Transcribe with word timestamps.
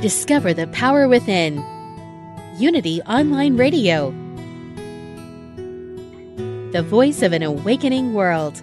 Discover 0.00 0.52
the 0.52 0.66
power 0.66 1.08
within. 1.08 1.64
Unity 2.58 3.00
Online 3.02 3.56
Radio. 3.56 4.10
The 6.72 6.82
voice 6.82 7.22
of 7.22 7.32
an 7.32 7.42
awakening 7.42 8.12
world. 8.12 8.60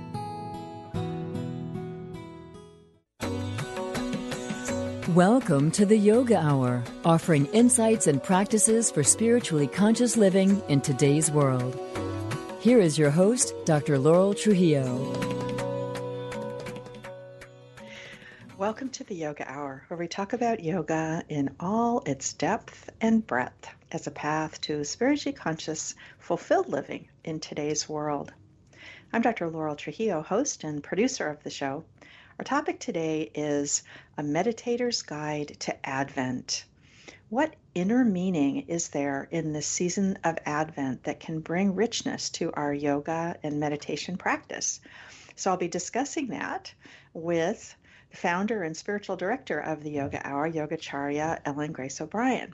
Welcome 5.16 5.72
to 5.72 5.88
the 5.88 5.98
Yoga 5.98 6.38
Hour, 6.38 6.84
offering 7.04 7.48
insights 7.48 8.06
and 8.06 8.22
practices 8.22 8.92
for 8.92 9.04
spiritually 9.04 9.66
conscious 9.66 10.16
living 10.16 10.62
in 10.70 10.82
today's 10.82 11.32
world. 11.32 11.76
Here 12.60 12.80
is 12.80 13.00
your 13.00 13.10
host, 13.10 13.56
Dr. 13.66 13.98
Laurel 13.98 14.36
Trujillo. 14.36 15.53
Welcome 18.64 18.92
to 18.92 19.04
the 19.04 19.14
Yoga 19.14 19.44
Hour, 19.52 19.84
where 19.90 19.98
we 19.98 20.08
talk 20.08 20.32
about 20.32 20.64
yoga 20.64 21.26
in 21.28 21.54
all 21.60 22.02
its 22.06 22.32
depth 22.32 22.90
and 23.02 23.28
breadth 23.28 23.68
as 23.92 24.08
a 24.08 24.12
path 24.12 24.62
to 24.62 24.86
spiritually 24.86 25.36
conscious, 25.36 25.96
fulfilled 26.18 26.70
living 26.70 27.10
in 27.26 27.42
today's 27.42 27.90
world. 27.90 28.32
I'm 29.12 29.22
Dr. 29.22 29.50
Laurel 29.50 29.76
Trujillo, 29.76 30.22
host 30.22 30.64
and 30.64 30.82
producer 30.82 31.28
of 31.28 31.44
the 31.44 31.50
show. 31.50 31.84
Our 32.40 32.46
topic 32.46 32.80
today 32.80 33.30
is 33.36 33.84
A 34.18 34.24
Meditator's 34.24 35.02
Guide 35.02 35.58
to 35.60 35.86
Advent. 35.86 36.64
What 37.28 37.58
inner 37.76 38.06
meaning 38.06 38.70
is 38.70 38.88
there 38.88 39.28
in 39.30 39.52
this 39.52 39.68
season 39.68 40.20
of 40.24 40.38
Advent 40.46 41.04
that 41.04 41.20
can 41.20 41.42
bring 41.42 41.76
richness 41.76 42.30
to 42.30 42.54
our 42.54 42.74
yoga 42.74 43.36
and 43.44 43.60
meditation 43.60 44.16
practice? 44.16 44.80
So 45.36 45.52
I'll 45.52 45.58
be 45.58 45.68
discussing 45.68 46.28
that 46.28 46.74
with 47.14 47.76
founder 48.14 48.64
and 48.64 48.78
spiritual 48.78 49.16
director 49.16 49.60
of 49.60 49.84
the 49.84 49.92
Yoga 49.92 50.26
Hour, 50.26 50.50
Yogacharya 50.50 51.40
Ellen 51.46 51.72
Grace 51.72 52.00
O'Brian. 52.00 52.54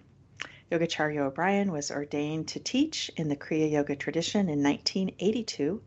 Yogacharya 0.71 1.19
O'Brian 1.19 1.71
was 1.71 1.91
ordained 1.91 2.47
to 2.47 2.59
teach 2.59 3.11
in 3.17 3.27
the 3.27 3.35
Kriya 3.35 3.69
Yoga 3.69 3.95
tradition 3.95 4.49
in 4.49 4.63
1982 4.63 5.81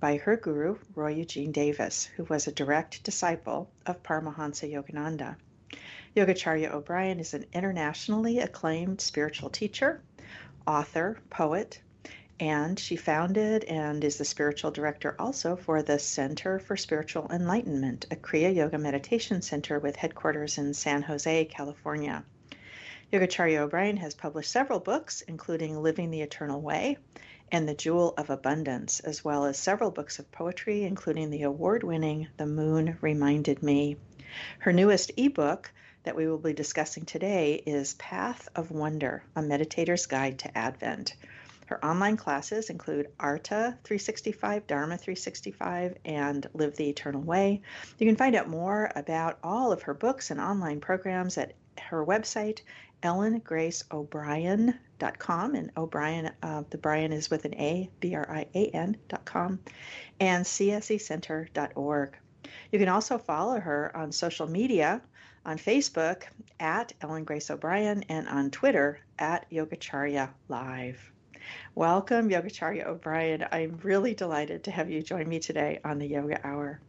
by 0.00 0.16
her 0.16 0.36
guru, 0.36 0.78
Roy 0.94 1.14
Eugene 1.14 1.52
Davis, 1.52 2.06
who 2.06 2.24
was 2.24 2.46
a 2.46 2.52
direct 2.52 3.02
disciple 3.02 3.70
of 3.84 4.02
Paramahansa 4.02 4.72
Yogananda. 4.72 5.36
Yogacharya 6.16 6.72
O'Brian 6.72 7.20
is 7.20 7.34
an 7.34 7.44
internationally 7.52 8.38
acclaimed 8.38 9.00
spiritual 9.00 9.50
teacher, 9.50 10.00
author, 10.66 11.18
poet, 11.30 11.80
and 12.40 12.78
she 12.78 12.94
founded 12.96 13.64
and 13.64 14.04
is 14.04 14.18
the 14.18 14.24
spiritual 14.24 14.70
director 14.70 15.16
also 15.18 15.56
for 15.56 15.82
the 15.82 15.98
Center 15.98 16.58
for 16.58 16.76
Spiritual 16.76 17.26
Enlightenment, 17.30 18.06
a 18.10 18.16
Kriya 18.16 18.54
Yoga 18.54 18.78
meditation 18.78 19.42
center 19.42 19.78
with 19.78 19.96
headquarters 19.96 20.58
in 20.58 20.72
San 20.74 21.02
Jose, 21.02 21.44
California. 21.46 22.24
Yogacharya 23.12 23.58
O'Brian 23.58 23.96
has 23.96 24.14
published 24.14 24.50
several 24.50 24.80
books, 24.80 25.22
including 25.22 25.82
Living 25.82 26.10
the 26.10 26.20
Eternal 26.20 26.60
Way 26.60 26.98
and 27.50 27.68
The 27.68 27.74
Jewel 27.74 28.14
of 28.18 28.30
Abundance, 28.30 29.00
as 29.00 29.24
well 29.24 29.46
as 29.46 29.58
several 29.58 29.90
books 29.90 30.18
of 30.18 30.30
poetry, 30.30 30.84
including 30.84 31.30
the 31.30 31.42
award 31.42 31.82
winning 31.82 32.28
The 32.36 32.46
Moon 32.46 32.98
Reminded 33.00 33.62
Me. 33.62 33.96
Her 34.58 34.72
newest 34.72 35.12
ebook 35.16 35.72
that 36.04 36.14
we 36.14 36.28
will 36.28 36.38
be 36.38 36.52
discussing 36.52 37.04
today 37.04 37.54
is 37.66 37.94
Path 37.94 38.48
of 38.54 38.70
Wonder, 38.70 39.24
a 39.34 39.42
meditator's 39.42 40.06
guide 40.06 40.38
to 40.40 40.56
Advent. 40.56 41.14
Her 41.68 41.84
online 41.84 42.16
classes 42.16 42.70
include 42.70 43.10
ARTA 43.20 43.76
365, 43.84 44.66
Dharma 44.66 44.96
365, 44.96 45.98
and 46.06 46.46
Live 46.54 46.76
the 46.76 46.88
Eternal 46.88 47.20
Way. 47.20 47.60
You 47.98 48.06
can 48.06 48.16
find 48.16 48.34
out 48.34 48.48
more 48.48 48.90
about 48.96 49.38
all 49.42 49.70
of 49.70 49.82
her 49.82 49.92
books 49.92 50.30
and 50.30 50.40
online 50.40 50.80
programs 50.80 51.36
at 51.36 51.52
her 51.78 52.06
website, 52.06 52.60
ellengraceobrian.com. 53.02 55.54
And 55.54 55.70
O'Brian, 55.76 56.30
uh, 56.42 56.62
the 56.70 56.78
Brian 56.78 57.12
is 57.12 57.28
with 57.28 57.44
an 57.44 57.54
A, 57.56 57.90
B 58.00 58.14
R 58.14 58.26
I 58.30 58.46
A 58.54 58.68
N.com, 58.68 59.58
and 60.20 60.46
csecenter.org. 60.46 62.16
You 62.72 62.78
can 62.78 62.88
also 62.88 63.18
follow 63.18 63.60
her 63.60 63.94
on 63.94 64.10
social 64.10 64.46
media 64.46 65.02
on 65.44 65.58
Facebook 65.58 66.22
at 66.58 66.94
Ellen 67.02 67.24
Grace 67.24 67.50
O'Brian 67.50 68.04
and 68.08 68.26
on 68.26 68.50
Twitter 68.50 69.00
at 69.18 69.50
Yogacharya 69.50 70.30
Live. 70.48 71.12
Welcome, 71.74 72.30
Yogacharya 72.30 72.86
O'Brian. 72.86 73.44
I'm 73.52 73.78
really 73.82 74.14
delighted 74.14 74.64
to 74.64 74.70
have 74.70 74.90
you 74.90 75.02
join 75.02 75.28
me 75.28 75.38
today 75.38 75.80
on 75.84 75.98
the 75.98 76.06
Yoga 76.06 76.46
Hour. 76.46 76.80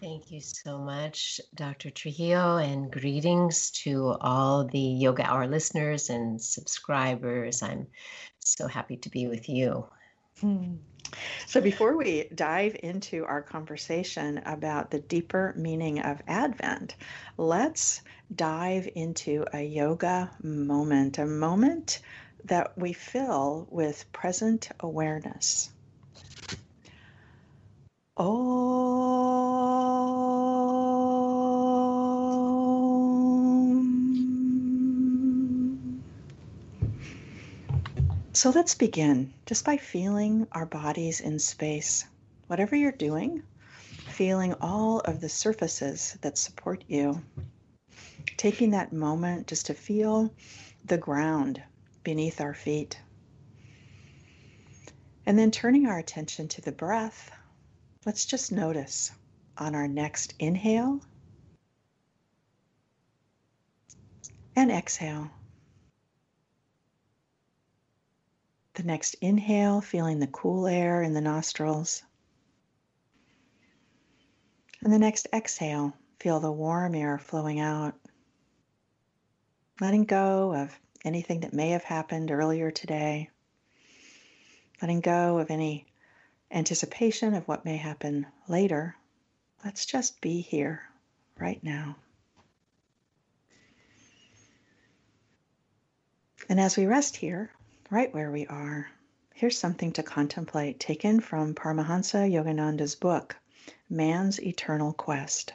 Thank 0.00 0.30
you 0.30 0.40
so 0.40 0.78
much, 0.78 1.42
Dr. 1.54 1.90
Trujillo, 1.90 2.56
and 2.56 2.90
greetings 2.90 3.70
to 3.82 4.16
all 4.20 4.64
the 4.64 4.78
Yoga 4.78 5.24
Hour 5.24 5.46
listeners 5.46 6.08
and 6.08 6.40
subscribers. 6.40 7.62
I'm 7.62 7.86
so 8.38 8.66
happy 8.66 8.96
to 8.96 9.10
be 9.10 9.26
with 9.26 9.48
you. 9.48 9.86
Hmm. 10.40 10.76
So, 11.46 11.60
before 11.60 11.96
we 11.96 12.28
dive 12.34 12.76
into 12.82 13.24
our 13.26 13.42
conversation 13.42 14.38
about 14.46 14.90
the 14.90 15.00
deeper 15.00 15.52
meaning 15.56 16.00
of 16.00 16.22
Advent, 16.26 16.94
let's 17.36 18.00
dive 18.34 18.88
into 18.94 19.44
a 19.52 19.62
yoga 19.62 20.30
moment, 20.42 21.18
a 21.18 21.26
moment 21.26 22.00
that 22.44 22.76
we 22.76 22.92
fill 22.92 23.66
with 23.70 24.10
present 24.12 24.68
awareness. 24.80 25.70
Om. 28.16 28.80
So 38.32 38.50
let's 38.50 38.74
begin 38.74 39.34
just 39.44 39.64
by 39.64 39.76
feeling 39.76 40.46
our 40.52 40.64
bodies 40.64 41.20
in 41.20 41.38
space. 41.38 42.06
Whatever 42.46 42.74
you're 42.74 42.92
doing, 42.92 43.42
feeling 44.08 44.54
all 44.60 45.00
of 45.00 45.20
the 45.20 45.28
surfaces 45.28 46.16
that 46.22 46.38
support 46.38 46.84
you. 46.88 47.22
Taking 48.36 48.70
that 48.70 48.92
moment 48.92 49.46
just 49.46 49.66
to 49.66 49.74
feel 49.74 50.32
the 50.86 50.96
ground 50.96 51.62
beneath 52.02 52.40
our 52.40 52.54
feet. 52.54 52.98
And 55.26 55.38
then 55.38 55.50
turning 55.50 55.86
our 55.86 55.98
attention 55.98 56.48
to 56.48 56.60
the 56.60 56.72
breath, 56.72 57.30
let's 58.06 58.24
just 58.24 58.52
notice 58.52 59.12
on 59.58 59.74
our 59.74 59.86
next 59.86 60.34
inhale 60.38 61.00
and 64.56 64.70
exhale. 64.70 65.30
The 68.74 68.82
next 68.82 69.14
inhale, 69.20 69.80
feeling 69.80 70.20
the 70.20 70.26
cool 70.26 70.66
air 70.66 71.02
in 71.02 71.12
the 71.12 71.20
nostrils. 71.20 72.02
And 74.82 74.92
the 74.92 74.98
next 74.98 75.28
exhale, 75.34 75.92
feel 76.18 76.40
the 76.40 76.50
warm 76.50 76.94
air 76.94 77.18
flowing 77.18 77.60
out. 77.60 77.94
Letting 79.80 80.04
go 80.04 80.54
of 80.54 80.78
anything 81.04 81.40
that 81.40 81.52
may 81.52 81.70
have 81.70 81.84
happened 81.84 82.30
earlier 82.30 82.70
today, 82.70 83.30
letting 84.80 85.00
go 85.00 85.38
of 85.38 85.50
any 85.50 85.86
anticipation 86.50 87.34
of 87.34 87.46
what 87.46 87.64
may 87.64 87.76
happen 87.76 88.26
later. 88.48 88.96
Let's 89.64 89.86
just 89.86 90.20
be 90.20 90.40
here 90.40 90.82
right 91.38 91.62
now. 91.62 91.96
And 96.48 96.58
as 96.58 96.76
we 96.76 96.86
rest 96.86 97.16
here, 97.16 97.50
right 97.90 98.12
where 98.12 98.30
we 98.30 98.46
are, 98.46 98.90
here's 99.34 99.56
something 99.56 99.92
to 99.92 100.02
contemplate 100.02 100.80
taken 100.80 101.20
from 101.20 101.54
Paramahansa 101.54 102.30
Yogananda's 102.30 102.96
book, 102.96 103.36
Man's 103.88 104.40
Eternal 104.42 104.92
Quest. 104.92 105.52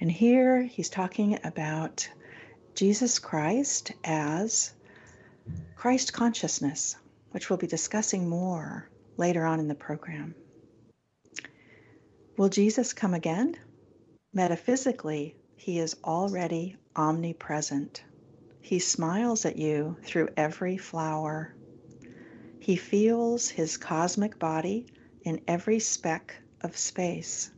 And 0.00 0.10
here 0.10 0.62
he's 0.62 0.90
talking 0.90 1.38
about 1.44 2.08
Jesus 2.78 3.18
Christ 3.18 3.90
as 4.04 4.72
Christ 5.74 6.12
consciousness, 6.12 6.94
which 7.32 7.50
we'll 7.50 7.56
be 7.56 7.66
discussing 7.66 8.28
more 8.28 8.88
later 9.16 9.44
on 9.44 9.58
in 9.58 9.66
the 9.66 9.74
program. 9.74 10.36
Will 12.36 12.48
Jesus 12.48 12.92
come 12.92 13.14
again? 13.14 13.56
Metaphysically, 14.32 15.34
he 15.56 15.80
is 15.80 15.96
already 16.04 16.76
omnipresent. 16.94 18.04
He 18.60 18.78
smiles 18.78 19.44
at 19.44 19.56
you 19.56 19.96
through 20.04 20.28
every 20.36 20.76
flower. 20.76 21.52
He 22.60 22.76
feels 22.76 23.48
his 23.48 23.76
cosmic 23.76 24.38
body 24.38 24.86
in 25.24 25.40
every 25.48 25.80
speck 25.80 26.32
of 26.60 26.76
space. 26.76 27.50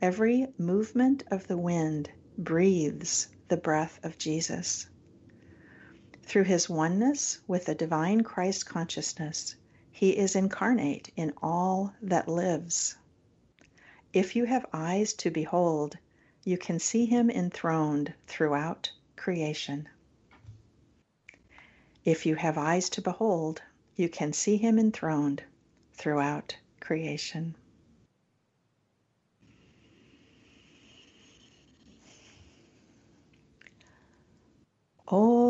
Every 0.00 0.46
movement 0.56 1.24
of 1.32 1.48
the 1.48 1.58
wind 1.58 2.08
breathes 2.38 3.26
the 3.48 3.56
breath 3.56 3.98
of 4.02 4.18
Jesus. 4.18 4.88
Through 6.22 6.44
his 6.44 6.68
oneness 6.68 7.40
with 7.46 7.64
the 7.66 7.74
divine 7.74 8.22
Christ 8.22 8.66
consciousness, 8.66 9.56
he 9.90 10.16
is 10.16 10.36
incarnate 10.36 11.10
in 11.16 11.32
all 11.42 11.94
that 12.02 12.28
lives. 12.28 12.96
If 14.12 14.36
you 14.36 14.44
have 14.44 14.66
eyes 14.72 15.12
to 15.14 15.30
behold, 15.30 15.96
you 16.44 16.56
can 16.56 16.78
see 16.78 17.06
him 17.06 17.30
enthroned 17.30 18.14
throughout 18.26 18.90
creation. 19.16 19.88
If 22.04 22.24
you 22.26 22.36
have 22.36 22.56
eyes 22.56 22.88
to 22.90 23.02
behold, 23.02 23.60
you 23.96 24.08
can 24.08 24.32
see 24.32 24.56
him 24.56 24.78
enthroned 24.78 25.42
throughout 25.94 26.56
creation. 26.80 27.54
Om. 35.10 35.48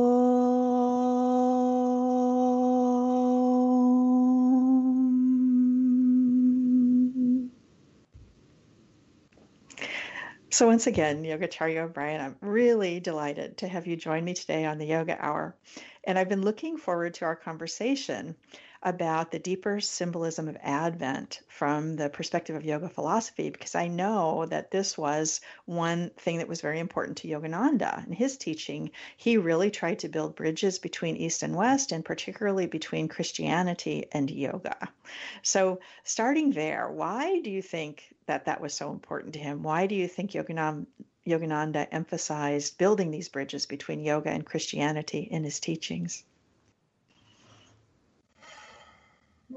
So, 10.50 10.66
once 10.66 10.86
again, 10.86 11.22
Yogacharya 11.22 11.84
O'Brian, 11.84 12.20
I'm 12.20 12.36
really 12.40 13.00
delighted 13.00 13.58
to 13.58 13.68
have 13.68 13.86
you 13.86 13.96
join 13.96 14.24
me 14.24 14.34
today 14.34 14.64
on 14.64 14.78
the 14.78 14.86
Yoga 14.86 15.16
Hour. 15.18 15.56
And 16.04 16.18
I've 16.18 16.28
been 16.28 16.42
looking 16.42 16.78
forward 16.78 17.14
to 17.14 17.26
our 17.26 17.36
conversation 17.36 18.34
about 18.82 19.30
the 19.30 19.38
deeper 19.38 19.80
symbolism 19.80 20.48
of 20.48 20.56
Advent 20.62 21.40
from 21.48 21.96
the 21.96 22.08
perspective 22.08 22.54
of 22.54 22.64
yoga 22.64 22.88
philosophy, 22.88 23.50
because 23.50 23.74
I 23.74 23.88
know 23.88 24.46
that 24.46 24.70
this 24.70 24.96
was 24.96 25.40
one 25.64 26.10
thing 26.10 26.38
that 26.38 26.48
was 26.48 26.60
very 26.60 26.78
important 26.78 27.18
to 27.18 27.28
Yogananda 27.28 28.06
in 28.06 28.12
his 28.12 28.36
teaching. 28.36 28.90
He 29.16 29.36
really 29.36 29.70
tried 29.70 29.98
to 30.00 30.08
build 30.08 30.36
bridges 30.36 30.78
between 30.78 31.16
East 31.16 31.42
and 31.42 31.56
West, 31.56 31.92
and 31.92 32.04
particularly 32.04 32.66
between 32.66 33.08
Christianity 33.08 34.06
and 34.12 34.30
yoga. 34.30 34.76
So, 35.42 35.80
starting 36.04 36.52
there, 36.52 36.88
why 36.90 37.40
do 37.40 37.50
you 37.50 37.62
think 37.62 38.14
that 38.26 38.44
that 38.44 38.60
was 38.60 38.74
so 38.74 38.92
important 38.92 39.32
to 39.34 39.40
him? 39.40 39.62
Why 39.62 39.86
do 39.86 39.94
you 39.94 40.08
think 40.08 40.32
Yogananda? 40.32 40.86
Yogananda 41.26 41.86
emphasized 41.92 42.78
building 42.78 43.10
these 43.10 43.28
bridges 43.28 43.66
between 43.66 44.00
yoga 44.00 44.30
and 44.30 44.46
Christianity 44.46 45.18
in 45.18 45.44
his 45.44 45.60
teachings. 45.60 46.24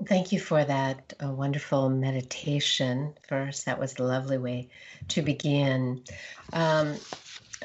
Thank 0.05 0.31
you 0.31 0.39
for 0.39 0.63
that 0.63 1.13
uh, 1.23 1.31
wonderful 1.31 1.89
meditation. 1.89 3.13
First, 3.27 3.65
that 3.65 3.77
was 3.77 3.99
a 3.99 4.03
lovely 4.03 4.37
way 4.37 4.69
to 5.09 5.21
begin. 5.21 6.03
Um, 6.53 6.95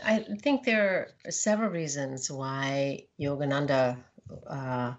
I 0.05 0.19
think 0.43 0.65
there 0.65 1.13
are 1.25 1.31
several 1.31 1.71
reasons 1.71 2.31
why 2.31 3.05
Yogananda 3.19 3.97
uh, 4.47 4.95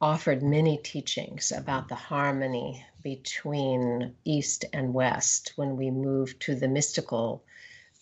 offered 0.00 0.42
many 0.42 0.78
teachings 0.78 1.52
about 1.52 1.88
the 1.88 1.94
harmony 1.94 2.84
between 3.02 4.14
East 4.24 4.64
and 4.72 4.94
West 4.94 5.52
when 5.56 5.76
we 5.76 5.90
move 5.90 6.38
to 6.40 6.54
the 6.54 6.68
mystical 6.68 7.44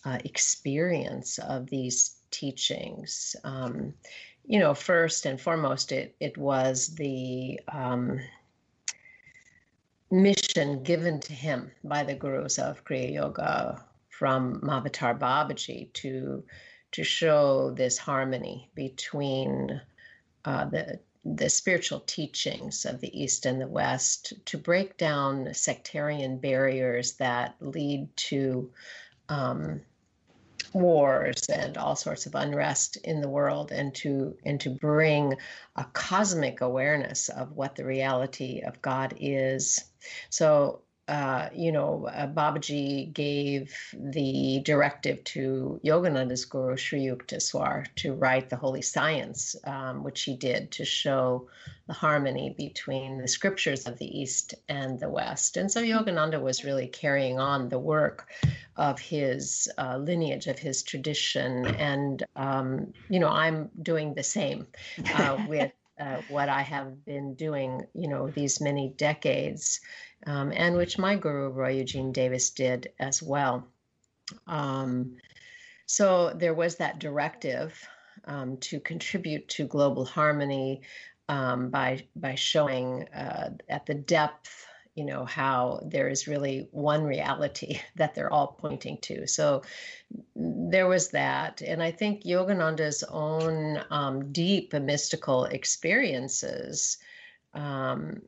uh, 0.05 0.17
experience 0.23 1.39
of 1.39 1.69
these 1.69 2.15
teachings. 2.31 3.35
Um, 3.43 3.93
you 4.47 4.59
know, 4.59 4.73
first 4.73 5.25
and 5.25 5.39
foremost, 5.39 5.91
it 5.91 6.15
it 6.19 6.37
was 6.37 6.95
the 6.95 7.59
um, 7.67 8.19
mission 10.09 10.83
given 10.83 11.19
to 11.19 11.33
him 11.33 11.71
by 11.83 12.03
the 12.03 12.15
gurus 12.15 12.57
of 12.57 12.85
Kriya 12.85 13.13
Yoga 13.13 13.85
from 14.09 14.61
Mahavatar 14.61 15.19
Babaji 15.19 15.91
to 15.93 16.43
to 16.93 17.03
show 17.03 17.71
this 17.71 17.97
harmony 17.97 18.71
between 18.73 19.81
uh, 20.45 20.65
the 20.65 20.99
the 21.25 21.49
spiritual 21.49 21.99
teachings 21.99 22.85
of 22.85 23.01
the 23.01 23.21
East 23.21 23.45
and 23.45 23.59
the 23.59 23.67
West, 23.67 24.33
to 24.45 24.57
break 24.57 24.97
down 24.97 25.53
sectarian 25.53 26.37
barriers 26.37 27.13
that 27.13 27.55
lead 27.59 28.07
to 28.15 28.71
um, 29.27 29.81
wars 30.73 31.43
and 31.49 31.77
all 31.77 31.95
sorts 31.95 32.25
of 32.25 32.35
unrest 32.35 32.97
in 32.97 33.21
the 33.21 33.29
world 33.29 33.71
and 33.71 33.93
to 33.95 34.35
and 34.45 34.59
to 34.61 34.69
bring 34.69 35.35
a 35.75 35.83
cosmic 35.85 36.61
awareness 36.61 37.29
of 37.29 37.51
what 37.53 37.75
the 37.75 37.85
reality 37.85 38.61
of 38.65 38.81
God 38.81 39.15
is. 39.19 39.83
So 40.29 40.81
uh, 41.07 41.47
you 41.55 41.71
know, 41.71 42.07
uh, 42.07 42.27
Babaji 42.27 43.13
gave 43.13 43.73
the 43.93 44.61
directive 44.65 45.23
to 45.23 45.79
Yogananda's 45.83 46.43
guru, 46.45 46.75
Sri 46.75 47.05
Yukteswar, 47.05 47.87
to 47.95 48.13
write 48.13 48.49
the 48.49 48.57
Holy 48.57 48.81
Science, 48.81 49.55
um, 49.63 50.03
which 50.03 50.23
he 50.23 50.35
did 50.35 50.71
to 50.71 50.83
show 50.83 51.47
the 51.87 51.93
harmony 51.93 52.53
between 52.57 53.19
the 53.19 53.27
scriptures 53.27 53.87
of 53.87 53.97
the 53.97 54.19
East 54.19 54.55
and 54.67 54.99
the 54.99 55.09
West. 55.09 55.55
And 55.55 55.71
so 55.71 55.81
Yogananda 55.81 56.41
was 56.41 56.65
really 56.65 56.87
carrying 56.87 57.39
on 57.39 57.69
the 57.69 57.79
work 57.79 58.29
of 58.75 58.99
his 58.99 59.69
uh, 59.77 59.97
lineage, 59.97 60.47
of 60.47 60.59
his 60.59 60.83
tradition. 60.83 61.67
And, 61.67 62.21
um, 62.35 62.93
you 63.09 63.21
know, 63.21 63.29
I'm 63.29 63.69
doing 63.81 64.13
the 64.13 64.23
same 64.23 64.67
uh, 65.15 65.37
with. 65.47 65.71
Uh, 65.99 66.21
what 66.29 66.47
I 66.47 66.61
have 66.61 67.05
been 67.05 67.33
doing, 67.33 67.87
you 67.95 68.07
know, 68.07 68.29
these 68.29 68.61
many 68.61 68.93
decades 68.95 69.79
um, 70.25 70.51
and 70.55 70.75
which 70.75 70.97
my 70.97 71.15
guru, 71.15 71.49
Roy 71.49 71.71
Eugene 71.71 72.11
Davis, 72.11 72.51
did 72.51 72.91
as 72.99 73.21
well. 73.21 73.67
Um, 74.45 75.17
so 75.87 76.33
there 76.35 76.53
was 76.53 76.75
that 76.75 76.99
directive 76.99 77.73
um, 78.25 78.57
to 78.57 78.79
contribute 78.79 79.47
to 79.49 79.67
global 79.67 80.05
harmony 80.05 80.81
um, 81.29 81.69
by 81.69 82.05
by 82.15 82.35
showing 82.35 83.07
uh, 83.09 83.51
at 83.69 83.85
the 83.85 83.93
depth, 83.93 84.66
you 84.97 85.05
know, 85.05 85.25
how 85.25 85.79
there 85.85 86.09
is 86.09 86.27
really 86.27 86.67
one 86.71 87.03
reality 87.03 87.79
that 87.95 88.15
they're 88.15 88.33
all 88.33 88.57
pointing 88.59 88.97
to. 88.97 89.27
So 89.27 89.61
there 90.35 90.87
was 90.87 91.09
that, 91.09 91.61
and 91.61 91.83
I 91.83 91.91
think 91.91 92.23
Yogananda's 92.23 93.03
own 93.03 93.79
um, 93.91 94.33
deep 94.33 94.73
mystical 94.73 95.45
experiences 95.45 96.97
um, 97.53 98.23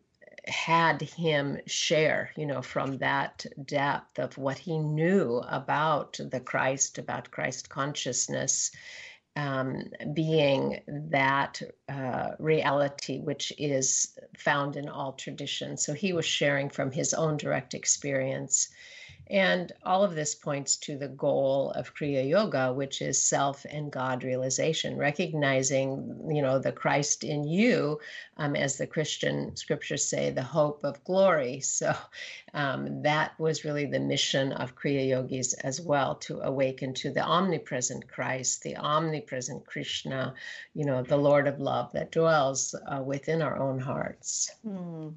had 0.45 1.01
him 1.01 1.57
share, 1.65 2.29
you 2.37 2.45
know, 2.45 2.61
from 2.61 2.99
that 2.99 3.47
depth 3.65 4.19
of 4.19 4.37
what 4.37 4.59
he 4.59 4.77
knew 4.77 5.37
about 5.47 6.19
the 6.23 6.39
Christ, 6.39 6.99
about 6.99 7.31
Christ 7.31 7.69
consciousness, 7.69 8.71
um, 9.39 9.83
being 10.13 10.81
that 10.87 11.61
uh, 11.87 12.31
reality 12.39 13.19
which 13.19 13.53
is 13.57 14.17
found 14.37 14.75
in 14.75 14.89
all 14.89 15.13
traditions. 15.13 15.85
So 15.85 15.93
he 15.93 16.11
was 16.11 16.25
sharing 16.25 16.69
from 16.69 16.91
his 16.91 17.13
own 17.13 17.37
direct 17.37 17.73
experience 17.73 18.67
and 19.29 19.71
all 19.83 20.03
of 20.03 20.15
this 20.15 20.33
points 20.33 20.77
to 20.77 20.97
the 20.97 21.07
goal 21.07 21.71
of 21.71 21.93
Kriya 21.93 22.27
Yoga, 22.27 22.73
which 22.73 23.01
is 23.01 23.23
self 23.23 23.63
and 23.69 23.91
God 23.91 24.23
realization, 24.23 24.97
recognizing, 24.97 26.31
you 26.33 26.41
know, 26.41 26.57
the 26.57 26.71
Christ 26.71 27.23
in 27.23 27.43
you, 27.43 27.99
um, 28.37 28.55
as 28.55 28.77
the 28.77 28.87
Christian 28.87 29.55
scriptures 29.55 30.03
say, 30.03 30.31
the 30.31 30.41
hope 30.41 30.83
of 30.83 31.03
glory. 31.03 31.59
So 31.59 31.95
um, 32.53 33.03
that 33.03 33.39
was 33.39 33.63
really 33.63 33.85
the 33.85 33.99
mission 33.99 34.51
of 34.53 34.75
Kriya 34.75 35.07
Yogis 35.07 35.53
as 35.53 35.79
well, 35.79 36.15
to 36.15 36.41
awaken 36.41 36.95
to 36.95 37.11
the 37.11 37.23
omnipresent 37.23 38.07
Christ, 38.07 38.63
the 38.63 38.77
omnipresent 38.77 39.65
Krishna, 39.65 40.33
you 40.73 40.85
know, 40.85 41.03
the 41.03 41.17
Lord 41.17 41.47
of 41.47 41.59
love 41.59 41.91
that 41.93 42.11
dwells 42.11 42.73
uh, 42.73 43.01
within 43.03 43.43
our 43.43 43.59
own 43.59 43.77
hearts. 43.77 44.49
Hmm. 44.63 45.09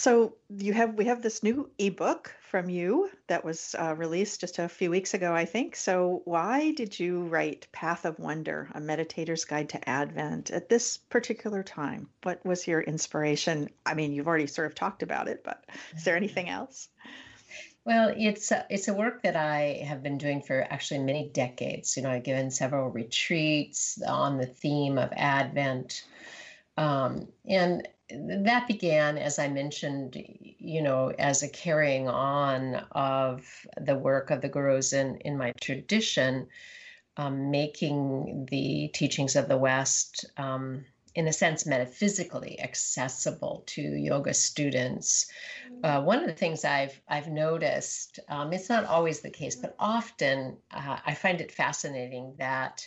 So 0.00 0.36
you 0.48 0.72
have 0.72 0.94
we 0.94 1.04
have 1.04 1.20
this 1.20 1.42
new 1.42 1.68
ebook 1.78 2.34
from 2.48 2.70
you 2.70 3.10
that 3.26 3.44
was 3.44 3.76
uh, 3.78 3.94
released 3.94 4.40
just 4.40 4.58
a 4.58 4.66
few 4.66 4.90
weeks 4.90 5.12
ago, 5.12 5.34
I 5.34 5.44
think. 5.44 5.76
So 5.76 6.22
why 6.24 6.70
did 6.70 6.98
you 6.98 7.24
write 7.24 7.68
Path 7.70 8.06
of 8.06 8.18
Wonder: 8.18 8.70
A 8.72 8.80
Meditator's 8.80 9.44
Guide 9.44 9.68
to 9.68 9.86
Advent 9.86 10.52
at 10.52 10.70
this 10.70 10.96
particular 10.96 11.62
time? 11.62 12.08
What 12.22 12.42
was 12.46 12.66
your 12.66 12.80
inspiration? 12.80 13.68
I 13.84 13.92
mean, 13.92 14.14
you've 14.14 14.26
already 14.26 14.46
sort 14.46 14.68
of 14.68 14.74
talked 14.74 15.02
about 15.02 15.28
it, 15.28 15.44
but 15.44 15.66
is 15.94 16.04
there 16.04 16.16
anything 16.16 16.48
else? 16.48 16.88
Well, 17.84 18.14
it's 18.16 18.52
a, 18.52 18.64
it's 18.70 18.88
a 18.88 18.94
work 18.94 19.22
that 19.24 19.36
I 19.36 19.84
have 19.86 20.02
been 20.02 20.16
doing 20.16 20.40
for 20.40 20.66
actually 20.70 21.00
many 21.00 21.28
decades. 21.28 21.94
You 21.94 22.04
know, 22.04 22.10
I've 22.10 22.24
given 22.24 22.50
several 22.50 22.88
retreats 22.88 24.00
on 24.00 24.38
the 24.38 24.46
theme 24.46 24.96
of 24.96 25.12
Advent, 25.12 26.06
um, 26.78 27.28
and 27.46 27.86
that 28.12 28.66
began, 28.66 29.18
as 29.18 29.38
I 29.38 29.48
mentioned, 29.48 30.16
you 30.58 30.82
know, 30.82 31.12
as 31.18 31.42
a 31.42 31.48
carrying 31.48 32.08
on 32.08 32.76
of 32.92 33.46
the 33.80 33.94
work 33.94 34.30
of 34.30 34.40
the 34.40 34.48
gurus 34.48 34.92
in, 34.92 35.16
in 35.18 35.36
my 35.36 35.52
tradition, 35.60 36.48
um, 37.16 37.50
making 37.50 38.46
the 38.50 38.88
teachings 38.94 39.36
of 39.36 39.48
the 39.48 39.56
West, 39.56 40.24
um, 40.36 40.84
in 41.14 41.26
a 41.26 41.32
sense, 41.32 41.66
metaphysically 41.66 42.60
accessible 42.60 43.64
to 43.66 43.82
yoga 43.82 44.32
students. 44.32 45.30
Uh, 45.82 46.00
one 46.02 46.20
of 46.20 46.26
the 46.26 46.32
things 46.32 46.64
I've 46.64 47.00
I've 47.08 47.28
noticed, 47.28 48.20
um, 48.28 48.52
it's 48.52 48.68
not 48.68 48.84
always 48.84 49.20
the 49.20 49.30
case, 49.30 49.56
but 49.56 49.74
often 49.78 50.56
uh, 50.70 50.98
I 51.04 51.14
find 51.14 51.40
it 51.40 51.50
fascinating 51.52 52.34
that 52.38 52.86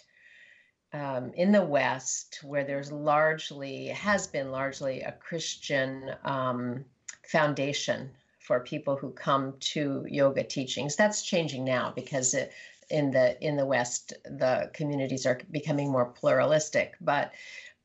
um, 0.93 1.31
in 1.33 1.51
the 1.51 1.63
West, 1.63 2.39
where 2.43 2.63
there's 2.63 2.91
largely, 2.91 3.87
has 3.87 4.27
been 4.27 4.51
largely 4.51 5.01
a 5.01 5.11
Christian 5.11 6.11
um, 6.23 6.85
foundation 7.27 8.11
for 8.39 8.59
people 8.59 8.95
who 8.95 9.09
come 9.11 9.55
to 9.59 10.05
yoga 10.07 10.43
teachings. 10.43 10.95
That's 10.95 11.23
changing 11.23 11.65
now 11.65 11.91
because 11.95 12.33
it, 12.33 12.53
in 12.89 13.11
the 13.11 13.41
in 13.43 13.55
the 13.55 13.65
West, 13.65 14.13
the 14.25 14.69
communities 14.73 15.25
are 15.25 15.39
becoming 15.49 15.91
more 15.91 16.05
pluralistic. 16.05 16.95
But 17.01 17.31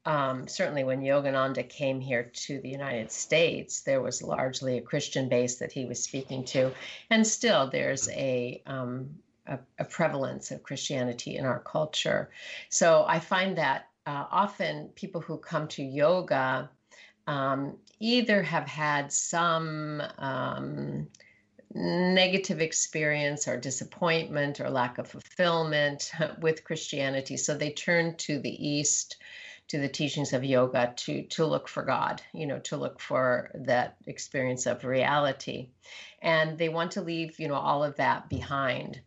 um, 0.05 0.49
certainly, 0.49 0.85
when 0.85 1.00
Yogananda 1.00 1.69
came 1.69 2.00
here 2.00 2.25
to 2.25 2.61
the 2.61 2.69
United 2.69 3.12
States, 3.12 3.83
there 3.83 4.03
was 4.03 4.23
largely 4.23 4.77
a 4.77 4.83
Christian 4.83 5.29
base 5.29 5.57
that 5.59 5.73
he 5.73 5.85
was 5.87 6.03
speaking 6.03 6.45
to, 6.47 6.73
and 7.11 7.27
still 7.27 7.71
there's 7.71 8.09
a 8.11 8.62
um, 8.67 9.11
a, 9.49 9.59
a 9.78 9.85
prevalence 9.85 10.50
of 10.50 10.62
Christianity 10.62 11.37
in 11.37 11.45
our 11.45 11.61
culture. 11.61 12.31
So 12.69 13.05
I 13.07 13.19
find 13.19 13.59
that 13.59 13.88
uh, 14.07 14.25
often 14.31 14.88
people 14.95 15.21
who 15.21 15.38
come 15.38 15.69
to 15.69 15.83
yoga 15.83 16.71
um, 17.26 17.76
either 18.00 18.43
have 18.43 18.67
had 18.67 19.12
some 19.12 20.02
um, 20.19 21.09
negative 21.75 22.61
experience 22.61 23.47
or 23.47 23.59
disappointment 23.59 24.61
or 24.61 24.71
lack 24.71 24.99
of 24.99 25.09
fulfillment 25.09 26.11
with 26.40 26.64
Christianity. 26.64 27.37
So 27.37 27.55
they 27.55 27.71
turn 27.71 28.17
to 28.17 28.38
the 28.38 28.69
East, 28.69 29.17
to 29.69 29.78
the 29.78 29.88
teachings 29.88 30.33
of 30.33 30.45
yoga 30.45 30.95
to, 30.97 31.25
to 31.25 31.45
look 31.45 31.69
for 31.69 31.83
God, 31.83 32.23
you 32.33 32.47
know, 32.47 32.59
to 32.61 32.78
look 32.78 33.00
for 33.00 33.50
that 33.55 33.97
experience 34.07 34.64
of 34.64 34.85
reality. 34.85 35.69
And 36.21 36.59
they 36.59 36.69
want 36.69 36.93
to 36.93 37.03
leave, 37.03 37.39
you 37.39 37.49
know, 37.49 37.55
all 37.55 37.85
of 37.85 37.97
that 37.97 38.29
behind. 38.29 39.01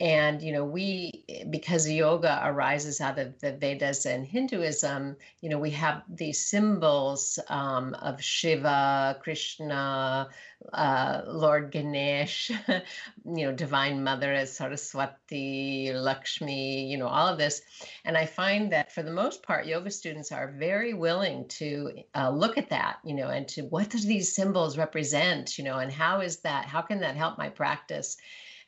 And, 0.00 0.42
you 0.42 0.52
know, 0.52 0.64
we, 0.64 1.24
because 1.50 1.88
yoga 1.88 2.40
arises 2.44 3.00
out 3.00 3.20
of 3.20 3.38
the 3.38 3.52
Vedas 3.52 4.06
and 4.06 4.26
Hinduism, 4.26 5.16
you 5.40 5.48
know, 5.48 5.60
we 5.60 5.70
have 5.70 6.02
these 6.08 6.44
symbols 6.44 7.38
um, 7.48 7.94
of 7.94 8.20
Shiva, 8.20 9.16
Krishna, 9.22 10.28
uh, 10.72 11.22
Lord 11.28 11.70
Ganesh, 11.70 12.50
you 12.68 12.82
know, 13.24 13.52
Divine 13.52 14.02
Mother 14.02 14.32
as 14.32 14.56
Saraswati, 14.56 15.92
Lakshmi, 15.92 16.90
you 16.90 16.98
know, 16.98 17.06
all 17.06 17.28
of 17.28 17.38
this. 17.38 17.62
And 18.04 18.16
I 18.16 18.26
find 18.26 18.72
that 18.72 18.90
for 18.90 19.04
the 19.04 19.12
most 19.12 19.44
part, 19.44 19.66
yoga 19.66 19.92
students 19.92 20.32
are 20.32 20.54
very 20.58 20.92
willing 20.92 21.46
to 21.48 22.02
uh, 22.16 22.30
look 22.30 22.58
at 22.58 22.70
that, 22.70 22.98
you 23.04 23.14
know, 23.14 23.28
and 23.28 23.46
to 23.48 23.62
what 23.62 23.90
do 23.90 23.98
these 23.98 24.34
symbols 24.34 24.76
represent, 24.76 25.56
you 25.56 25.62
know, 25.62 25.78
and 25.78 25.92
how 25.92 26.20
is 26.20 26.38
that, 26.38 26.64
how 26.64 26.82
can 26.82 27.00
that 27.00 27.16
help 27.16 27.38
my 27.38 27.48
practice? 27.48 28.16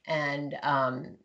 And 0.07 0.57
um, 0.63 1.17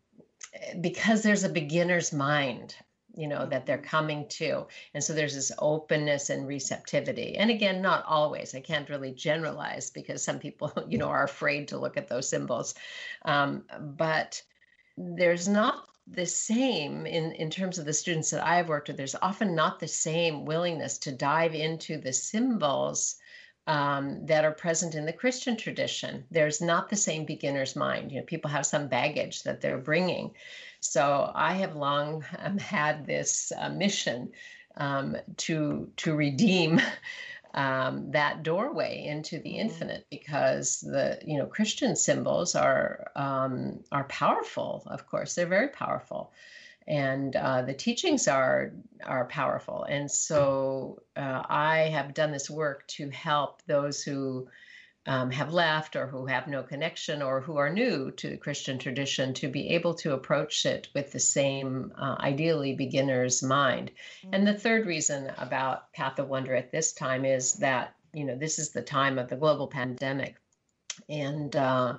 because 0.79 1.23
there's 1.23 1.43
a 1.43 1.49
beginner's 1.49 2.11
mind 2.11 2.75
you 3.15 3.27
know 3.27 3.45
that 3.45 3.65
they're 3.65 3.77
coming 3.77 4.27
to. 4.29 4.65
And 4.93 5.03
so 5.03 5.13
there's 5.13 5.35
this 5.35 5.51
openness 5.59 6.29
and 6.29 6.47
receptivity. 6.47 7.37
And 7.37 7.49
again 7.49 7.81
not 7.81 8.05
always. 8.05 8.55
I 8.55 8.61
can't 8.61 8.89
really 8.89 9.11
generalize 9.11 9.89
because 9.89 10.23
some 10.23 10.39
people 10.39 10.71
you 10.89 10.97
know 10.97 11.09
are 11.09 11.23
afraid 11.23 11.67
to 11.69 11.77
look 11.77 11.97
at 11.97 12.07
those 12.07 12.29
symbols. 12.29 12.75
Um, 13.23 13.63
but 13.79 14.41
there's 14.97 15.47
not 15.47 15.87
the 16.07 16.25
same 16.25 17.05
in 17.05 17.31
in 17.33 17.49
terms 17.49 17.77
of 17.77 17.85
the 17.85 17.93
students 17.93 18.31
that 18.31 18.45
i've 18.45 18.67
worked 18.67 18.87
with. 18.87 18.97
There's 18.97 19.15
often 19.21 19.55
not 19.55 19.79
the 19.79 19.87
same 19.87 20.45
willingness 20.45 20.97
to 20.99 21.11
dive 21.11 21.53
into 21.53 21.97
the 21.97 22.11
symbols 22.11 23.17
um, 23.67 24.25
that 24.25 24.43
are 24.43 24.51
present 24.51 24.95
in 24.95 25.05
the 25.05 25.13
Christian 25.13 25.55
tradition. 25.55 26.25
There's 26.31 26.61
not 26.61 26.89
the 26.89 26.95
same 26.95 27.25
beginner's 27.25 27.75
mind. 27.75 28.11
You 28.11 28.19
know, 28.19 28.25
people 28.25 28.49
have 28.49 28.65
some 28.65 28.87
baggage 28.87 29.43
that 29.43 29.61
they're 29.61 29.77
bringing. 29.77 30.31
So 30.79 31.31
I 31.33 31.53
have 31.53 31.75
long 31.75 32.25
um, 32.39 32.57
had 32.57 33.05
this 33.05 33.51
uh, 33.55 33.69
mission 33.69 34.31
um, 34.77 35.17
to 35.37 35.89
to 35.97 36.15
redeem 36.15 36.81
um, 37.53 38.11
that 38.11 38.43
doorway 38.43 39.05
into 39.05 39.39
the 39.39 39.49
mm-hmm. 39.49 39.59
infinite 39.59 40.07
because 40.09 40.81
the 40.81 41.19
you 41.25 41.37
know 41.37 41.45
Christian 41.45 41.95
symbols 41.95 42.55
are 42.55 43.11
um, 43.15 43.83
are 43.91 44.05
powerful. 44.05 44.83
Of 44.87 45.07
course, 45.07 45.35
they're 45.35 45.45
very 45.45 45.67
powerful 45.67 46.31
and 46.87 47.35
uh, 47.35 47.61
the 47.61 47.73
teachings 47.73 48.27
are 48.27 48.73
are 49.03 49.25
powerful. 49.25 49.83
And 49.83 50.11
so 50.11 51.01
uh, 51.15 51.43
I 51.47 51.89
have 51.91 52.13
done 52.13 52.31
this 52.31 52.49
work 52.49 52.87
to 52.89 53.09
help 53.09 53.61
those 53.65 54.03
who 54.03 54.47
um, 55.07 55.31
have 55.31 55.51
left 55.53 55.95
or 55.95 56.05
who 56.05 56.27
have 56.27 56.47
no 56.47 56.61
connection 56.61 57.21
or 57.21 57.41
who 57.41 57.57
are 57.57 57.71
new 57.71 58.11
to 58.11 58.29
the 58.29 58.37
Christian 58.37 58.77
tradition 58.77 59.33
to 59.35 59.47
be 59.47 59.69
able 59.69 59.95
to 59.95 60.13
approach 60.13 60.65
it 60.65 60.89
with 60.93 61.11
the 61.11 61.19
same, 61.19 61.91
uh, 61.97 62.17
ideally, 62.19 62.75
beginner's 62.75 63.41
mind. 63.41 63.91
Mm-hmm. 64.23 64.33
And 64.35 64.47
the 64.47 64.53
third 64.53 64.85
reason 64.85 65.31
about 65.37 65.91
Path 65.93 66.19
of 66.19 66.29
Wonder 66.29 66.55
at 66.55 66.71
this 66.71 66.93
time 66.93 67.25
is 67.25 67.53
that, 67.55 67.95
you 68.13 68.25
know, 68.25 68.35
this 68.35 68.59
is 68.59 68.69
the 68.69 68.83
time 68.83 69.17
of 69.17 69.27
the 69.27 69.37
global 69.37 69.67
pandemic. 69.67 70.35
And, 71.09 71.55
uh, 71.55 71.97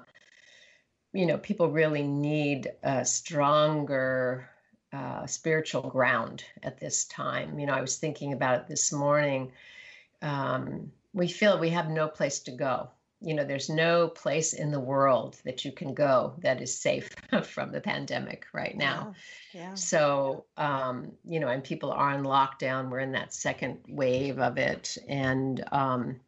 you 1.12 1.26
know, 1.26 1.38
people 1.38 1.70
really 1.70 2.04
need 2.04 2.70
a 2.84 3.04
stronger 3.04 4.48
uh, 4.92 5.26
spiritual 5.26 5.82
ground 5.82 6.44
at 6.62 6.78
this 6.78 7.04
time. 7.06 7.58
You 7.58 7.66
know, 7.66 7.74
I 7.74 7.80
was 7.80 7.96
thinking 7.96 8.32
about 8.32 8.60
it 8.60 8.66
this 8.68 8.92
morning. 8.92 9.52
Um, 10.20 10.92
we 11.14 11.28
feel 11.28 11.58
we 11.58 11.70
have 11.70 11.88
no 11.88 12.08
place 12.08 12.40
to 12.40 12.50
go. 12.50 12.90
You 13.20 13.34
know, 13.34 13.44
there's 13.44 13.68
no 13.68 14.08
place 14.08 14.52
in 14.52 14.72
the 14.72 14.80
world 14.80 15.40
that 15.44 15.64
you 15.64 15.70
can 15.70 15.94
go 15.94 16.34
that 16.38 16.60
is 16.60 16.76
safe 16.76 17.08
from 17.44 17.70
the 17.70 17.80
pandemic 17.80 18.46
right 18.52 18.76
now. 18.76 19.14
Yeah, 19.52 19.60
yeah. 19.60 19.74
So, 19.74 20.44
um, 20.56 21.12
you 21.24 21.38
know, 21.38 21.48
and 21.48 21.62
people 21.62 21.92
are 21.92 22.10
on 22.10 22.24
lockdown. 22.24 22.90
We're 22.90 23.00
in 23.00 23.12
that 23.12 23.32
second 23.32 23.78
wave 23.88 24.40
of 24.40 24.58
it. 24.58 24.98
And, 25.08 25.64
um, 25.70 26.20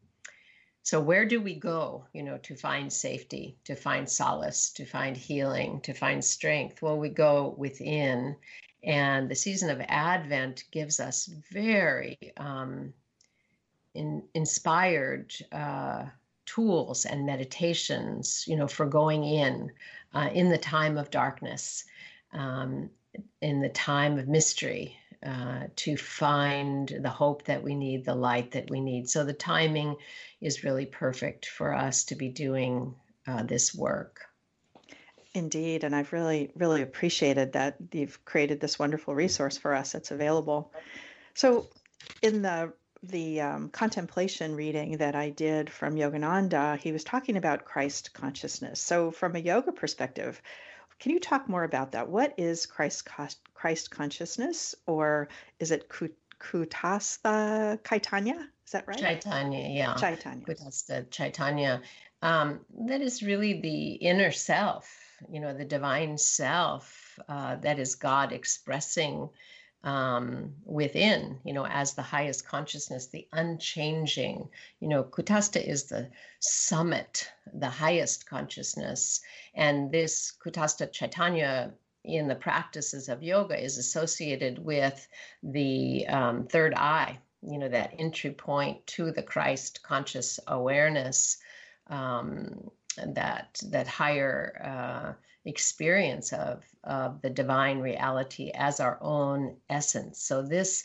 so 0.85 1.01
where 1.01 1.25
do 1.25 1.41
we 1.41 1.55
go 1.55 2.07
you 2.13 2.23
know 2.23 2.39
to 2.39 2.55
find 2.55 2.93
safety 2.93 3.57
to 3.65 3.75
find 3.75 4.09
solace 4.09 4.71
to 4.71 4.85
find 4.85 5.17
healing 5.17 5.81
to 5.81 5.93
find 5.93 6.25
strength? 6.25 6.81
Well 6.83 6.99
we 6.99 7.09
go 7.09 7.55
within 7.59 8.37
and 8.85 9.29
the 9.29 9.35
season 9.35 9.71
of 9.71 9.81
advent 9.89 10.65
gives 10.71 11.01
us 11.01 11.27
very 11.51 12.19
um, 12.37 12.93
in, 13.95 14.23
inspired 14.35 15.35
uh, 15.51 16.05
tools 16.45 17.07
and 17.07 17.27
meditations 17.27 18.45
you 18.47 18.57
know 18.57 18.69
for 18.69 18.87
going 18.87 19.25
in 19.25 19.73
uh, 20.15 20.29
in 20.33 20.51
the 20.51 20.59
time 20.59 20.99
of 20.99 21.11
darkness 21.11 21.85
um, 22.35 22.91
in 23.41 23.61
the 23.61 23.71
time 23.71 24.19
of 24.19 24.29
mystery 24.29 24.99
uh, 25.25 25.65
to 25.77 25.97
find 25.97 26.89
the 27.01 27.09
hope 27.09 27.45
that 27.45 27.63
we 27.63 27.75
need, 27.75 28.05
the 28.05 28.15
light 28.15 28.53
that 28.53 28.71
we 28.71 28.81
need. 28.81 29.09
So 29.09 29.25
the 29.25 29.33
timing 29.33 29.97
is 30.41 30.65
really 30.65 30.87
perfect 30.87 31.47
for 31.47 31.75
us 31.75 32.05
to 32.05 32.15
be 32.15 32.29
doing 32.29 32.95
uh, 33.27 33.43
this 33.43 33.75
work. 33.75 34.21
Indeed, 35.33 35.83
and 35.83 35.97
I've 35.97 36.13
really, 36.13 36.53
really 36.55 36.83
appreciated 36.83 37.55
that 37.55 37.77
you've 37.93 38.25
created 38.25 38.61
this 38.61 38.79
wonderful 38.79 39.15
resource 39.15 39.57
for 39.57 39.75
us. 39.75 39.95
It's 39.95 40.11
available. 40.11 40.73
So, 41.35 41.69
in 42.23 42.43
the 42.43 42.73
the 43.03 43.41
um, 43.41 43.69
contemplation 43.69 44.55
reading 44.55 44.99
that 44.99 45.15
I 45.15 45.31
did 45.31 45.69
from 45.69 45.97
Yogananda, 45.97 46.79
he 46.79 46.93
was 46.93 47.05
talking 47.05 47.37
about 47.37 47.65
Christ 47.65 48.15
consciousness. 48.15 48.81
So, 48.81 49.11
from 49.11 49.37
a 49.37 49.41
yoga 49.41 49.73
perspective, 49.73 50.41
can 51.01 51.11
you 51.11 51.21
talk 51.21 51.49
more 51.49 51.65
about 51.65 51.93
that? 51.93 52.09
What 52.09 52.35
is 52.39 52.67
Christ 52.67 53.05
Christ 53.65 53.91
consciousness, 53.91 54.75
or 54.87 55.29
is 55.59 55.71
it 55.71 55.89
Kutastha 56.39 57.79
Chaitanya? 57.83 58.47
Is 58.67 58.73
that 58.73 58.87
right? 58.87 58.99
Chaitanya, 58.99 59.67
yeah. 59.71 59.95
Chaitanya. 59.95 60.45
Kutastha 60.45 61.11
Chaitanya. 61.11 61.81
Um, 62.21 62.61
that 62.89 63.01
is 63.01 63.23
really 63.23 63.63
the 63.63 63.93
inner 63.93 64.33
self, 64.33 64.95
you 65.31 65.41
know, 65.41 65.55
the 65.55 65.65
divine 65.65 66.19
self 66.19 67.19
uh, 67.27 67.57
that 67.57 67.79
is 67.79 67.95
God 67.95 68.33
expressing 68.33 69.31
um, 69.83 70.53
within, 70.67 71.39
you 71.43 71.55
know, 71.55 71.67
as 71.67 71.95
the 71.95 72.03
highest 72.03 72.47
consciousness, 72.47 73.07
the 73.07 73.27
unchanging. 73.33 74.51
You 74.81 74.89
know, 74.89 75.05
Kutastha 75.05 75.67
is 75.67 75.85
the 75.85 76.11
summit, 76.39 77.31
the 77.55 77.71
highest 77.71 78.29
consciousness. 78.29 79.23
And 79.55 79.91
this 79.91 80.35
Kutastha 80.45 80.93
Chaitanya 80.93 81.73
in 82.05 82.29
the 82.29 82.35
practices 82.35 83.09
of 83.09 83.23
yoga 83.23 83.61
is 83.61 83.79
associated 83.79 84.59
with 84.59 85.09
the 85.43 86.07
um, 86.07 86.47
third 86.47 86.75
eye, 86.75 87.19
you 87.43 87.59
know, 87.59 87.69
that 87.69 87.95
entry 87.99 88.31
point 88.31 88.87
to 88.87 89.11
the 89.11 89.23
Christ 89.23 89.83
conscious 89.83 90.39
awareness, 90.47 91.39
um, 91.89 92.71
that 93.07 93.61
that 93.71 93.87
higher 93.87 94.61
uh, 94.63 95.13
experience 95.45 96.33
of 96.33 96.63
of 96.85 97.21
the 97.23 97.31
divine 97.31 97.81
reality 97.81 98.51
as 98.55 98.81
our 98.81 98.99
own 99.01 99.57
essence. 99.69 100.23
So 100.23 100.43
this 100.43 100.85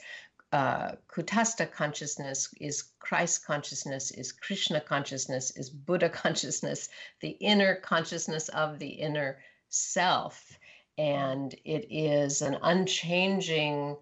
uh, 0.51 0.93
Kutastha 1.07 1.71
consciousness 1.71 2.51
is 2.59 2.83
Christ 2.99 3.45
consciousness, 3.45 4.11
is 4.11 4.31
Krishna 4.31 4.81
consciousness, 4.81 5.51
is 5.55 5.69
Buddha 5.69 6.09
consciousness, 6.23 6.89
the 7.21 7.29
inner 7.29 7.75
consciousness 7.75 8.49
of 8.49 8.79
the 8.79 8.89
inner 8.89 9.39
self. 9.69 10.57
And 10.99 11.55
it 11.63 11.87
is 11.89 12.41
an 12.41 12.57
unchanging 12.61 13.95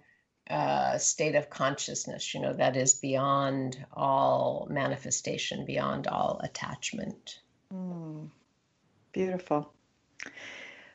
uh, 0.50 0.98
state 0.98 1.36
of 1.36 1.52
consciousness, 1.52 2.34
you 2.34 2.40
know, 2.40 2.54
that 2.54 2.76
is 2.76 2.96
beyond 2.96 3.86
all 3.94 4.68
manifestation, 4.72 5.64
beyond 5.64 6.08
all 6.08 6.42
attachment. 6.44 7.40
Mm, 7.72 8.32
beautiful. 9.12 9.72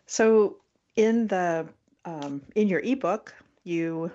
So, 0.06 0.56
in 0.97 1.28
the 1.28 1.68
um, 2.04 2.42
in 2.56 2.66
your 2.66 2.80
ebook, 2.80 3.32
you 3.62 4.11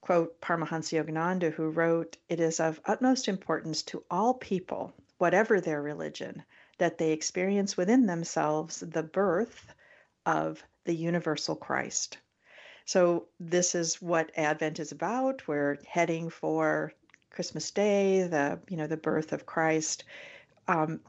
quote 0.00 0.40
Paramahansa 0.40 1.02
Yogananda, 1.02 1.52
who 1.52 1.70
wrote, 1.70 2.16
It 2.28 2.38
is 2.38 2.60
of 2.60 2.80
utmost 2.84 3.26
importance 3.26 3.82
to 3.84 4.04
all 4.08 4.34
people, 4.34 4.92
whatever 5.18 5.60
their 5.60 5.82
religion, 5.82 6.44
that 6.78 6.98
they 6.98 7.10
experience 7.10 7.76
within 7.76 8.06
themselves 8.06 8.78
the 8.78 9.02
birth 9.02 9.74
of 10.26 10.62
the 10.84 10.94
universal 10.94 11.56
Christ. 11.56 12.18
So, 12.86 13.26
this 13.40 13.74
is 13.74 14.02
what 14.02 14.30
Advent 14.36 14.78
is 14.78 14.92
about. 14.92 15.46
We're 15.48 15.78
heading 15.86 16.28
for 16.28 16.92
Christmas 17.30 17.70
Day, 17.70 18.26
the 18.26 18.60
you 18.68 18.76
know 18.76 18.86
the 18.86 18.96
birth 18.96 19.32
of 19.32 19.46
Christ, 19.46 20.04
um, 20.68 21.00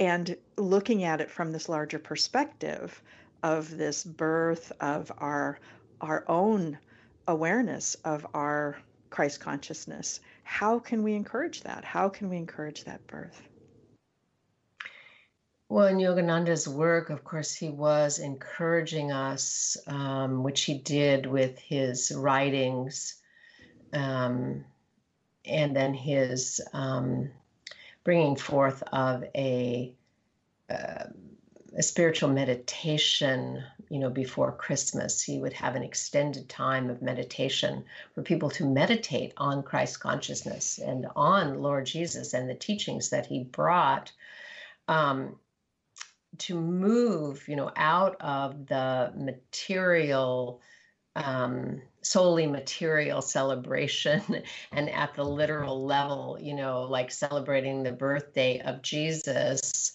and 0.00 0.36
looking 0.56 1.04
at 1.04 1.20
it 1.20 1.30
from 1.30 1.52
this 1.52 1.68
larger 1.68 1.98
perspective 1.98 3.00
of 3.42 3.76
this 3.76 4.04
birth 4.04 4.72
of 4.80 5.12
our 5.18 5.60
our 6.00 6.24
own 6.28 6.78
awareness 7.26 7.94
of 8.04 8.26
our 8.34 8.78
Christ 9.10 9.40
consciousness. 9.40 10.20
How 10.42 10.78
can 10.78 11.02
we 11.02 11.14
encourage 11.14 11.62
that? 11.62 11.84
How 11.84 12.08
can 12.08 12.28
we 12.28 12.36
encourage 12.36 12.84
that 12.84 13.06
birth? 13.06 13.47
Well, 15.70 15.86
in 15.86 15.98
Yogananda's 15.98 16.66
work, 16.66 17.10
of 17.10 17.24
course, 17.24 17.54
he 17.54 17.68
was 17.68 18.18
encouraging 18.18 19.12
us, 19.12 19.76
um, 19.86 20.42
which 20.42 20.62
he 20.62 20.78
did 20.78 21.26
with 21.26 21.58
his 21.58 22.10
writings 22.10 23.16
um, 23.92 24.64
and 25.44 25.76
then 25.76 25.92
his 25.92 26.60
um, 26.72 27.30
bringing 28.02 28.36
forth 28.36 28.82
of 28.92 29.24
a, 29.34 29.92
uh, 30.70 31.04
a 31.76 31.82
spiritual 31.82 32.30
meditation 32.30 33.62
you 33.90 33.98
know, 33.98 34.10
before 34.10 34.52
Christmas, 34.52 35.22
he 35.22 35.38
would 35.38 35.54
have 35.54 35.74
an 35.74 35.82
extended 35.82 36.48
time 36.48 36.90
of 36.90 37.00
meditation 37.00 37.84
for 38.14 38.22
people 38.22 38.50
to 38.50 38.66
meditate 38.66 39.32
on 39.36 39.62
Christ 39.62 40.00
consciousness 40.00 40.78
and 40.78 41.06
on 41.16 41.62
Lord 41.62 41.86
Jesus 41.86 42.34
and 42.34 42.48
the 42.48 42.54
teachings 42.54 43.10
that 43.10 43.26
he 43.26 43.44
brought. 43.44 44.12
Um, 44.88 45.36
to 46.38 46.60
move, 46.60 47.46
you 47.48 47.56
know, 47.56 47.70
out 47.76 48.16
of 48.20 48.66
the 48.66 49.12
material, 49.16 50.60
um, 51.16 51.82
solely 52.02 52.46
material 52.46 53.22
celebration 53.22 54.22
and 54.72 54.90
at 54.90 55.14
the 55.14 55.24
literal 55.24 55.84
level, 55.84 56.38
you 56.40 56.54
know, 56.54 56.82
like 56.82 57.10
celebrating 57.10 57.82
the 57.82 57.92
birthday 57.92 58.60
of 58.60 58.82
Jesus 58.82 59.92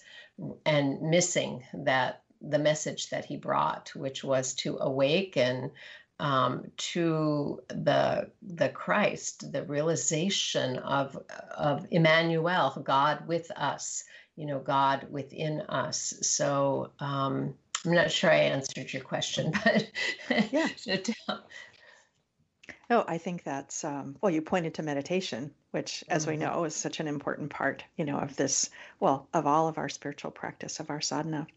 and 0.65 1.01
missing 1.01 1.63
that 1.73 2.23
the 2.41 2.59
message 2.59 3.09
that 3.09 3.25
he 3.25 3.38
brought, 3.38 3.95
which 3.95 4.23
was 4.23 4.53
to 4.55 4.77
awaken 4.79 5.71
um, 6.19 6.71
to 6.77 7.60
the 7.69 8.29
the 8.41 8.69
Christ, 8.69 9.51
the 9.51 9.63
realization 9.63 10.77
of 10.77 11.17
of 11.56 11.86
Emmanuel, 11.91 12.82
God 12.84 13.27
with 13.27 13.49
us, 13.51 14.03
you 14.36 14.46
know, 14.46 14.60
God 14.60 15.08
within 15.12 15.62
us. 15.62 16.13
So 16.22 16.91
um, 17.00 17.54
I'm 17.86 17.91
not 17.93 18.12
sure 18.12 18.32
I 18.32 18.38
answered 18.38 18.91
your 18.91 19.04
question, 19.04 19.52
but 19.63 19.89
yeah. 20.52 20.67
Oh, 22.89 23.06
I 23.08 23.17
think 23.17 23.43
that's 23.43 23.84
um, 23.86 24.17
well. 24.22 24.32
You 24.32 24.41
pointed 24.41 24.76
to 24.76 24.84
meditation, 24.84 25.52
which, 25.72 26.04
as 26.10 26.24
mm-hmm. 26.24 26.32
we 26.32 26.38
know, 26.38 26.63
is 26.65 26.76
such 26.76 27.00
an 27.00 27.08
important 27.08 27.50
part, 27.50 27.84
you 27.98 28.06
know, 28.06 28.19
of 28.19 28.36
this. 28.36 28.69
Well, 29.00 29.28
of 29.34 29.48
all 29.48 29.67
of 29.67 29.78
our 29.78 29.89
spiritual 29.89 30.32
practice 30.32 30.80
of 30.80 30.89
our 30.89 31.02
sadhana. 31.02 31.48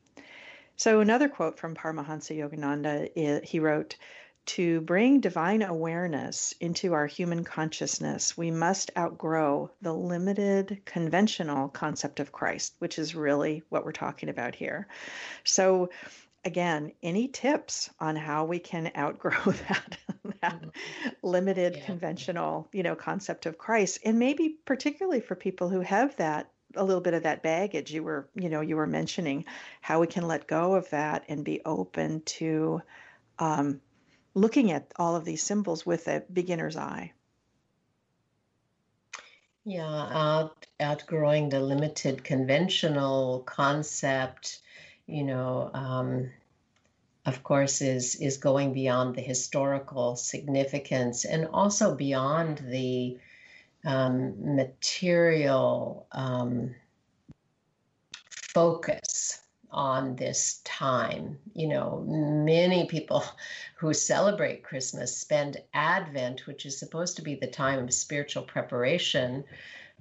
So, 0.76 1.00
another 1.00 1.28
quote 1.28 1.58
from 1.58 1.74
Paramahansa 1.74 2.38
Yogananda, 2.38 3.44
he 3.44 3.58
wrote, 3.58 3.96
to 4.46 4.80
bring 4.80 5.20
divine 5.20 5.62
awareness 5.62 6.54
into 6.60 6.94
our 6.94 7.06
human 7.06 7.44
consciousness, 7.44 8.36
we 8.36 8.50
must 8.50 8.90
outgrow 8.96 9.70
the 9.82 9.92
limited 9.92 10.80
conventional 10.84 11.68
concept 11.68 12.20
of 12.20 12.32
Christ, 12.32 12.74
which 12.78 12.98
is 12.98 13.14
really 13.14 13.62
what 13.68 13.84
we're 13.84 13.92
talking 13.92 14.28
about 14.28 14.54
here. 14.54 14.86
So, 15.44 15.90
again, 16.44 16.92
any 17.02 17.26
tips 17.26 17.90
on 17.98 18.14
how 18.14 18.44
we 18.44 18.60
can 18.60 18.92
outgrow 18.96 19.32
that, 19.68 19.98
that 20.40 20.62
mm-hmm. 20.62 21.08
limited 21.22 21.76
yeah. 21.76 21.84
conventional, 21.84 22.68
you 22.72 22.84
know, 22.84 22.94
concept 22.94 23.46
of 23.46 23.58
Christ, 23.58 23.98
and 24.04 24.18
maybe 24.18 24.56
particularly 24.64 25.20
for 25.20 25.34
people 25.34 25.68
who 25.68 25.80
have 25.80 26.16
that 26.16 26.50
a 26.74 26.84
little 26.84 27.00
bit 27.00 27.14
of 27.14 27.22
that 27.22 27.42
baggage 27.42 27.90
you 27.90 28.02
were 28.02 28.28
you 28.34 28.50
know 28.50 28.60
you 28.60 28.76
were 28.76 28.88
mentioning 28.88 29.46
how 29.80 30.00
we 30.00 30.06
can 30.06 30.26
let 30.26 30.46
go 30.46 30.74
of 30.74 30.90
that 30.90 31.24
and 31.28 31.42
be 31.42 31.62
open 31.64 32.20
to 32.22 32.82
um, 33.38 33.80
looking 34.36 34.70
at 34.70 34.92
all 34.96 35.16
of 35.16 35.24
these 35.24 35.42
symbols 35.42 35.84
with 35.86 36.06
a 36.06 36.22
beginner's 36.32 36.76
eye. 36.76 37.12
Yeah 39.64 39.82
out, 39.84 40.66
outgrowing 40.78 41.48
the 41.48 41.58
limited 41.60 42.22
conventional 42.22 43.40
concept 43.40 44.60
you 45.06 45.24
know 45.24 45.70
um, 45.74 46.30
of 47.24 47.42
course 47.42 47.80
is 47.80 48.14
is 48.16 48.36
going 48.36 48.72
beyond 48.74 49.16
the 49.16 49.22
historical 49.22 50.14
significance 50.14 51.24
and 51.24 51.48
also 51.52 51.96
beyond 51.96 52.58
the 52.58 53.18
um, 53.84 54.54
material 54.54 56.06
um, 56.12 56.74
focus 58.54 59.15
on 59.70 60.16
this 60.16 60.60
time. 60.64 61.38
You 61.54 61.68
know, 61.68 62.04
many 62.06 62.86
people 62.86 63.24
who 63.76 63.92
celebrate 63.92 64.62
Christmas 64.62 65.16
spend 65.16 65.58
Advent, 65.74 66.46
which 66.46 66.66
is 66.66 66.78
supposed 66.78 67.16
to 67.16 67.22
be 67.22 67.34
the 67.34 67.46
time 67.46 67.84
of 67.84 67.92
spiritual 67.92 68.42
preparation, 68.42 69.44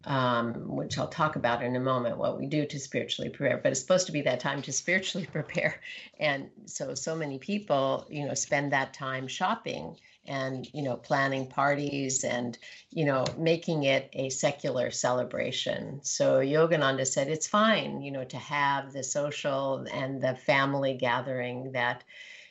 um, 0.06 0.54
which 0.68 0.98
I'll 0.98 1.08
talk 1.08 1.36
about 1.36 1.64
in 1.64 1.76
a 1.76 1.80
moment, 1.80 2.18
what 2.18 2.38
we 2.38 2.46
do 2.46 2.66
to 2.66 2.80
spiritually 2.80 3.30
prepare, 3.30 3.58
but 3.58 3.72
it's 3.72 3.82
supposed 3.82 4.06
to 4.06 4.12
be 4.12 4.22
that 4.22 4.40
time 4.40 4.62
to 4.64 4.72
spiritually 4.72 5.28
prepare. 5.32 5.82
And 6.20 6.50
so, 6.66 6.94
so 6.94 7.16
many 7.16 7.40
people, 7.40 8.06
you 8.10 8.26
know, 8.26 8.34
spend 8.34 8.72
that 8.72 8.94
time 8.94 9.28
shopping 9.28 9.98
and 10.28 10.68
you 10.74 10.84
know 10.84 10.96
planning 10.96 11.48
parties 11.48 12.24
and 12.24 12.58
you 12.92 13.06
know 13.06 13.26
making 13.38 13.84
it 13.84 14.10
a 14.14 14.30
secular 14.30 14.92
celebration. 14.92 16.00
So 16.04 16.40
yogananda 16.40 17.06
said 17.06 17.28
it's 17.28 17.48
fine 17.48 18.02
you 18.02 18.12
know 18.12 18.26
to 18.26 18.38
have 18.38 18.94
the 18.94 19.04
social 19.04 19.86
and 19.92 20.22
the 20.22 20.36
family 20.36 20.96
gathering 20.96 21.72
that 21.74 22.04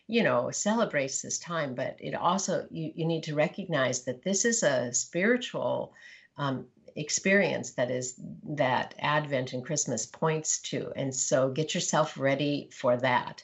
you 0.06 0.22
know 0.22 0.50
celebrates 0.50 1.22
this 1.22 1.38
time 1.38 1.74
but 1.74 1.96
it 1.98 2.14
also 2.14 2.66
you, 2.70 2.92
you 2.94 3.06
need 3.06 3.24
to 3.24 3.34
recognize 3.34 4.04
that 4.04 4.22
this 4.22 4.44
is 4.44 4.62
a 4.62 4.92
spiritual 4.92 5.94
um, 6.36 6.66
experience 6.96 7.72
that 7.72 7.90
is 7.90 8.14
that 8.44 8.94
advent 8.98 9.52
and 9.52 9.64
christmas 9.64 10.06
points 10.06 10.60
to 10.60 10.92
and 10.94 11.14
so 11.14 11.48
get 11.50 11.74
yourself 11.74 12.18
ready 12.18 12.68
for 12.72 12.96
that 12.96 13.42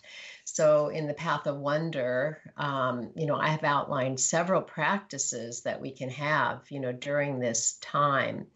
so, 0.52 0.88
in 0.88 1.06
the 1.06 1.14
Path 1.14 1.46
of 1.46 1.58
Wonder, 1.58 2.40
um, 2.56 3.10
you 3.14 3.26
know, 3.26 3.36
I 3.36 3.48
have 3.48 3.62
outlined 3.62 4.18
several 4.18 4.62
practices 4.62 5.62
that 5.62 5.80
we 5.80 5.92
can 5.92 6.10
have, 6.10 6.62
you 6.70 6.80
know, 6.80 6.92
during 6.92 7.38
this 7.38 7.74
time. 7.80 8.46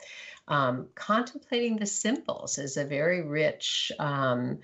Um, 0.48 0.88
contemplating 0.94 1.76
the 1.76 1.86
symbols 1.86 2.58
is 2.58 2.76
a 2.76 2.84
very 2.84 3.22
rich 3.22 3.92
um, 3.98 4.58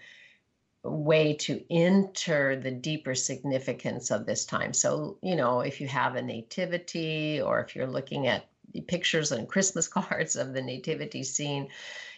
way 0.82 1.34
to 1.34 1.64
enter 1.72 2.56
the 2.56 2.72
deeper 2.72 3.14
significance 3.14 4.10
of 4.10 4.26
this 4.26 4.44
time. 4.44 4.72
So, 4.72 5.18
you 5.22 5.36
know, 5.36 5.60
if 5.60 5.80
you 5.80 5.86
have 5.86 6.16
a 6.16 6.22
nativity 6.22 7.40
or 7.40 7.60
if 7.60 7.76
you're 7.76 7.86
looking 7.86 8.26
at 8.26 8.46
pictures 8.88 9.30
and 9.30 9.48
Christmas 9.48 9.86
cards 9.98 10.36
of 10.36 10.52
the 10.52 10.62
nativity 10.62 11.22
scene, 11.22 11.68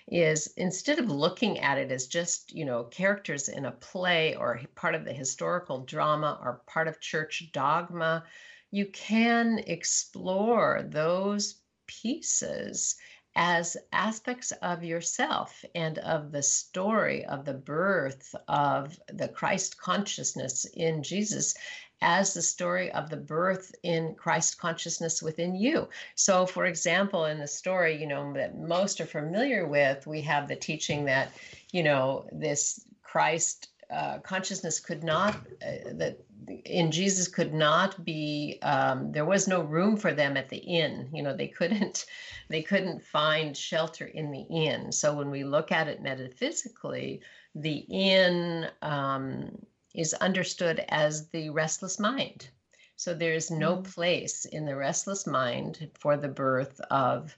is 0.08 0.48
instead 0.56 0.98
of 0.98 1.10
looking 1.10 1.58
at 1.60 1.78
it 1.78 1.90
as 1.90 2.06
just 2.06 2.52
you 2.52 2.64
know 2.64 2.84
characters 2.84 3.48
in 3.48 3.64
a 3.64 3.72
play 3.72 4.34
or 4.34 4.60
part 4.74 4.94
of 4.94 5.04
the 5.04 5.12
historical 5.12 5.84
drama 5.84 6.38
or 6.42 6.62
part 6.66 6.88
of 6.88 7.00
church 7.00 7.50
dogma 7.52 8.24
you 8.70 8.86
can 8.86 9.58
explore 9.66 10.82
those 10.88 11.60
pieces 11.86 12.96
as 13.34 13.76
aspects 13.92 14.52
of 14.62 14.84
yourself 14.84 15.64
and 15.74 15.98
of 15.98 16.32
the 16.32 16.42
story 16.42 17.24
of 17.24 17.44
the 17.44 17.54
birth 17.54 18.34
of 18.48 18.98
the 19.08 19.28
Christ 19.28 19.78
consciousness 19.78 20.66
in 20.66 21.02
Jesus 21.02 21.54
as 22.02 22.34
the 22.34 22.42
story 22.42 22.90
of 22.92 23.08
the 23.08 23.16
birth 23.16 23.74
in 23.82 24.14
Christ 24.14 24.58
consciousness 24.58 25.22
within 25.22 25.54
you. 25.54 25.88
So, 26.14 26.44
for 26.44 26.66
example, 26.66 27.24
in 27.26 27.38
the 27.38 27.48
story, 27.48 27.98
you 27.98 28.06
know, 28.06 28.32
that 28.34 28.58
most 28.58 29.00
are 29.00 29.06
familiar 29.06 29.66
with, 29.66 30.06
we 30.06 30.20
have 30.22 30.48
the 30.48 30.56
teaching 30.56 31.06
that, 31.06 31.32
you 31.70 31.82
know, 31.82 32.26
this 32.32 32.84
Christ 33.02 33.68
uh, 33.92 34.18
consciousness 34.20 34.80
could 34.80 35.04
not, 35.04 35.34
uh, 35.34 35.92
that 35.92 36.18
in 36.64 36.90
Jesus 36.90 37.28
could 37.28 37.52
not 37.52 38.04
be, 38.04 38.58
um, 38.62 39.12
there 39.12 39.26
was 39.26 39.46
no 39.46 39.60
room 39.60 39.96
for 39.96 40.12
them 40.12 40.36
at 40.36 40.48
the 40.48 40.56
inn. 40.56 41.08
You 41.12 41.22
know, 41.22 41.36
they 41.36 41.48
couldn't, 41.48 42.06
they 42.48 42.62
couldn't 42.62 43.04
find 43.04 43.56
shelter 43.56 44.06
in 44.06 44.30
the 44.30 44.42
inn. 44.42 44.92
So 44.92 45.14
when 45.14 45.30
we 45.30 45.44
look 45.44 45.70
at 45.70 45.88
it 45.88 46.02
metaphysically, 46.02 47.20
the 47.54 47.84
inn, 47.90 48.68
um, 48.80 49.58
is 49.94 50.14
understood 50.14 50.84
as 50.88 51.28
the 51.28 51.50
restless 51.50 51.98
mind. 51.98 52.48
So 52.96 53.14
there's 53.14 53.50
no 53.50 53.78
mm. 53.78 53.84
place 53.94 54.44
in 54.44 54.64
the 54.64 54.76
restless 54.76 55.26
mind 55.26 55.90
for 55.98 56.16
the 56.16 56.28
birth 56.28 56.80
of 56.90 57.36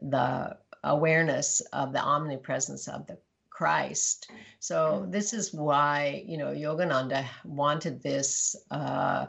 the 0.00 0.56
awareness 0.82 1.60
of 1.72 1.92
the 1.92 2.00
omnipresence 2.00 2.88
of 2.88 3.06
the 3.06 3.18
Christ. 3.48 4.30
So 4.58 5.04
mm. 5.06 5.12
this 5.12 5.32
is 5.32 5.54
why, 5.54 6.24
you 6.26 6.36
know, 6.36 6.52
Yogananda 6.52 7.26
wanted 7.44 8.02
this 8.02 8.56
uh, 8.70 9.26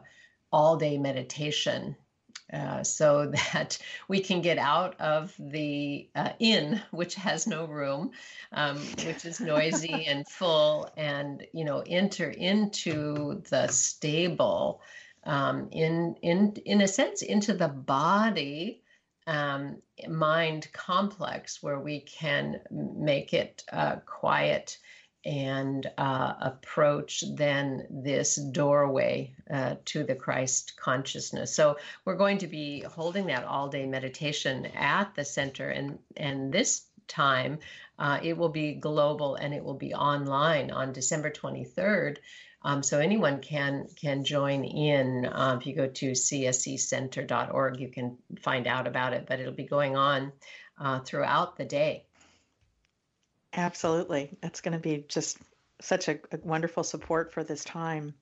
all 0.51 0.77
day 0.77 0.97
meditation 0.97 1.95
uh, 2.51 2.83
so 2.83 3.31
that 3.53 3.77
we 4.07 4.19
can 4.19 4.41
get 4.41 4.57
out 4.57 4.99
of 4.99 5.33
the 5.39 6.09
uh, 6.15 6.31
inn, 6.39 6.81
which 6.91 7.15
has 7.15 7.47
no 7.47 7.65
room, 7.65 8.11
um, 8.51 8.77
which 9.05 9.25
is 9.25 9.39
noisy 9.39 10.05
and 10.07 10.27
full, 10.27 10.89
and 10.97 11.45
you 11.53 11.65
know 11.65 11.83
enter 11.85 12.29
into 12.29 13.41
the 13.49 13.67
stable, 13.67 14.81
um, 15.23 15.69
in 15.71 16.15
in 16.21 16.53
in 16.65 16.81
a 16.81 16.87
sense, 16.87 17.21
into 17.21 17.53
the 17.53 17.69
body. 17.69 18.81
Um, 19.27 19.81
mind 20.07 20.67
complex 20.71 21.63
where 21.63 21.79
we 21.79 22.01
can 22.01 22.59
make 22.69 23.33
it 23.33 23.63
uh, 23.71 23.95
quiet 24.05 24.77
and 25.25 25.89
uh, 25.97 26.33
approach 26.39 27.23
then 27.35 27.87
this 27.89 28.35
doorway 28.35 29.33
uh, 29.51 29.75
to 29.85 30.03
the 30.03 30.15
Christ 30.15 30.73
consciousness. 30.79 31.53
So 31.53 31.77
we're 32.05 32.15
going 32.15 32.37
to 32.39 32.47
be 32.47 32.81
holding 32.81 33.27
that 33.27 33.43
all 33.43 33.67
day 33.67 33.85
meditation 33.85 34.65
at 34.67 35.15
the 35.15 35.25
center, 35.25 35.69
and 35.69 35.99
and 36.15 36.53
this 36.53 36.85
time 37.07 37.59
uh, 37.97 38.19
it 38.23 38.37
will 38.37 38.49
be 38.49 38.73
global 38.73 39.35
and 39.35 39.53
it 39.53 39.63
will 39.63 39.75
be 39.75 39.93
online 39.93 40.71
on 40.71 40.93
December 40.93 41.29
23rd. 41.29 42.17
Um, 42.61 42.81
so 42.81 42.99
anyone 42.99 43.41
can 43.41 43.87
can 43.95 44.23
join 44.23 44.63
in. 44.63 45.25
Uh, 45.25 45.57
if 45.59 45.67
you 45.67 45.75
go 45.75 45.87
to 45.87 46.11
csecenter.org, 46.11 47.79
you 47.79 47.89
can 47.89 48.17
find 48.41 48.65
out 48.65 48.87
about 48.87 49.13
it. 49.13 49.25
But 49.27 49.39
it'll 49.39 49.53
be 49.53 49.65
going 49.65 49.95
on 49.95 50.31
uh, 50.79 50.99
throughout 51.01 51.57
the 51.57 51.65
day. 51.65 52.04
Absolutely. 53.57 54.37
That's 54.41 54.59
going 54.61 54.73
to 54.73 54.79
be 54.79 55.05
just 55.07 55.37
such 55.79 56.09
a, 56.09 56.19
a, 56.31 56.37
wonderful 56.43 56.83
support 56.83 57.31
for 57.31 57.43
this 57.43 57.63
time. 57.63 58.13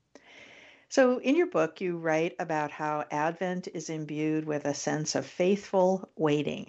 So, 0.89 1.17
in 1.17 1.36
your 1.36 1.48
book, 1.48 1.82
you 1.82 1.98
write 1.98 2.36
about 2.38 2.69
how 2.69 3.06
Advent 3.10 3.67
is 3.74 3.89
imbued 3.89 4.46
with 4.46 4.65
a 4.65 4.76
sense 4.76 5.15
of 5.15 5.26
faithful 5.26 6.08
waiting. 6.15 6.67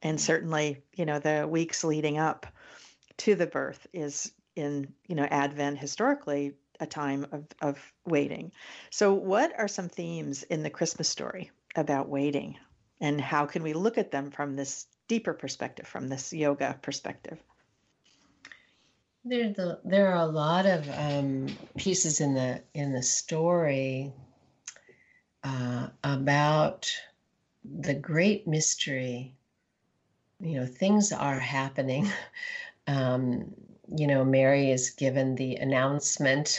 And 0.00 0.18
certainly, 0.18 0.82
you 0.94 1.04
know, 1.04 1.18
the 1.18 1.46
weeks 1.46 1.84
leading 1.84 2.18
up 2.18 2.46
to 3.18 3.34
the 3.34 3.46
birth 3.46 3.86
is 3.92 4.32
in, 4.56 4.94
you 5.06 5.14
know, 5.14 5.24
Advent 5.24 5.78
historically 5.78 6.54
a 6.80 6.86
time 6.86 7.26
of, 7.32 7.44
of 7.60 7.92
waiting. 8.06 8.52
So, 8.90 9.12
what 9.12 9.52
are 9.58 9.68
some 9.68 9.90
themes 9.90 10.42
in 10.44 10.62
the 10.62 10.70
Christmas 10.70 11.08
story 11.08 11.50
about 11.76 12.08
waiting? 12.08 12.56
And 13.00 13.20
how 13.20 13.44
can 13.44 13.62
we 13.62 13.74
look 13.74 13.98
at 13.98 14.10
them 14.10 14.30
from 14.30 14.56
this 14.56 14.86
deeper 15.06 15.34
perspective, 15.34 15.86
from 15.86 16.08
this 16.08 16.32
yoga 16.32 16.78
perspective? 16.80 17.38
There, 19.24 19.52
the, 19.52 19.80
there 19.84 20.08
are 20.12 20.22
a 20.22 20.26
lot 20.26 20.64
of 20.66 20.88
um, 20.90 21.48
pieces 21.76 22.20
in 22.20 22.34
the 22.34 22.62
in 22.72 22.92
the 22.92 23.02
story 23.02 24.12
uh, 25.44 25.88
about 26.02 26.90
the 27.64 27.94
great 27.94 28.46
mystery. 28.46 29.34
You 30.40 30.60
know, 30.60 30.66
things 30.66 31.12
are 31.12 31.38
happening. 31.38 32.08
Um, 32.86 33.54
you 33.94 34.06
know, 34.06 34.24
Mary 34.24 34.70
is 34.70 34.90
given 34.90 35.34
the 35.34 35.56
announcement 35.56 36.58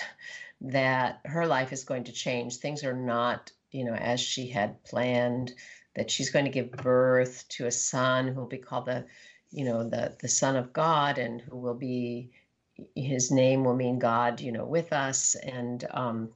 that 0.61 1.21
her 1.25 1.47
life 1.47 1.73
is 1.73 1.83
going 1.83 2.03
to 2.03 2.11
change. 2.11 2.57
Things 2.57 2.83
are 2.83 2.93
not, 2.93 3.51
you 3.71 3.83
know, 3.83 3.95
as 3.95 4.19
she 4.19 4.47
had 4.47 4.83
planned. 4.83 5.53
That 5.95 6.11
she's 6.11 6.29
going 6.29 6.45
to 6.45 6.51
give 6.51 6.71
birth 6.71 7.45
to 7.49 7.65
a 7.65 7.71
son 7.71 8.27
who 8.27 8.35
will 8.35 8.47
be 8.47 8.59
called 8.59 8.85
the, 8.85 9.05
you 9.51 9.65
know, 9.65 9.89
the 9.89 10.15
the 10.21 10.27
Son 10.27 10.55
of 10.55 10.71
God, 10.71 11.17
and 11.17 11.41
who 11.41 11.57
will 11.57 11.73
be 11.73 12.31
his 12.95 13.31
name 13.31 13.63
will 13.63 13.75
mean 13.75 13.99
God, 13.99 14.41
you 14.41 14.51
know, 14.51 14.65
with 14.65 14.93
us. 14.93 15.35
And, 15.35 15.85
um, 15.91 16.29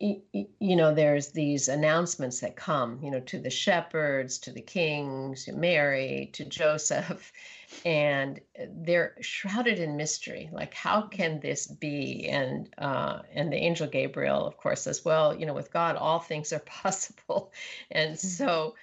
you 0.00 0.76
know, 0.76 0.94
there's 0.94 1.28
these 1.28 1.68
announcements 1.68 2.40
that 2.40 2.56
come, 2.56 3.00
you 3.02 3.10
know, 3.10 3.20
to 3.20 3.38
the 3.38 3.50
shepherds, 3.50 4.38
to 4.38 4.52
the 4.52 4.60
kings, 4.60 5.44
to 5.44 5.52
Mary, 5.52 6.30
to 6.34 6.44
Joseph, 6.44 7.32
and 7.84 8.40
they're 8.70 9.16
shrouded 9.20 9.78
in 9.78 9.96
mystery. 9.96 10.48
Like, 10.52 10.74
how 10.74 11.02
can 11.02 11.40
this 11.40 11.66
be? 11.66 12.28
And 12.28 12.70
uh, 12.78 13.20
and 13.32 13.52
the 13.52 13.56
angel 13.56 13.88
Gabriel, 13.88 14.46
of 14.46 14.56
course, 14.56 14.82
says, 14.82 15.04
well. 15.04 15.34
You 15.34 15.46
know, 15.46 15.54
with 15.54 15.72
God, 15.72 15.96
all 15.96 16.20
things 16.20 16.52
are 16.52 16.58
possible, 16.66 17.52
and 17.90 18.14
mm-hmm. 18.14 18.26
so 18.26 18.74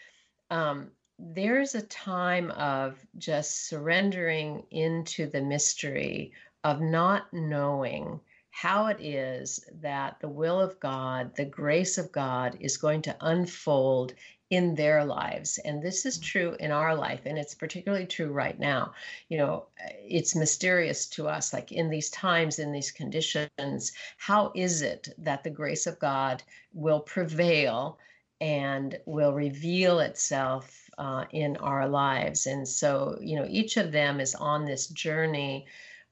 um, 0.50 0.92
there's 1.22 1.76
a 1.76 1.84
time 1.84 2.50
of 2.52 2.98
just 3.18 3.68
surrendering 3.68 4.64
into 4.72 5.28
the 5.28 5.42
mystery 5.42 6.34
of 6.64 6.82
not 6.82 7.32
knowing 7.32 8.20
how 8.50 8.88
it 8.88 9.00
is 9.00 9.64
that 9.82 10.18
the 10.20 10.28
will 10.28 10.60
of 10.60 10.80
God, 10.80 11.36
the 11.36 11.46
grace 11.46 11.98
of 11.98 12.12
God 12.12 12.58
is 12.60 12.78
going 12.78 13.02
to 13.04 13.16
unfold 13.22 14.14
in 14.50 14.76
their 14.76 15.06
lives. 15.06 15.58
And 15.60 15.82
this 15.82 16.06
is 16.06 16.18
true 16.18 16.58
in 16.60 16.72
our 16.72 16.94
life, 16.94 17.22
and 17.26 17.38
it's 17.38 17.56
particularly 17.56 18.06
true 18.06 18.32
right 18.32 18.60
now. 18.60 18.94
You 19.30 19.38
know, 19.38 19.68
it's 20.04 20.36
mysterious 20.36 21.06
to 21.10 21.28
us, 21.28 21.54
like 21.54 21.72
in 21.72 21.90
these 21.90 22.10
times, 22.10 22.60
in 22.60 22.72
these 22.72 22.92
conditions, 22.92 23.94
how 24.18 24.52
is 24.54 24.82
it 24.82 25.08
that 25.20 25.44
the 25.44 25.50
grace 25.50 25.88
of 25.88 26.00
God 26.00 26.44
will 26.74 27.00
prevail 27.00 27.98
and 28.42 28.98
will 29.06 29.34
reveal 29.34 30.00
itself 30.00 30.81
uh, 31.02 31.26
in 31.32 31.58
our 31.58 31.90
lives. 31.90 32.46
And 32.46 32.68
so, 32.68 33.18
you 33.20 33.36
know, 33.36 33.48
each 33.50 33.76
of 33.78 33.92
them 33.92 34.20
is 34.20 34.36
on 34.36 34.66
this 34.66 34.86
journey 34.86 35.66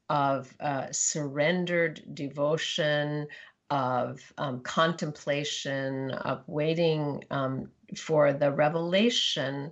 of 0.09 0.51
uh, 0.59 0.87
surrendered 0.91 2.01
devotion, 2.15 3.27
of 3.69 4.19
um, 4.39 4.61
contemplation, 4.61 6.09
of 6.09 6.41
waiting 6.47 7.23
um, 7.29 7.69
for 7.95 8.33
the 8.33 8.51
revelation 8.51 9.69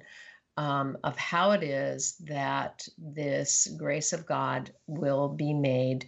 um, 0.55 0.99
of 1.03 1.17
how 1.17 1.49
it 1.49 1.63
is 1.63 2.17
that 2.25 2.87
this 2.99 3.67
grace 3.75 4.13
of 4.13 4.27
God 4.27 4.71
will 4.85 5.29
be 5.29 5.51
made 5.51 6.07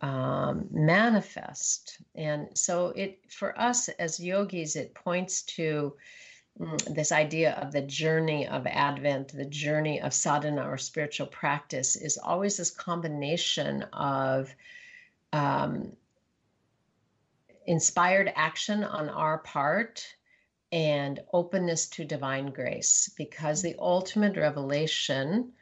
um, 0.00 0.68
manifest. 0.70 1.98
And 2.14 2.48
so, 2.54 2.94
it 2.96 3.18
for 3.28 3.58
us 3.60 3.88
as 3.88 4.18
yogis, 4.18 4.74
it 4.74 4.94
points 4.94 5.42
to 5.56 5.94
this 6.90 7.12
idea 7.12 7.52
of 7.52 7.72
the 7.72 7.82
journey 7.82 8.46
of 8.46 8.66
Advent, 8.66 9.28
the 9.28 9.44
journey 9.44 10.00
of 10.00 10.12
sadhana 10.12 10.68
or 10.68 10.76
spiritual 10.76 11.28
practice, 11.28 11.94
is 11.94 12.18
always 12.18 12.56
this 12.56 12.70
combination 12.70 13.82
of 13.92 14.52
um, 15.32 15.92
inspired 17.66 18.32
action 18.34 18.82
on 18.82 19.08
our 19.08 19.38
part 19.38 20.06
and 20.72 21.20
openness 21.32 21.88
to 21.88 22.04
divine 22.04 22.46
grace, 22.46 23.10
because 23.16 23.62
the 23.62 23.76
ultimate 23.78 24.36
revelation. 24.36 25.52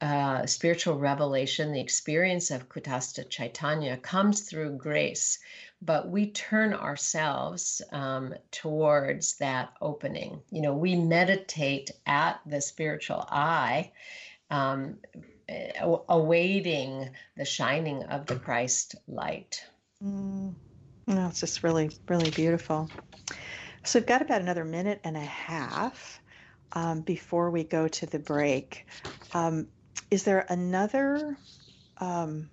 Uh, 0.00 0.46
spiritual 0.46 0.98
revelation, 0.98 1.72
the 1.72 1.80
experience 1.80 2.50
of 2.50 2.68
Kutastha 2.68 3.28
Chaitanya 3.28 3.98
comes 3.98 4.40
through 4.40 4.78
grace 4.78 5.38
but 5.82 6.08
we 6.08 6.30
turn 6.30 6.74
ourselves 6.74 7.80
um, 7.90 8.34
towards 8.50 9.36
that 9.38 9.72
opening. 9.80 10.40
You 10.50 10.62
know, 10.62 10.74
we 10.74 10.94
meditate 10.94 11.90
at 12.06 12.40
the 12.44 12.60
spiritual 12.60 13.26
eye, 13.30 13.92
um, 14.50 14.98
awaiting 16.08 17.10
the 17.36 17.44
shining 17.44 18.04
of 18.04 18.26
the 18.26 18.36
Christ 18.36 18.96
light. 19.08 19.64
Mm. 20.04 20.54
No, 21.06 21.26
it's 21.28 21.40
just 21.40 21.62
really, 21.62 21.90
really 22.08 22.30
beautiful. 22.30 22.88
So 23.84 23.98
we've 23.98 24.06
got 24.06 24.22
about 24.22 24.42
another 24.42 24.64
minute 24.64 25.00
and 25.02 25.16
a 25.16 25.20
half 25.20 26.20
um, 26.72 27.00
before 27.00 27.50
we 27.50 27.64
go 27.64 27.88
to 27.88 28.06
the 28.06 28.18
break. 28.18 28.86
Um, 29.32 29.66
is 30.10 30.24
there 30.24 30.44
another, 30.48 31.36
um, 31.98 32.50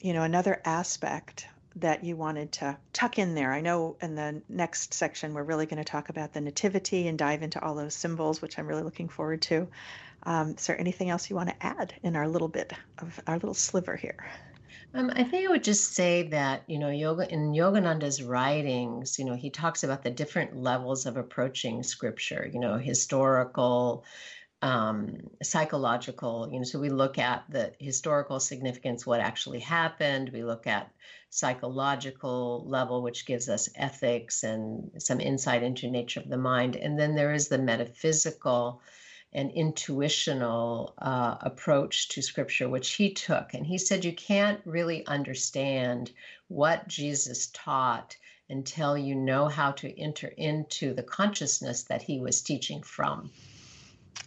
you 0.00 0.12
know, 0.12 0.22
another 0.22 0.60
aspect 0.64 1.46
that 1.76 2.04
you 2.04 2.16
wanted 2.16 2.52
to 2.52 2.76
tuck 2.92 3.18
in 3.18 3.34
there? 3.34 3.52
I 3.52 3.60
know 3.60 3.96
in 4.00 4.14
the 4.14 4.42
next 4.48 4.94
section 4.94 5.34
we're 5.34 5.42
really 5.42 5.66
going 5.66 5.78
to 5.78 5.84
talk 5.84 6.08
about 6.08 6.32
the 6.32 6.40
nativity 6.40 7.08
and 7.08 7.18
dive 7.18 7.42
into 7.42 7.62
all 7.62 7.74
those 7.74 7.94
symbols, 7.94 8.40
which 8.40 8.58
I'm 8.58 8.66
really 8.66 8.82
looking 8.82 9.08
forward 9.08 9.42
to. 9.42 9.68
Um, 10.22 10.54
is 10.56 10.66
there 10.66 10.80
anything 10.80 11.10
else 11.10 11.28
you 11.28 11.36
want 11.36 11.50
to 11.50 11.66
add 11.66 11.94
in 12.02 12.16
our 12.16 12.28
little 12.28 12.48
bit 12.48 12.72
of 12.98 13.20
our 13.26 13.34
little 13.34 13.54
sliver 13.54 13.96
here? 13.96 14.24
Um, 14.94 15.10
I 15.16 15.24
think 15.24 15.46
I 15.46 15.50
would 15.50 15.64
just 15.64 15.94
say 15.94 16.28
that, 16.28 16.62
you 16.68 16.78
know, 16.78 16.88
yoga 16.88 17.28
in 17.28 17.52
Yogananda's 17.52 18.22
writings, 18.22 19.18
you 19.18 19.24
know, 19.24 19.34
he 19.34 19.50
talks 19.50 19.82
about 19.82 20.04
the 20.04 20.10
different 20.10 20.56
levels 20.56 21.04
of 21.04 21.16
approaching 21.16 21.82
scripture, 21.82 22.48
you 22.52 22.60
know, 22.60 22.78
historical, 22.78 24.04
um, 24.64 25.28
psychological, 25.42 26.48
you 26.50 26.58
know, 26.58 26.64
so 26.64 26.78
we 26.78 26.88
look 26.88 27.18
at 27.18 27.44
the 27.50 27.74
historical 27.78 28.40
significance, 28.40 29.06
what 29.06 29.20
actually 29.20 29.60
happened. 29.60 30.30
We 30.32 30.42
look 30.42 30.66
at 30.66 30.90
psychological 31.28 32.64
level, 32.66 33.02
which 33.02 33.26
gives 33.26 33.50
us 33.50 33.68
ethics 33.76 34.42
and 34.42 34.90
some 34.98 35.20
insight 35.20 35.62
into 35.62 35.90
nature 35.90 36.20
of 36.20 36.30
the 36.30 36.38
mind. 36.38 36.76
And 36.76 36.98
then 36.98 37.14
there 37.14 37.34
is 37.34 37.48
the 37.48 37.58
metaphysical, 37.58 38.80
and 39.34 39.50
intuitional 39.50 40.94
uh, 40.96 41.36
approach 41.40 42.08
to 42.08 42.22
scripture, 42.22 42.68
which 42.68 42.92
he 42.92 43.12
took. 43.12 43.52
And 43.52 43.66
he 43.66 43.78
said, 43.78 44.04
You 44.04 44.14
can't 44.14 44.60
really 44.64 45.04
understand 45.06 46.12
what 46.48 46.88
Jesus 46.88 47.50
taught 47.52 48.16
until 48.48 48.96
you 48.96 49.14
know 49.14 49.48
how 49.48 49.72
to 49.72 50.00
enter 50.00 50.28
into 50.28 50.94
the 50.94 51.02
consciousness 51.02 51.82
that 51.82 52.02
he 52.02 52.20
was 52.20 52.42
teaching 52.42 52.82
from. 52.82 53.30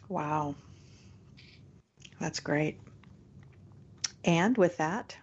Wow. 0.09 0.55
That's 2.19 2.39
great. 2.39 2.79
And 4.23 4.57
with 4.57 4.77
that, 4.77 5.15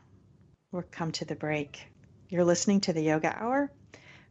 we'll 0.72 0.84
come 0.90 1.12
to 1.12 1.24
the 1.24 1.34
break. 1.34 1.86
You're 2.28 2.44
listening 2.44 2.80
to 2.82 2.92
the 2.92 3.02
Yoga 3.02 3.34
Hour 3.36 3.70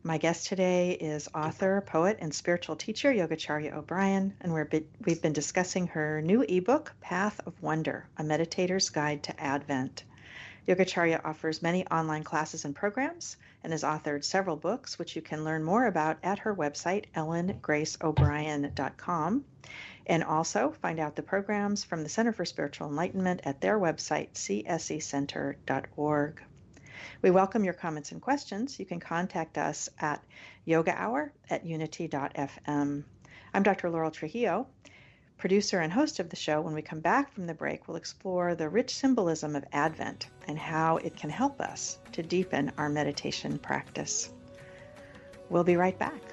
my 0.06 0.18
guest 0.18 0.48
today 0.48 0.92
is 0.92 1.30
author, 1.34 1.80
poet, 1.80 2.18
and 2.20 2.34
spiritual 2.34 2.76
teacher 2.76 3.10
Yogacharya 3.10 3.74
O'Brian, 3.74 4.34
and 4.42 4.52
we're 4.52 4.68
we've 5.06 5.22
been 5.22 5.32
discussing 5.32 5.88
her 5.88 6.22
new 6.22 6.42
ebook, 6.42 6.92
Path 7.00 7.40
of 7.46 7.54
Wonder 7.64 8.06
A 8.18 8.24
Meditator's 8.24 8.90
Guide 8.90 9.24
to 9.24 9.42
Advent. 9.42 10.04
Yogacharya 10.68 11.22
offers 11.24 11.62
many 11.62 11.88
online 11.88 12.26
classes 12.26 12.66
and 12.66 12.76
programs 12.76 13.38
and 13.64 13.72
has 13.72 13.84
authored 13.84 14.26
several 14.26 14.58
books, 14.58 15.00
which 15.00 15.16
you 15.16 15.22
can 15.22 15.46
learn 15.46 15.64
more 15.64 15.86
about 15.86 16.18
at 16.22 16.40
her 16.40 16.54
website, 16.54 17.06
ellengraceobrian.com. 17.16 19.46
And 20.06 20.24
also 20.24 20.72
find 20.82 21.00
out 21.00 21.16
the 21.16 21.24
programs 21.24 21.84
from 21.84 22.04
the 22.04 22.10
Center 22.10 22.34
for 22.34 22.46
Spiritual 22.46 22.90
Enlightenment 22.90 23.42
at 23.46 23.62
their 23.62 23.80
website, 23.80 24.34
csecenter.org. 24.34 25.64
We 27.22 27.32
welcome 27.32 27.64
your 27.64 27.74
comments 27.74 28.12
and 28.12 28.22
questions. 28.22 28.80
You 28.80 28.86
can 28.86 29.00
contact 29.00 29.58
us 29.58 29.90
at 30.00 30.24
yogahour 30.68 31.32
at 31.50 31.66
unity.fm. 31.66 33.04
I'm 33.54 33.64
Dr. 33.64 33.90
Laurel 33.90 34.12
Trujillo, 34.12 34.68
producer 35.38 35.80
and 35.80 35.92
host 35.92 36.20
of 36.20 36.30
the 36.30 36.36
show. 36.36 36.62
When 36.62 36.74
we 36.74 36.82
come 36.82 37.00
back 37.00 37.32
from 37.32 37.48
the 37.48 37.54
break, 37.54 37.88
we'll 37.88 37.98
explore 37.98 38.56
the 38.56 38.70
rich 38.70 38.96
symbolism 38.96 39.56
of 39.56 39.66
Advent 39.72 40.28
and 40.48 40.58
how 40.58 40.98
it 40.98 41.16
can 41.16 41.30
help 41.30 41.62
us 41.62 42.00
to 42.14 42.24
deepen 42.24 42.72
our 42.78 42.90
meditation 42.90 43.58
practice. 43.58 44.30
We'll 45.50 45.64
be 45.64 45.78
right 45.78 45.98
back. 45.98 46.33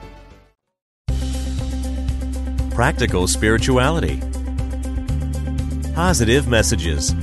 practical 2.81 3.27
spirituality, 3.27 4.19
positive 5.93 6.47
messages. 6.47 7.13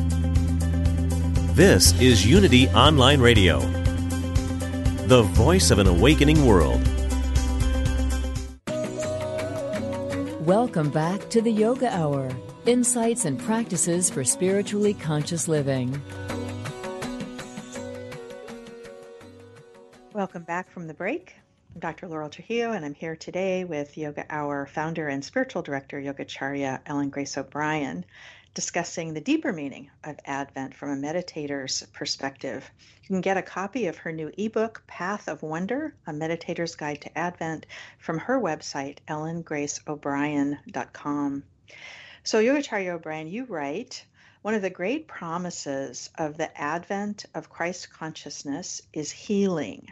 This 1.56 2.00
is 2.00 2.24
Unity 2.24 2.68
Online 2.68 3.20
Radio, 3.20 3.58
the 5.08 5.22
voice 5.32 5.72
of 5.72 5.80
an 5.80 5.88
awakening 5.88 6.46
world. 6.46 6.80
Welcome 10.46 10.90
back 10.90 11.28
to 11.30 11.42
the 11.42 11.50
Yoga 11.50 11.92
Hour 11.92 12.30
insights 12.66 13.24
and 13.24 13.36
practices 13.36 14.08
for 14.08 14.22
spiritually 14.22 14.94
conscious 14.94 15.48
living. 15.48 16.00
Welcome 20.12 20.44
back 20.44 20.70
from 20.70 20.86
the 20.86 20.94
break. 20.94 21.34
I'm 21.74 21.80
Dr. 21.80 22.08
Laurel 22.08 22.30
Trujillo, 22.30 22.72
and 22.72 22.82
I'm 22.84 22.94
here 22.94 23.14
today 23.14 23.64
with 23.64 23.98
Yoga 23.98 24.24
Hour 24.30 24.66
founder 24.66 25.08
and 25.08 25.24
spiritual 25.24 25.62
director, 25.62 26.00
Yogacharya 26.00 26.80
Ellen 26.86 27.10
Grace 27.10 27.36
O'Brian, 27.36 28.06
discussing 28.54 29.12
the 29.12 29.20
deeper 29.20 29.52
meaning 29.52 29.90
of 30.02 30.18
Advent 30.24 30.74
from 30.74 30.90
a 30.90 30.96
meditator's 30.96 31.82
perspective. 31.92 32.68
You 33.02 33.08
can 33.08 33.20
get 33.20 33.36
a 33.36 33.42
copy 33.42 33.86
of 33.86 33.98
her 33.98 34.12
new 34.12 34.32
ebook, 34.38 34.82
Path 34.86 35.28
of 35.28 35.42
Wonder 35.42 35.94
A 36.06 36.12
Meditator's 36.12 36.74
Guide 36.74 37.02
to 37.02 37.18
Advent, 37.18 37.66
from 37.98 38.16
her 38.18 38.40
website, 38.40 39.00
ellengraceobrian.com. 39.06 41.44
So, 42.24 42.42
Yogacharya 42.42 42.94
O'Brian, 42.94 43.28
you 43.28 43.44
write, 43.44 44.06
one 44.40 44.54
of 44.54 44.62
the 44.62 44.70
great 44.70 45.06
promises 45.06 46.08
of 46.16 46.38
the 46.38 46.58
advent 46.58 47.26
of 47.34 47.50
Christ 47.50 47.90
consciousness 47.90 48.80
is 48.92 49.10
healing. 49.10 49.88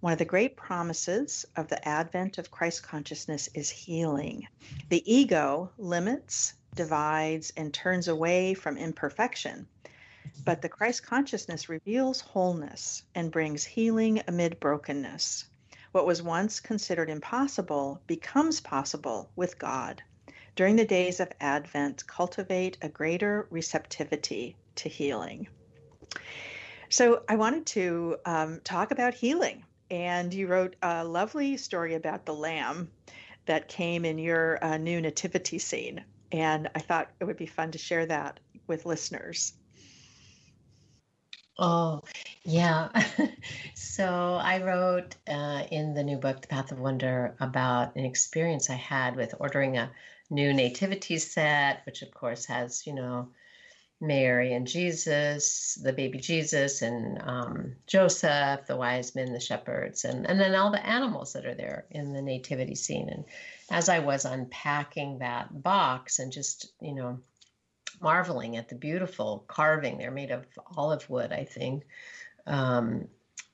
One 0.00 0.14
of 0.14 0.18
the 0.18 0.24
great 0.24 0.56
promises 0.56 1.44
of 1.56 1.68
the 1.68 1.86
advent 1.86 2.38
of 2.38 2.50
Christ 2.50 2.82
consciousness 2.82 3.50
is 3.54 3.68
healing. 3.68 4.48
The 4.88 5.02
ego 5.04 5.72
limits, 5.76 6.54
divides, 6.74 7.52
and 7.54 7.74
turns 7.74 8.08
away 8.08 8.54
from 8.54 8.78
imperfection. 8.78 9.66
But 10.46 10.62
the 10.62 10.70
Christ 10.70 11.02
consciousness 11.04 11.68
reveals 11.68 12.22
wholeness 12.22 13.02
and 13.14 13.30
brings 13.30 13.62
healing 13.62 14.22
amid 14.26 14.58
brokenness. 14.58 15.44
What 15.92 16.06
was 16.06 16.22
once 16.22 16.60
considered 16.60 17.10
impossible 17.10 18.00
becomes 18.06 18.58
possible 18.58 19.30
with 19.36 19.58
God. 19.58 20.02
During 20.56 20.76
the 20.76 20.86
days 20.86 21.20
of 21.20 21.30
Advent, 21.42 22.06
cultivate 22.06 22.78
a 22.80 22.88
greater 22.88 23.46
receptivity 23.50 24.56
to 24.76 24.88
healing. 24.88 25.48
So, 26.88 27.22
I 27.28 27.36
wanted 27.36 27.66
to 27.66 28.16
um, 28.24 28.60
talk 28.64 28.92
about 28.92 29.12
healing 29.12 29.62
and 29.90 30.32
you 30.32 30.46
wrote 30.46 30.76
a 30.82 31.04
lovely 31.04 31.56
story 31.56 31.94
about 31.94 32.24
the 32.26 32.34
lamb 32.34 32.90
that 33.46 33.68
came 33.68 34.04
in 34.04 34.18
your 34.18 34.62
uh, 34.64 34.76
new 34.76 35.00
nativity 35.00 35.58
scene. 35.58 36.04
And 36.32 36.70
I 36.74 36.78
thought 36.78 37.10
it 37.18 37.24
would 37.24 37.36
be 37.36 37.46
fun 37.46 37.72
to 37.72 37.78
share 37.78 38.06
that 38.06 38.38
with 38.66 38.86
listeners. 38.86 39.52
Oh, 41.58 42.02
yeah. 42.44 42.88
so 43.74 44.38
I 44.40 44.62
wrote 44.62 45.16
uh, 45.28 45.64
in 45.70 45.94
the 45.94 46.04
new 46.04 46.16
book, 46.16 46.40
The 46.40 46.48
Path 46.48 46.72
of 46.72 46.78
Wonder, 46.78 47.34
about 47.40 47.96
an 47.96 48.04
experience 48.04 48.70
I 48.70 48.76
had 48.76 49.16
with 49.16 49.34
ordering 49.38 49.76
a 49.76 49.90
new 50.30 50.54
nativity 50.54 51.18
set, 51.18 51.84
which 51.84 52.02
of 52.02 52.14
course 52.14 52.46
has, 52.46 52.86
you 52.86 52.94
know, 52.94 53.28
Mary 54.00 54.54
and 54.54 54.66
Jesus, 54.66 55.78
the 55.82 55.92
baby 55.92 56.18
Jesus, 56.18 56.82
and 56.82 57.20
um, 57.22 57.76
Joseph, 57.86 58.66
the 58.66 58.76
wise 58.76 59.14
men, 59.14 59.32
the 59.32 59.40
shepherds, 59.40 60.04
and, 60.04 60.26
and 60.26 60.40
then 60.40 60.54
all 60.54 60.70
the 60.70 60.86
animals 60.86 61.34
that 61.34 61.44
are 61.44 61.54
there 61.54 61.84
in 61.90 62.12
the 62.12 62.22
nativity 62.22 62.74
scene. 62.74 63.08
And 63.10 63.24
as 63.70 63.88
I 63.88 63.98
was 63.98 64.24
unpacking 64.24 65.18
that 65.18 65.62
box 65.62 66.18
and 66.18 66.32
just, 66.32 66.72
you 66.80 66.94
know, 66.94 67.18
marveling 68.00 68.56
at 68.56 68.68
the 68.68 68.74
beautiful 68.74 69.44
carving. 69.46 69.98
They're 69.98 70.10
made 70.10 70.30
of 70.30 70.46
olive 70.76 71.08
wood, 71.10 71.32
I 71.32 71.44
think. 71.44 71.84
Um, 72.46 73.08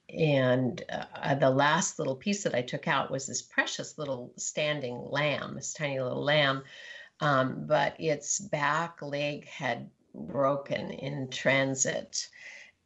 and 0.09 0.83
uh, 0.89 1.35
the 1.35 1.51
last 1.51 1.99
little 1.99 2.15
piece 2.15 2.45
that 2.45 2.55
I 2.55 2.63
took 2.63 2.87
out 2.87 3.11
was 3.11 3.27
this 3.27 3.43
precious 3.43 3.99
little 3.99 4.33
standing 4.37 5.05
lamb, 5.11 5.55
this 5.57 5.73
tiny 5.73 6.01
little 6.01 6.23
lamb. 6.23 6.63
Um, 7.21 7.65
but 7.67 7.97
its 7.99 8.39
back 8.39 9.03
leg 9.03 9.49
had 9.49 9.91
broken 10.17 10.91
in 10.91 11.29
transit. 11.29 12.29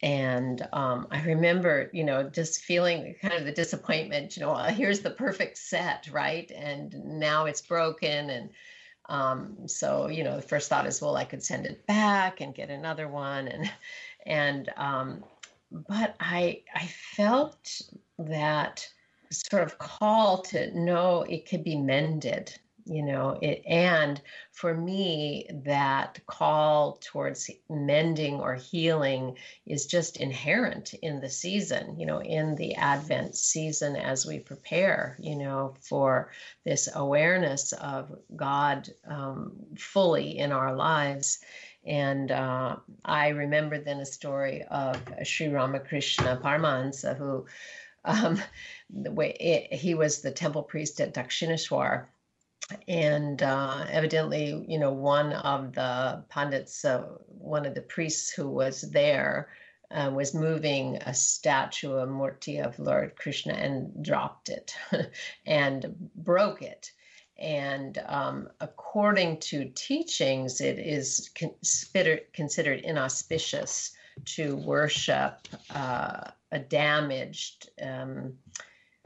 And 0.03 0.67
um, 0.73 1.09
I 1.11 1.23
remember, 1.23 1.91
you 1.93 2.05
know, 2.05 2.23
just 2.23 2.63
feeling 2.63 3.15
kind 3.21 3.35
of 3.35 3.45
the 3.45 3.53
disappointment, 3.53 4.37
you 4.37 4.43
know, 4.43 4.55
here's 4.55 5.01
the 5.01 5.11
perfect 5.11 5.59
set, 5.59 6.09
right? 6.11 6.51
And 6.51 6.95
now 7.19 7.45
it's 7.45 7.61
broken. 7.61 8.31
And 8.31 8.51
um, 9.09 9.69
so, 9.69 10.09
you 10.09 10.25
know, 10.25 10.37
the 10.37 10.43
first 10.43 10.69
thought 10.69 10.87
is, 10.87 11.03
well, 11.03 11.17
I 11.17 11.25
could 11.25 11.43
send 11.43 11.67
it 11.67 11.87
back 11.87 12.41
and 12.41 12.55
get 12.55 12.71
another 12.71 13.09
one. 13.09 13.49
And, 13.49 13.71
and, 14.25 14.73
um, 14.77 15.25
but 15.71 16.17
I, 16.19 16.63
I 16.75 16.87
felt 16.87 17.83
that 18.19 18.89
sort 19.31 19.63
of 19.63 19.79
call 19.79 20.43
to 20.43 20.77
know 20.79 21.23
it 21.23 21.49
could 21.49 21.63
be 21.63 21.77
mended 21.77 22.59
you 22.85 23.03
know 23.03 23.39
it 23.41 23.63
and 23.67 24.21
for 24.53 24.75
me 24.75 25.47
that 25.65 26.19
call 26.27 26.99
towards 27.01 27.51
mending 27.69 28.35
or 28.35 28.55
healing 28.55 29.37
is 29.67 29.87
just 29.87 30.17
inherent 30.17 30.95
in 30.95 31.21
the 31.21 31.29
season 31.29 31.99
you 31.99 32.07
know 32.07 32.21
in 32.23 32.55
the 32.57 32.75
advent 32.75 33.35
season 33.35 33.97
as 33.97 34.27
we 34.27 34.39
prepare 34.39 35.17
you 35.21 35.37
know 35.37 35.75
for 35.81 36.31
this 36.65 36.89
awareness 36.95 37.73
of 37.73 38.11
god 38.37 38.89
um, 39.07 39.53
fully 39.77 40.39
in 40.39 40.53
our 40.53 40.75
lives. 40.75 41.39
And 41.85 42.31
uh, 42.31 42.77
I 43.05 43.29
remember 43.29 43.79
then 43.79 44.01
a 44.01 44.07
story 44.07 44.63
of 44.71 45.01
Sri 45.25 45.49
Ramakrishna 45.49 46.41
Paramahansa, 46.43 47.17
who 47.17 47.47
um, 48.05 48.41
the 48.89 49.13
way 49.13 49.31
it, 49.33 49.75
he 49.75 49.95
was 49.95 50.23
the 50.23 50.31
temple 50.31 50.63
priest 50.63 51.01
at 51.01 51.15
Dakshineshwar 51.15 52.07
and 52.89 53.43
uh, 53.43 53.87
evidently, 53.91 54.65
you 54.69 54.79
know, 54.79 54.93
one 54.93 55.33
of 55.33 55.75
the 55.75 56.25
pundits, 56.29 56.85
uh, 56.85 57.05
one 57.27 57.67
of 57.67 57.75
the 57.75 57.83
priests 57.83 58.31
who 58.31 58.49
was 58.49 58.83
there, 58.83 59.49
uh, 59.91 60.11
was 60.15 60.35
moving 60.35 60.97
a 61.07 61.13
statue, 61.13 61.95
a 61.95 62.07
murti 62.07 62.65
of 62.65 62.79
Lord 62.79 63.17
Krishna, 63.17 63.55
and 63.55 64.05
dropped 64.05 64.49
it 64.49 64.75
and 65.47 65.95
broke 66.15 66.63
it. 66.63 66.93
And 67.39 67.99
um, 68.07 68.49
according 68.61 69.41
to 69.41 69.71
teachings, 69.75 70.61
it 70.61 70.79
is 70.79 71.31
considered 71.35 72.33
considered 72.33 72.81
inauspicious 72.81 73.93
to 74.27 74.57
worship 74.57 75.49
uh, 75.75 76.31
a 76.53 76.59
damaged 76.59 77.71
um, 77.83 78.35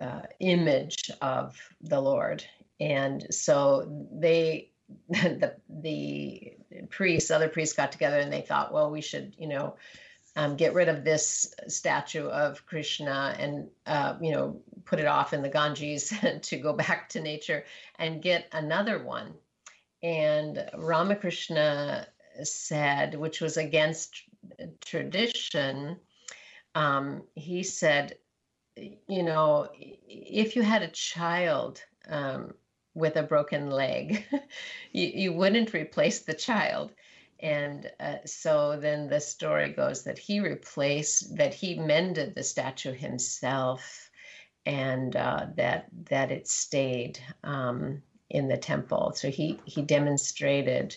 uh, 0.01 0.23
image 0.41 1.11
of 1.23 1.57
the 1.81 2.01
Lord 2.01 2.45
and 2.81 3.27
so 3.31 4.07
they 4.13 4.71
the 5.09 5.55
the 5.69 6.53
priests 6.91 7.31
other 7.31 7.49
priests 7.49 7.77
got 7.77 7.93
together 7.93 8.19
and 8.19 8.33
they 8.33 8.43
thought 8.43 8.73
well 8.73 8.91
we 8.91 9.01
should 9.01 9.35
you 9.39 9.49
know 9.49 9.77
um, 10.37 10.57
get 10.57 10.75
rid 10.75 10.89
of 10.89 11.05
this 11.05 11.55
statue 11.69 12.27
of 12.27 12.67
krishna 12.67 13.35
and 13.39 13.69
uh, 13.87 14.17
you 14.21 14.33
know 14.33 14.61
put 14.85 15.01
it 15.01 15.07
off 15.07 15.33
in 15.33 15.43
the 15.43 15.49
ganges 15.49 16.13
to 16.43 16.57
go 16.57 16.73
back 16.73 17.09
to 17.11 17.21
nature 17.21 17.65
and 17.99 18.23
get 18.23 18.47
another 18.53 19.03
one. 19.03 19.35
And 20.03 20.69
ramakrishna 20.77 22.07
said 22.43 23.15
which 23.15 23.41
was 23.41 23.57
against 23.57 24.23
tradition 24.85 25.97
um, 26.75 27.23
he 27.35 27.63
said 27.63 28.17
you 28.77 29.23
know 29.23 29.69
if 29.73 30.57
you 30.57 30.63
had 30.63 30.83
a 30.83 30.89
child 30.89 31.81
um, 32.09 32.53
with 32.95 33.17
a 33.17 33.23
broken 33.23 33.71
leg, 33.71 34.25
you, 34.93 35.07
you 35.07 35.33
wouldn't 35.33 35.75
replace 35.75 36.21
the 36.21 36.35
child. 36.35 36.93
And 37.41 37.91
uh, 38.01 38.17
so 38.25 38.79
then 38.81 39.09
the 39.09 39.21
story 39.21 39.73
goes 39.73 40.05
that 40.05 40.19
he 40.19 40.41
replaced, 40.41 41.37
that 41.37 41.53
he 41.53 41.79
mended 41.79 42.35
the 42.35 42.45
statue 42.45 42.93
himself, 42.93 44.11
and 44.65 45.15
uh, 45.15 45.47
that 45.57 45.87
that 46.09 46.31
it 46.31 46.49
stayed 46.49 47.19
um, 47.43 48.03
in 48.31 48.49
the 48.49 48.57
temple. 48.57 49.13
So 49.15 49.31
he 49.31 49.61
he 49.65 49.83
demonstrated 49.83 50.97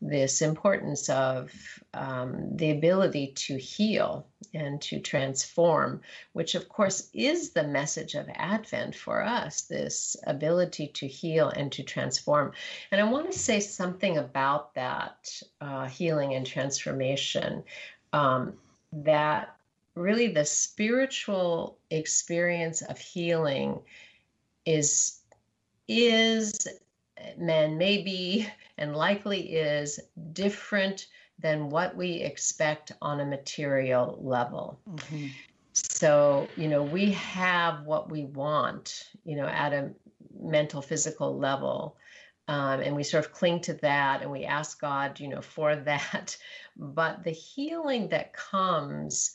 this 0.00 0.42
importance 0.42 1.08
of 1.08 1.50
um, 1.94 2.56
the 2.56 2.70
ability 2.70 3.28
to 3.28 3.56
heal 3.56 4.26
and 4.52 4.80
to 4.82 5.00
transform, 5.00 6.00
which 6.32 6.54
of 6.54 6.68
course 6.68 7.08
is 7.14 7.50
the 7.50 7.62
message 7.64 8.14
of 8.14 8.28
Advent 8.34 8.94
for 8.94 9.22
us 9.22 9.62
this 9.62 10.16
ability 10.26 10.88
to 10.88 11.06
heal 11.06 11.48
and 11.48 11.72
to 11.72 11.82
transform. 11.82 12.52
And 12.90 13.00
I 13.00 13.04
want 13.04 13.32
to 13.32 13.38
say 13.38 13.60
something 13.60 14.18
about 14.18 14.74
that 14.74 15.42
uh, 15.60 15.86
healing 15.86 16.34
and 16.34 16.46
transformation 16.46 17.64
um, 18.12 18.54
that 18.92 19.56
really 19.94 20.28
the 20.28 20.44
spiritual 20.44 21.78
experience 21.90 22.82
of 22.82 22.98
healing 22.98 23.80
is 24.66 25.20
is 25.86 26.66
man 27.36 27.78
may 27.78 28.02
be 28.02 28.48
and 28.78 28.96
likely 28.96 29.54
is 29.54 30.00
different 30.32 31.06
than 31.38 31.68
what 31.68 31.96
we 31.96 32.14
expect 32.14 32.92
on 33.02 33.20
a 33.20 33.24
material 33.24 34.18
level. 34.20 34.80
Mm-hmm. 34.88 35.26
So, 35.72 36.46
you 36.56 36.68
know, 36.68 36.82
we 36.82 37.12
have 37.12 37.84
what 37.84 38.08
we 38.08 38.26
want, 38.26 39.10
you 39.24 39.36
know, 39.36 39.46
at 39.46 39.72
a 39.72 39.90
mental, 40.38 40.80
physical 40.80 41.36
level. 41.36 41.96
Um, 42.46 42.80
and 42.80 42.94
we 42.94 43.02
sort 43.02 43.24
of 43.24 43.32
cling 43.32 43.60
to 43.62 43.74
that 43.74 44.22
and 44.22 44.30
we 44.30 44.44
ask 44.44 44.80
God, 44.80 45.18
you 45.18 45.28
know, 45.28 45.40
for 45.40 45.74
that. 45.90 46.36
But 46.76 47.24
the 47.24 47.30
healing 47.30 48.08
that 48.08 48.32
comes 48.32 49.34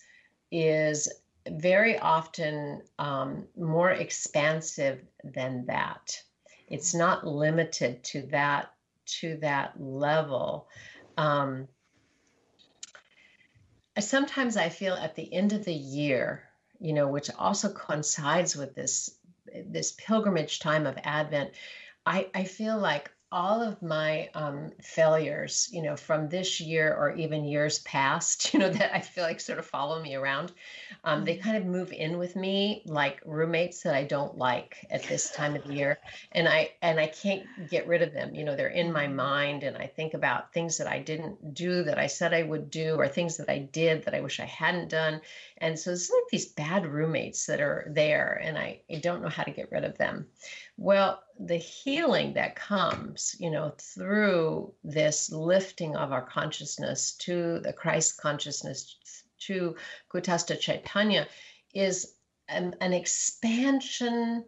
is 0.52 1.12
very 1.50 1.98
often 2.00 2.84
um, 3.00 3.46
more 3.58 3.92
expansive 3.92 5.04
than 5.24 5.66
that. 5.66 6.22
It's 6.70 6.94
not 6.94 7.26
limited 7.26 8.04
to 8.06 8.22
that 8.28 8.72
to 9.20 9.38
that 9.38 9.74
level. 9.82 10.68
Um, 11.18 11.68
sometimes 13.98 14.56
I 14.56 14.70
feel 14.70 14.94
at 14.94 15.16
the 15.16 15.34
end 15.34 15.54
of 15.54 15.66
the 15.66 15.74
year, 15.74 16.44
you 16.80 16.94
know, 16.94 17.08
which 17.08 17.30
also 17.38 17.74
coincides 17.74 18.56
with 18.56 18.76
this 18.76 19.16
this 19.66 19.94
pilgrimage 19.94 20.60
time 20.60 20.86
of 20.86 20.98
Advent, 21.04 21.52
I, 22.06 22.30
I 22.34 22.44
feel 22.44 22.78
like 22.78 23.12
all 23.32 23.62
of 23.62 23.82
my 23.82 24.28
um, 24.34 24.72
failures, 24.82 25.70
you 25.72 25.84
know, 25.84 25.96
from 25.96 26.30
this 26.30 26.60
year 26.60 26.96
or 26.96 27.14
even 27.16 27.46
years 27.46 27.80
past, 27.80 28.54
you 28.54 28.60
know, 28.60 28.70
that 28.70 28.96
I 28.96 29.02
feel 29.02 29.24
like 29.24 29.40
sort 29.40 29.60
of 29.60 29.66
follow 29.66 30.02
me 30.02 30.16
around, 30.16 30.52
um, 31.04 31.26
they 31.26 31.36
mm-hmm. 31.36 31.44
kind 31.44 31.58
of 31.58 31.66
move 31.66 31.92
in 31.92 32.18
with 32.18 32.36
me 32.36 32.82
like 32.86 33.22
roommates 33.26 33.84
that 33.84 33.94
I 33.94 34.04
don't 34.04 34.38
like 34.38 34.86
at 34.90 35.04
this 35.04 35.32
time 35.32 35.56
of 35.56 35.64
the 35.64 35.74
year, 35.74 36.00
and 36.32 36.48
I 36.48 36.72
and 36.82 37.00
I 37.00 37.08
can't 37.08 37.44
get 37.70 37.88
rid 37.88 38.02
of 38.02 38.14
them. 38.14 38.34
You 38.34 38.44
know, 38.44 38.56
they're 38.56 38.68
in 38.68 38.92
my 38.92 39.06
mm-hmm. 39.06 39.16
mind, 39.16 39.64
and 39.64 39.78
I 39.78 39.86
think 39.86 40.16
about 40.16 40.52
things 40.54 40.78
that 40.78 40.88
I 40.88 41.00
didn't 41.00 41.54
do 41.54 41.84
that 41.84 42.00
I 42.00 42.08
said 42.08 42.34
I 42.34 42.44
would 42.44 42.72
do, 42.72 42.96
or 42.96 43.08
things 43.08 43.38
that 43.38 43.50
I 43.50 43.60
did 43.60 44.06
that 44.06 44.16
I 44.16 44.22
wish 44.22 44.40
I 44.40 44.46
hadn't 44.46 44.90
done, 44.90 45.22
and 45.62 45.78
so 45.78 45.92
it's 45.92 46.10
like 46.10 46.24
these 46.32 46.48
bad 46.48 46.86
roommates 46.86 47.46
that 47.48 47.60
are 47.60 47.88
there, 47.90 48.40
and 48.44 48.58
I, 48.58 48.82
I 48.92 48.96
don't 48.96 49.22
know 49.22 49.30
how 49.30 49.44
to 49.44 49.52
get 49.52 49.72
rid 49.72 49.84
of 49.84 49.98
them. 49.98 50.28
Well, 50.78 51.22
the 51.40 51.58
healing 51.58 52.34
that 52.34 52.56
comes, 52.56 53.36
you 53.40 53.52
know, 53.52 53.74
through 53.78 54.74
this 54.84 55.32
lifting 55.32 55.96
of 55.96 56.12
our 56.12 56.22
consciousness 56.22 57.14
to 57.20 57.60
the 57.60 57.74
Christ 57.74 58.20
consciousness, 58.22 58.96
to 59.40 59.76
Kutastha 60.12 60.60
Chaitanya, 60.60 61.28
is 61.74 62.14
an, 62.48 62.76
an 62.82 62.94
expansion 62.94 64.46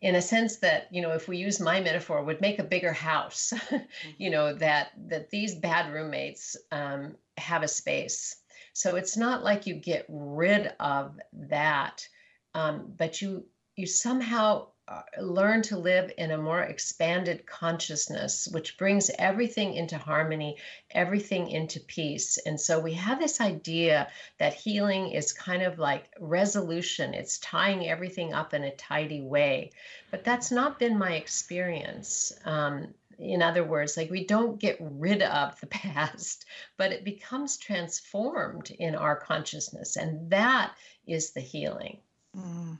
in 0.00 0.16
a 0.16 0.22
sense 0.22 0.56
that 0.58 0.88
you 0.90 1.00
know 1.00 1.12
if 1.12 1.28
we 1.28 1.38
use 1.38 1.60
my 1.60 1.80
metaphor 1.80 2.22
would 2.22 2.40
make 2.40 2.58
a 2.58 2.64
bigger 2.64 2.92
house 2.92 3.54
you 4.18 4.28
know 4.28 4.52
that 4.52 4.90
that 5.08 5.30
these 5.30 5.54
bad 5.54 5.92
roommates 5.94 6.56
um, 6.72 7.14
have 7.38 7.62
a 7.62 7.68
space 7.68 8.36
so 8.74 8.96
it's 8.96 9.16
not 9.16 9.42
like 9.42 9.66
you 9.66 9.74
get 9.74 10.04
rid 10.08 10.70
of 10.78 11.18
that 11.32 12.06
um, 12.54 12.92
but 12.96 13.22
you 13.22 13.46
you 13.76 13.86
somehow 13.86 14.66
uh, 14.86 15.00
learn 15.18 15.62
to 15.62 15.78
live 15.78 16.12
in 16.18 16.30
a 16.30 16.36
more 16.36 16.60
expanded 16.60 17.46
consciousness, 17.46 18.46
which 18.52 18.76
brings 18.76 19.10
everything 19.18 19.72
into 19.72 19.96
harmony, 19.96 20.58
everything 20.90 21.48
into 21.48 21.80
peace. 21.80 22.36
And 22.36 22.60
so 22.60 22.80
we 22.80 22.92
have 22.92 23.18
this 23.18 23.40
idea 23.40 24.08
that 24.38 24.52
healing 24.52 25.12
is 25.12 25.32
kind 25.32 25.62
of 25.62 25.78
like 25.78 26.10
resolution, 26.20 27.14
it's 27.14 27.38
tying 27.38 27.88
everything 27.88 28.34
up 28.34 28.52
in 28.52 28.62
a 28.62 28.76
tidy 28.76 29.22
way. 29.22 29.70
But 30.10 30.22
that's 30.22 30.50
not 30.50 30.78
been 30.78 30.98
my 30.98 31.14
experience. 31.14 32.34
Um, 32.44 32.92
in 33.18 33.42
other 33.42 33.64
words, 33.64 33.96
like 33.96 34.10
we 34.10 34.26
don't 34.26 34.58
get 34.58 34.78
rid 34.80 35.22
of 35.22 35.58
the 35.60 35.66
past, 35.68 36.44
but 36.76 36.92
it 36.92 37.04
becomes 37.04 37.56
transformed 37.56 38.70
in 38.70 38.94
our 38.94 39.16
consciousness. 39.16 39.96
And 39.96 40.30
that 40.30 40.74
is 41.06 41.32
the 41.32 41.40
healing. 41.40 41.98
Mm. 42.36 42.78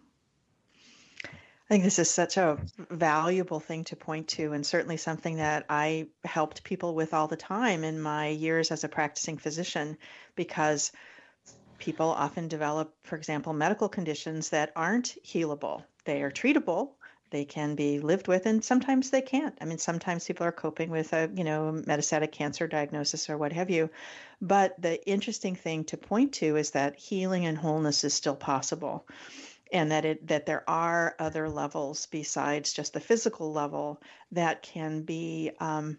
I 1.24 1.68
think 1.68 1.84
this 1.84 1.98
is 1.98 2.10
such 2.10 2.36
a 2.36 2.58
valuable 2.90 3.58
thing 3.58 3.84
to 3.84 3.96
point 3.96 4.28
to, 4.28 4.52
and 4.52 4.66
certainly 4.66 4.98
something 4.98 5.36
that 5.36 5.64
I 5.70 6.08
helped 6.22 6.62
people 6.62 6.94
with 6.94 7.14
all 7.14 7.26
the 7.26 7.36
time 7.36 7.84
in 7.84 8.00
my 8.00 8.28
years 8.28 8.70
as 8.70 8.84
a 8.84 8.88
practicing 8.88 9.38
physician, 9.38 9.96
because 10.36 10.92
people 11.78 12.08
often 12.08 12.48
develop, 12.48 12.94
for 13.02 13.16
example, 13.16 13.54
medical 13.54 13.88
conditions 13.88 14.50
that 14.50 14.72
aren't 14.76 15.16
healable. 15.24 15.82
They 16.04 16.22
are 16.22 16.30
treatable, 16.30 16.90
they 17.34 17.44
can 17.44 17.74
be 17.74 17.98
lived 17.98 18.28
with, 18.28 18.46
and 18.46 18.64
sometimes 18.64 19.10
they 19.10 19.20
can't. 19.20 19.58
I 19.60 19.64
mean, 19.64 19.78
sometimes 19.78 20.24
people 20.24 20.46
are 20.46 20.52
coping 20.52 20.88
with 20.88 21.12
a, 21.12 21.28
you 21.34 21.42
know, 21.42 21.82
metastatic 21.84 22.30
cancer 22.30 22.68
diagnosis 22.68 23.28
or 23.28 23.36
what 23.36 23.52
have 23.52 23.70
you. 23.70 23.90
But 24.40 24.80
the 24.80 25.04
interesting 25.04 25.56
thing 25.56 25.82
to 25.86 25.96
point 25.96 26.34
to 26.34 26.56
is 26.56 26.70
that 26.70 26.96
healing 26.96 27.44
and 27.44 27.58
wholeness 27.58 28.04
is 28.04 28.14
still 28.14 28.36
possible 28.36 29.04
and 29.72 29.90
that 29.90 30.04
it 30.04 30.28
that 30.28 30.46
there 30.46 30.62
are 30.70 31.16
other 31.18 31.48
levels 31.48 32.06
besides 32.06 32.72
just 32.72 32.92
the 32.92 33.00
physical 33.00 33.52
level 33.52 34.00
that 34.30 34.62
can 34.62 35.02
be 35.02 35.50
um, 35.58 35.98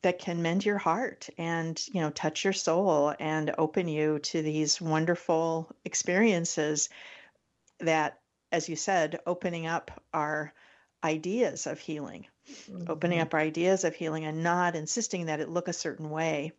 that 0.00 0.18
can 0.18 0.40
mend 0.40 0.64
your 0.64 0.78
heart 0.78 1.28
and 1.36 1.84
you 1.92 2.00
know 2.00 2.10
touch 2.10 2.42
your 2.42 2.54
soul 2.54 3.14
and 3.20 3.54
open 3.58 3.86
you 3.86 4.18
to 4.20 4.40
these 4.40 4.80
wonderful 4.80 5.70
experiences 5.84 6.88
that 7.80 8.18
as 8.50 8.66
you 8.66 8.76
said 8.76 9.20
opening 9.26 9.66
up 9.66 9.90
our 10.14 10.54
ideas 11.04 11.66
of 11.66 11.78
healing 11.78 12.26
mm-hmm. 12.50 12.90
opening 12.90 13.20
up 13.20 13.34
our 13.34 13.40
ideas 13.40 13.84
of 13.84 13.94
healing 13.94 14.24
and 14.24 14.42
not 14.42 14.76
insisting 14.76 15.26
that 15.26 15.40
it 15.40 15.48
look 15.48 15.68
a 15.68 15.72
certain 15.72 16.10
way 16.10 16.52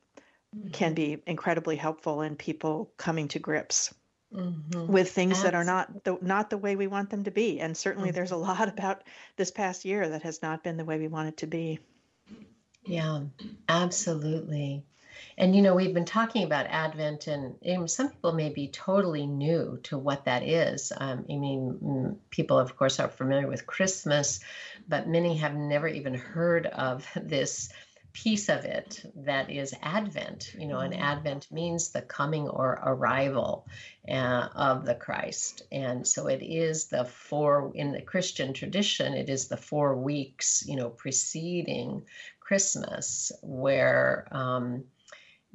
mm-hmm. 0.56 0.70
can 0.70 0.94
be 0.94 1.22
incredibly 1.26 1.76
helpful 1.76 2.22
in 2.22 2.36
people 2.36 2.92
coming 2.98 3.28
to 3.30 3.40
grips 3.40 3.94
mm-hmm. 4.34 4.88
with 4.88 5.12
things 5.12 5.44
Absolutely. 5.44 5.52
that 5.52 5.58
are 5.58 5.64
not 5.64 6.04
the, 6.04 6.18
not 6.22 6.50
the 6.50 6.58
way 6.58 6.76
we 6.76 6.88
want 6.88 7.10
them 7.10 7.24
to 7.26 7.32
be. 7.32 7.60
And 7.60 7.76
certainly 7.76 8.10
mm-hmm. 8.10 8.16
there's 8.16 8.32
a 8.32 8.38
lot 8.38 8.68
about 8.68 9.04
this 9.36 9.52
past 9.52 9.86
year 9.86 10.10
that 10.10 10.24
has 10.24 10.42
not 10.42 10.64
been 10.64 10.78
the 10.78 10.86
way 10.86 11.00
we 11.00 11.08
want 11.08 11.30
it 11.30 11.38
to 11.38 11.48
be. 11.48 11.80
Yeah, 12.86 13.22
absolutely. 13.70 14.84
And 15.38 15.56
you 15.56 15.62
know, 15.62 15.76
we've 15.76 15.94
been 15.94 16.06
talking 16.06 16.44
about 16.44 16.68
Advent, 16.68 17.28
and, 17.28 17.56
and, 17.64 17.90
some 17.90 18.10
people 18.10 18.34
may 18.34 18.50
be 18.50 18.68
totally 18.68 19.26
new 19.26 19.80
to 19.84 19.98
what 19.98 20.26
that 20.26 20.44
is. 20.44 20.92
Um, 20.96 21.26
I 21.30 21.36
mean, 21.36 22.20
people, 22.30 22.60
of 22.60 22.76
course, 22.76 23.00
are 23.00 23.08
familiar 23.08 23.48
with 23.48 23.66
Christmas, 23.66 24.40
but 24.88 25.08
many 25.08 25.38
have 25.38 25.56
never 25.56 25.88
even 25.88 26.14
heard 26.14 26.66
of 26.68 27.08
this 27.16 27.70
piece 28.14 28.50
of 28.50 28.66
it 28.66 29.04
that 29.16 29.50
is 29.50 29.74
Advent. 29.82 30.54
You 30.58 30.68
know, 30.68 30.80
and 30.80 30.94
mm-hmm. 30.94 31.04
Advent 31.04 31.52
means 31.52 31.90
the 31.90 32.02
coming 32.02 32.48
or 32.48 32.80
arrival 32.84 33.68
uh, 34.08 34.48
of 34.54 34.86
the 34.86 34.96
Christ. 34.96 35.64
And 35.72 36.06
so 36.06 36.28
it 36.28 36.44
is 36.44 36.88
the 36.88 37.06
four, 37.06 37.72
in 37.74 37.92
the 37.92 38.02
Christian 38.02 38.54
tradition, 38.54 39.14
it 39.14 39.30
is 39.30 39.48
the 39.48 39.58
four 39.58 39.96
weeks, 39.96 40.64
you 40.68 40.76
know, 40.76 40.90
preceding 40.90 42.04
Christmas 42.40 43.32
where. 43.42 44.28
Um, 44.32 44.86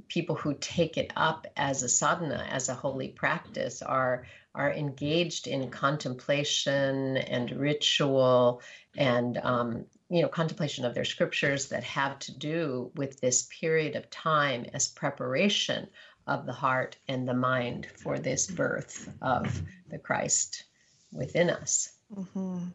people 0.09 0.37
who 0.37 0.55
take 0.55 0.97
it 0.97 1.13
up 1.17 1.47
as 1.57 1.83
a 1.83 1.89
sadhana, 1.89 2.47
as 2.51 2.69
a 2.69 2.75
holy 2.75 3.09
practice, 3.09 3.83
are 3.83 4.27
are 4.55 4.73
engaged 4.73 5.47
in 5.47 5.69
contemplation 5.69 7.19
and 7.19 7.51
ritual 7.51 8.63
and 8.97 9.39
um, 9.43 9.85
you 10.09 10.23
know 10.23 10.29
contemplation 10.29 10.85
of 10.85 10.95
their 10.95 11.05
scriptures 11.05 11.69
that 11.69 11.85
have 11.85 12.19
to 12.19 12.37
do 12.39 12.91
with 12.95 13.21
this 13.21 13.49
period 13.61 13.97
of 13.97 14.09
time 14.11 14.65
as 14.73 14.89
preparation 14.89 15.87
of 16.27 16.47
the 16.47 16.53
heart 16.53 16.97
and 17.07 17.29
the 17.29 17.35
mind 17.35 17.87
for 17.97 18.19
this 18.19 18.47
birth 18.47 19.13
of 19.23 19.63
the 19.91 19.99
Christ 19.99 20.65
within 21.13 21.51
us. 21.51 21.93
Mm-hmm. 22.15 22.69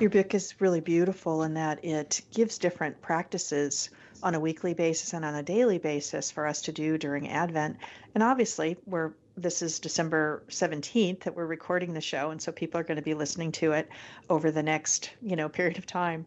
Your 0.00 0.10
book 0.10 0.34
is 0.34 0.60
really 0.60 0.80
beautiful 0.80 1.42
in 1.42 1.54
that 1.54 1.84
it 1.84 2.20
gives 2.32 2.58
different 2.58 3.00
practices 3.00 3.90
on 4.26 4.34
a 4.34 4.40
weekly 4.40 4.74
basis 4.74 5.12
and 5.12 5.24
on 5.24 5.36
a 5.36 5.42
daily 5.44 5.78
basis 5.78 6.32
for 6.32 6.48
us 6.48 6.62
to 6.62 6.72
do 6.72 6.98
during 6.98 7.28
Advent. 7.28 7.76
And 8.12 8.24
obviously, 8.24 8.76
we're 8.84 9.12
this 9.36 9.62
is 9.62 9.78
December 9.78 10.42
17th 10.48 11.20
that 11.20 11.36
we're 11.36 11.46
recording 11.46 11.94
the 11.94 12.00
show 12.00 12.30
and 12.30 12.42
so 12.42 12.50
people 12.50 12.80
are 12.80 12.84
going 12.84 12.96
to 12.96 13.02
be 13.02 13.14
listening 13.14 13.52
to 13.52 13.70
it 13.72 13.88
over 14.28 14.50
the 14.50 14.64
next, 14.64 15.10
you 15.22 15.36
know, 15.36 15.48
period 15.60 15.78
of 15.78 15.86
time. 15.86 16.26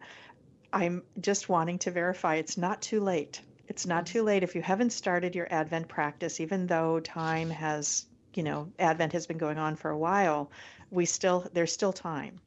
I'm 0.71 1.03
just 1.19 1.49
wanting 1.49 1.79
to 1.79 1.91
verify 1.91 2.35
it's 2.35 2.57
not 2.57 2.81
too 2.81 3.01
late. 3.01 3.41
It's 3.67 3.85
not 3.85 4.05
too 4.05 4.23
late 4.23 4.43
if 4.43 4.55
you 4.55 4.61
haven't 4.61 4.91
started 4.91 5.35
your 5.35 5.51
Advent 5.51 5.89
practice 5.89 6.39
even 6.39 6.67
though 6.67 7.01
time 7.01 7.49
has, 7.49 8.05
you 8.33 8.43
know, 8.43 8.71
Advent 8.79 9.11
has 9.11 9.27
been 9.27 9.37
going 9.37 9.57
on 9.57 9.75
for 9.75 9.91
a 9.91 9.97
while, 9.97 10.51
we 10.89 11.05
still 11.05 11.45
there's 11.51 11.73
still 11.73 11.91
time. 11.91 12.39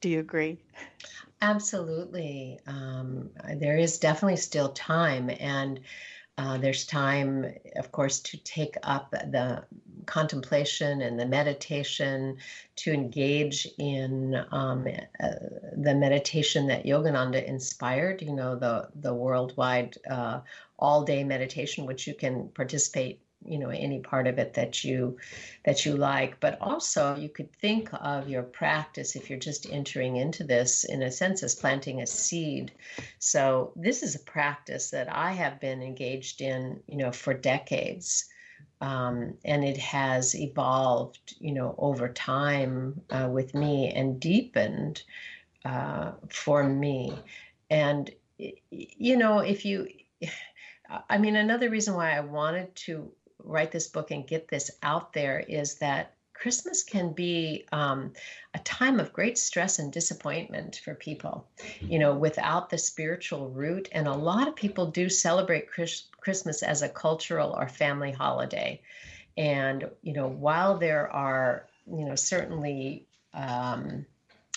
Do 0.00 0.08
you 0.08 0.20
agree? 0.20 0.56
Absolutely. 1.42 2.58
Um, 2.66 3.30
there 3.56 3.76
is 3.76 3.98
definitely 3.98 4.36
still 4.36 4.70
time 4.70 5.30
and 5.38 5.80
uh, 6.38 6.58
there's 6.58 6.84
time, 6.86 7.46
of 7.76 7.90
course, 7.92 8.20
to 8.20 8.36
take 8.38 8.76
up 8.82 9.10
the 9.10 9.64
contemplation 10.04 11.00
and 11.00 11.18
the 11.18 11.24
meditation, 11.24 12.36
to 12.76 12.92
engage 12.92 13.66
in 13.78 14.34
um, 14.50 14.86
uh, 15.18 15.28
the 15.76 15.94
meditation 15.94 16.66
that 16.66 16.84
Yogananda 16.84 17.42
inspired. 17.42 18.20
You 18.20 18.34
know, 18.34 18.54
the 18.54 18.88
the 18.96 19.14
worldwide 19.14 19.96
uh, 20.10 20.40
all 20.78 21.04
day 21.04 21.24
meditation, 21.24 21.86
which 21.86 22.06
you 22.06 22.14
can 22.14 22.48
participate 22.48 23.22
you 23.46 23.58
know 23.58 23.70
any 23.70 24.00
part 24.00 24.26
of 24.26 24.38
it 24.38 24.54
that 24.54 24.84
you 24.84 25.16
that 25.64 25.84
you 25.84 25.96
like. 25.96 26.40
But 26.40 26.58
also 26.60 27.16
you 27.16 27.28
could 27.28 27.52
think 27.52 27.88
of 27.92 28.28
your 28.28 28.42
practice 28.42 29.16
if 29.16 29.30
you're 29.30 29.38
just 29.38 29.70
entering 29.70 30.16
into 30.16 30.44
this 30.44 30.84
in 30.84 31.02
a 31.02 31.10
sense 31.10 31.42
as 31.42 31.54
planting 31.54 32.02
a 32.02 32.06
seed. 32.06 32.72
So 33.18 33.72
this 33.76 34.02
is 34.02 34.14
a 34.14 34.20
practice 34.20 34.90
that 34.90 35.12
i 35.12 35.32
have 35.32 35.60
been 35.60 35.82
engaged 35.82 36.40
in 36.40 36.80
you 36.86 36.96
know 36.96 37.12
for 37.12 37.34
decades. 37.34 38.26
Um, 38.82 39.38
and 39.42 39.64
it 39.64 39.78
has 39.78 40.34
evolved 40.34 41.34
you 41.38 41.52
know 41.52 41.74
over 41.78 42.08
time 42.08 43.00
uh, 43.10 43.28
with 43.30 43.54
me 43.54 43.90
and 43.90 44.20
deepened 44.20 45.02
uh, 45.64 46.12
for 46.28 46.62
me. 46.62 47.12
And 47.70 48.10
you 48.70 49.16
know 49.16 49.38
if 49.38 49.64
you 49.64 49.88
I 51.10 51.18
mean, 51.18 51.36
another 51.36 51.70
reason 51.70 51.94
why 51.94 52.12
I 52.12 52.20
wanted 52.20 52.74
to 52.86 53.10
write 53.46 53.72
this 53.72 53.88
book 53.88 54.10
and 54.10 54.26
get 54.26 54.48
this 54.48 54.70
out 54.82 55.12
there 55.12 55.40
is 55.40 55.76
that 55.76 56.12
Christmas 56.34 56.82
can 56.82 57.12
be 57.12 57.64
um, 57.72 58.12
a 58.52 58.58
time 58.58 59.00
of 59.00 59.12
great 59.12 59.38
stress 59.38 59.78
and 59.78 59.90
disappointment 59.90 60.80
for 60.84 60.94
people, 60.94 61.48
you 61.80 61.98
know, 61.98 62.14
without 62.14 62.68
the 62.68 62.78
spiritual 62.78 63.48
root. 63.48 63.88
And 63.92 64.06
a 64.06 64.12
lot 64.12 64.46
of 64.46 64.54
people 64.54 64.90
do 64.90 65.08
celebrate 65.08 65.70
Chris- 65.70 66.08
Christmas 66.20 66.62
as 66.62 66.82
a 66.82 66.88
cultural 66.88 67.54
or 67.56 67.68
family 67.68 68.12
holiday. 68.12 68.82
And, 69.36 69.88
you 70.02 70.12
know, 70.12 70.28
while 70.28 70.78
there 70.78 71.10
are, 71.10 71.66
you 71.86 72.04
know, 72.04 72.16
certainly 72.16 73.06
um, 73.32 74.04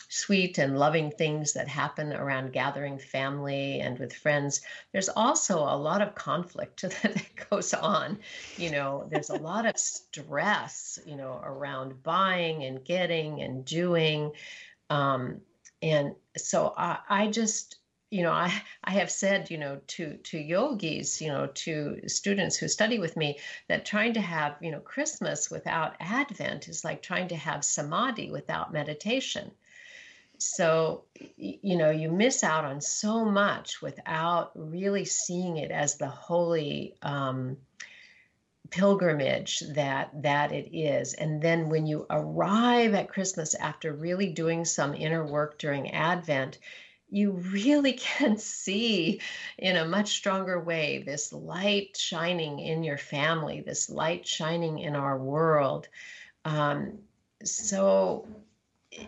sweet 0.09 0.57
and 0.57 0.77
loving 0.77 1.11
things 1.11 1.53
that 1.53 1.67
happen 1.67 2.11
around 2.11 2.51
gathering 2.51 2.97
family 2.97 3.79
and 3.79 3.99
with 3.99 4.11
friends, 4.11 4.61
there's 4.91 5.07
also 5.07 5.59
a 5.59 5.77
lot 5.77 6.01
of 6.01 6.15
conflict 6.15 6.81
that 7.03 7.23
goes 7.49 7.73
on. 7.75 8.17
You 8.57 8.71
know, 8.71 9.07
there's 9.09 9.29
a 9.29 9.37
lot 9.37 9.67
of 9.67 9.77
stress, 9.77 10.97
you 11.05 11.15
know, 11.15 11.39
around 11.43 12.01
buying 12.01 12.63
and 12.63 12.83
getting 12.83 13.41
and 13.41 13.63
doing. 13.63 14.31
Um, 14.89 15.41
and 15.83 16.15
so 16.35 16.73
I, 16.75 16.97
I 17.07 17.27
just, 17.27 17.77
you 18.09 18.23
know, 18.23 18.31
I, 18.31 18.51
I 18.83 18.93
have 18.93 19.11
said, 19.11 19.51
you 19.51 19.59
know, 19.59 19.79
to, 19.89 20.17
to 20.17 20.39
yogis, 20.39 21.21
you 21.21 21.27
know, 21.27 21.45
to 21.53 22.01
students 22.07 22.57
who 22.57 22.67
study 22.67 22.97
with 22.97 23.15
me 23.15 23.37
that 23.67 23.85
trying 23.85 24.15
to 24.15 24.21
have, 24.21 24.55
you 24.59 24.71
know, 24.71 24.79
Christmas 24.79 25.51
without 25.51 25.95
Advent 25.99 26.67
is 26.67 26.83
like 26.83 27.03
trying 27.03 27.27
to 27.27 27.35
have 27.35 27.63
samadhi 27.63 28.31
without 28.31 28.73
meditation 28.73 29.51
so 30.39 31.03
you 31.15 31.77
know 31.77 31.91
you 31.91 32.09
miss 32.09 32.43
out 32.43 32.65
on 32.65 32.79
so 32.81 33.25
much 33.25 33.81
without 33.81 34.51
really 34.55 35.05
seeing 35.05 35.57
it 35.57 35.69
as 35.69 35.97
the 35.97 36.07
holy 36.07 36.95
um, 37.01 37.57
pilgrimage 38.69 39.59
that 39.75 40.09
that 40.23 40.51
it 40.51 40.75
is. 40.75 41.13
And 41.13 41.41
then 41.41 41.69
when 41.69 41.85
you 41.85 42.05
arrive 42.09 42.93
at 42.93 43.09
christmas 43.09 43.53
after 43.53 43.93
really 43.93 44.31
doing 44.31 44.65
some 44.65 44.93
inner 44.93 45.25
work 45.25 45.59
during 45.59 45.91
advent 45.91 46.57
you 47.09 47.31
really 47.31 47.93
can 48.17 48.37
see 48.37 49.19
in 49.57 49.75
a 49.75 49.85
much 49.85 50.09
stronger 50.09 50.59
way 50.59 51.03
this 51.05 51.33
light 51.33 51.97
shining 51.97 52.59
in 52.59 52.83
your 52.83 52.97
family 52.97 53.61
this 53.61 53.89
light 53.89 54.25
shining 54.25 54.79
in 54.79 54.95
our 54.95 55.17
world. 55.17 55.89
Um, 56.45 56.99
so 57.43 58.27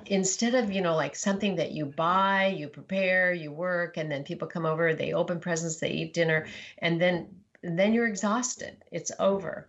instead 0.05 0.53
of 0.53 0.71
you 0.71 0.81
know 0.81 0.95
like 0.95 1.15
something 1.15 1.55
that 1.55 1.71
you 1.71 1.85
buy 1.85 2.47
you 2.55 2.67
prepare 2.67 3.33
you 3.33 3.51
work 3.51 3.97
and 3.97 4.11
then 4.11 4.23
people 4.23 4.47
come 4.47 4.65
over 4.65 4.93
they 4.93 5.11
open 5.13 5.39
presents 5.39 5.77
they 5.77 5.89
eat 5.89 6.13
dinner 6.13 6.45
and 6.77 7.01
then 7.01 7.27
then 7.63 7.93
you're 7.93 8.07
exhausted. 8.07 8.83
It's 8.91 9.11
over. 9.19 9.67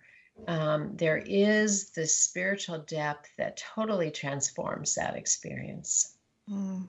Um, 0.48 0.96
there 0.96 1.18
is 1.18 1.90
this 1.90 2.14
spiritual 2.14 2.78
depth 2.78 3.30
that 3.36 3.62
totally 3.74 4.10
transforms 4.10 4.94
that 4.94 5.14
experience. 5.14 6.16
Mm. 6.48 6.88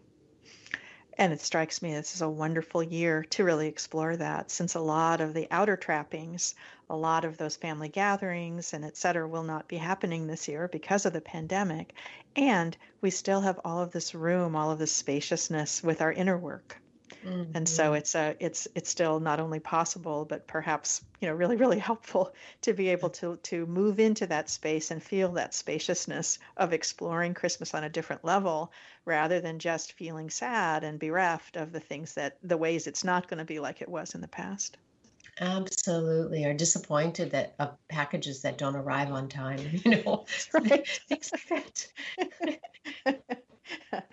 And 1.17 1.31
it 1.31 1.41
strikes 1.41 1.81
me 1.81 1.93
this 1.93 2.15
is 2.15 2.21
a 2.21 2.29
wonderful 2.29 2.81
year 2.81 3.23
to 3.25 3.43
really 3.43 3.67
explore 3.67 4.17
that 4.17 4.49
since 4.49 4.73
a 4.73 4.79
lot 4.79 5.21
of 5.21 5.33
the 5.33 5.47
outer 5.51 5.77
trappings, 5.77 6.55
a 6.89 6.95
lot 6.95 7.23
of 7.23 7.37
those 7.37 7.55
family 7.55 7.89
gatherings 7.89 8.73
and 8.73 8.83
et 8.83 8.97
cetera 8.97 9.27
will 9.27 9.43
not 9.43 9.67
be 9.67 9.77
happening 9.77 10.25
this 10.25 10.47
year 10.47 10.67
because 10.67 11.05
of 11.05 11.13
the 11.13 11.21
pandemic. 11.21 11.93
And 12.35 12.75
we 13.01 13.11
still 13.11 13.41
have 13.41 13.59
all 13.63 13.81
of 13.81 13.91
this 13.91 14.15
room, 14.15 14.55
all 14.55 14.71
of 14.71 14.79
this 14.79 14.91
spaciousness 14.91 15.83
with 15.83 16.01
our 16.01 16.11
inner 16.11 16.37
work. 16.37 16.77
Mm-hmm. 17.25 17.55
And 17.55 17.69
so 17.69 17.85
mm-hmm. 17.85 17.95
it's 17.95 18.15
a 18.15 18.35
it's 18.39 18.67
it's 18.75 18.89
still 18.89 19.19
not 19.19 19.39
only 19.39 19.59
possible 19.59 20.25
but 20.25 20.47
perhaps 20.47 21.03
you 21.21 21.27
know 21.27 21.33
really 21.33 21.55
really 21.55 21.79
helpful 21.89 22.33
to 22.61 22.73
be 22.73 22.89
able 22.89 23.09
to 23.11 23.37
to 23.43 23.65
move 23.65 23.99
into 23.99 24.27
that 24.27 24.49
space 24.49 24.91
and 24.91 25.01
feel 25.01 25.33
that 25.33 25.53
spaciousness 25.53 26.39
of 26.57 26.73
exploring 26.73 27.33
Christmas 27.33 27.73
on 27.73 27.83
a 27.83 27.89
different 27.89 28.25
level 28.25 28.71
rather 29.05 29.39
than 29.39 29.59
just 29.59 29.93
feeling 29.93 30.29
sad 30.29 30.83
and 30.83 30.99
bereft 30.99 31.55
of 31.55 31.71
the 31.71 31.79
things 31.79 32.13
that 32.13 32.37
the 32.43 32.57
ways 32.57 32.87
it's 32.87 33.03
not 33.03 33.27
going 33.27 33.39
to 33.39 33.45
be 33.45 33.59
like 33.59 33.81
it 33.81 33.89
was 33.89 34.15
in 34.15 34.21
the 34.21 34.27
past. 34.27 34.77
Absolutely, 35.39 36.45
are 36.45 36.53
disappointed 36.53 37.31
that 37.31 37.55
uh, 37.57 37.69
packages 37.87 38.43
that 38.43 38.57
don't 38.57 38.75
arrive 38.75 39.11
on 39.11 39.27
time, 39.27 39.59
you 39.83 40.03
know, 40.03 40.25
right? 40.53 40.87
things 41.09 41.31
like 41.31 41.87
that. 43.05 43.25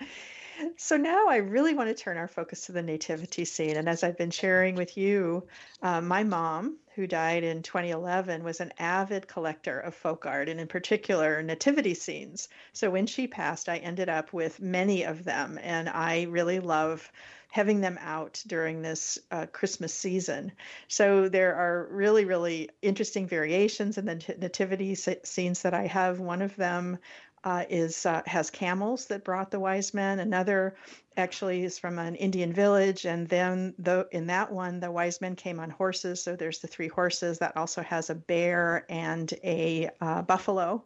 so 0.76 0.96
now 0.96 1.26
I 1.28 1.36
really 1.36 1.74
want 1.74 1.88
to 1.88 1.94
turn 1.94 2.16
our 2.16 2.28
focus 2.28 2.66
to 2.66 2.72
the 2.72 2.82
nativity 2.82 3.44
scene. 3.44 3.76
And 3.76 3.88
as 3.88 4.02
I've 4.02 4.18
been 4.18 4.30
sharing 4.30 4.74
with 4.74 4.96
you, 4.96 5.46
uh, 5.82 6.00
my 6.00 6.24
mom, 6.24 6.76
who 6.94 7.06
died 7.06 7.44
in 7.44 7.62
2011, 7.62 8.42
was 8.42 8.60
an 8.60 8.72
avid 8.78 9.28
collector 9.28 9.78
of 9.80 9.94
folk 9.94 10.26
art 10.26 10.48
and, 10.48 10.60
in 10.60 10.66
particular, 10.66 11.42
nativity 11.42 11.94
scenes. 11.94 12.48
So 12.72 12.90
when 12.90 13.06
she 13.06 13.26
passed, 13.26 13.68
I 13.68 13.78
ended 13.78 14.08
up 14.08 14.32
with 14.32 14.60
many 14.60 15.04
of 15.04 15.24
them, 15.24 15.58
and 15.62 15.88
I 15.88 16.24
really 16.24 16.60
love 16.60 17.10
having 17.50 17.80
them 17.80 17.98
out 18.00 18.42
during 18.46 18.80
this 18.80 19.18
uh, 19.30 19.46
Christmas 19.46 19.92
season. 19.92 20.52
So 20.88 21.28
there 21.28 21.56
are 21.56 21.88
really, 21.90 22.24
really 22.24 22.70
interesting 22.80 23.26
variations 23.26 23.98
in 23.98 24.04
the 24.06 24.34
nativity 24.38 24.94
scenes 24.94 25.62
that 25.62 25.74
I 25.74 25.86
have. 25.88 26.20
One 26.20 26.42
of 26.42 26.54
them 26.54 26.98
uh, 27.44 27.64
is 27.68 28.04
uh, 28.06 28.22
has 28.26 28.50
camels 28.50 29.06
that 29.06 29.24
brought 29.24 29.50
the 29.50 29.60
wise 29.60 29.94
men. 29.94 30.18
Another 30.18 30.76
actually 31.16 31.64
is 31.64 31.78
from 31.78 31.98
an 31.98 32.14
Indian 32.14 32.52
village, 32.52 33.04
and 33.04 33.28
then 33.28 33.74
the 33.78 34.06
in 34.12 34.26
that 34.26 34.52
one 34.52 34.80
the 34.80 34.90
wise 34.90 35.20
men 35.20 35.36
came 35.36 35.58
on 35.58 35.70
horses. 35.70 36.22
So 36.22 36.36
there's 36.36 36.58
the 36.58 36.68
three 36.68 36.88
horses. 36.88 37.38
That 37.38 37.56
also 37.56 37.82
has 37.82 38.10
a 38.10 38.14
bear 38.14 38.84
and 38.88 39.32
a 39.42 39.90
uh, 40.00 40.22
buffalo. 40.22 40.84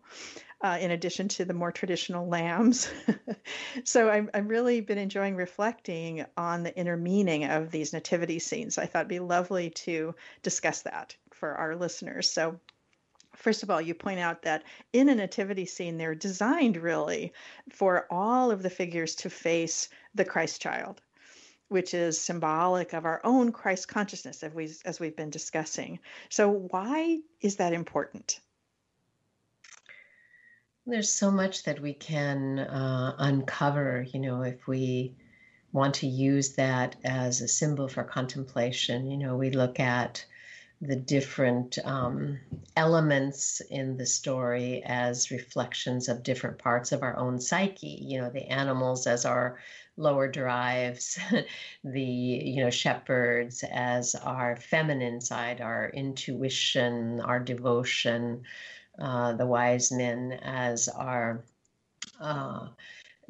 Uh, 0.63 0.79
in 0.81 0.93
addition 0.93 1.29
to 1.29 1.45
the 1.45 1.53
more 1.53 1.71
traditional 1.71 2.27
lambs. 2.27 2.91
so 3.85 4.09
I've, 4.09 4.31
I've 4.33 4.49
really 4.49 4.81
been 4.81 4.97
enjoying 4.97 5.37
reflecting 5.37 6.25
on 6.39 6.63
the 6.63 6.75
inner 6.75 6.97
meaning 6.97 7.45
of 7.45 7.71
these 7.71 7.93
nativity 7.93 8.39
scenes. 8.39 8.79
I 8.79 8.87
thought 8.87 9.01
it'd 9.01 9.09
be 9.09 9.19
lovely 9.19 9.71
to 9.71 10.15
discuss 10.43 10.81
that 10.83 11.17
for 11.35 11.55
our 11.55 11.77
listeners. 11.77 12.31
So 12.31 12.61
First 13.35 13.63
of 13.63 13.71
all, 13.71 13.81
you 13.81 13.95
point 13.95 14.21
out 14.21 14.43
that 14.43 14.65
in 14.93 15.09
a 15.09 15.15
nativity 15.15 15.67
scene, 15.67 15.99
they're 15.99 16.15
designed 16.15 16.77
really 16.77 17.33
for 17.71 18.07
all 18.11 18.51
of 18.51 18.63
the 18.63 18.71
figures 18.71 19.15
to 19.17 19.31
face 19.31 19.89
the 20.15 20.25
Christ 20.25 20.61
child, 20.61 21.03
which 21.69 21.95
is 21.95 22.21
symbolic 22.21 22.93
of 22.93 23.05
our 23.05 23.21
own 23.25 23.53
Christ 23.53 23.89
consciousness, 23.89 24.43
as, 24.43 24.53
we, 24.55 24.73
as 24.85 25.01
we've 25.01 25.17
been 25.17 25.31
discussing. 25.31 25.99
So, 26.29 26.49
why 26.49 27.21
is 27.41 27.57
that 27.57 27.73
important? 27.73 28.41
There's 30.87 31.11
so 31.11 31.31
much 31.31 31.65
that 31.65 31.81
we 31.81 31.95
can 31.95 32.59
uh, 32.59 33.15
uncover, 33.19 34.07
you 34.13 34.21
know, 34.21 34.43
if 34.43 34.67
we 34.67 35.17
want 35.73 35.95
to 35.95 36.07
use 36.07 36.55
that 36.55 36.95
as 37.05 37.41
a 37.41 37.49
symbol 37.49 37.89
for 37.89 38.05
contemplation. 38.05 39.11
You 39.11 39.17
know, 39.17 39.37
we 39.37 39.51
look 39.51 39.81
at 39.81 40.25
the 40.81 40.97
different 40.97 41.79
um, 41.85 42.39
elements 42.77 43.61
in 43.71 43.97
the 43.97 44.07
story 44.07 44.83
as 44.85 45.31
reflections 45.31 46.09
of 46.09 46.23
different 46.23 46.59
parts 46.59 46.93
of 46.93 47.03
our 47.03 47.17
own 47.17 47.41
psyche. 47.41 47.99
You 48.03 48.21
know, 48.21 48.31
the 48.31 48.47
animals 48.51 49.07
as 49.07 49.25
our 49.25 49.59
lower 49.97 50.29
drives, 50.29 51.19
the 51.85 52.03
you 52.03 52.63
know 52.65 52.71
shepherds 52.71 53.65
as 53.71 54.15
our 54.15 54.57
feminine 54.57 55.21
side, 55.21 55.61
our 55.61 55.91
intuition, 55.91 57.21
our 57.21 57.41
devotion, 57.41 58.43
uh, 58.99 59.33
the 59.33 59.47
wise 59.47 59.93
men 59.93 60.33
as 60.43 60.89
our 60.89 61.45
uh, 62.21 62.69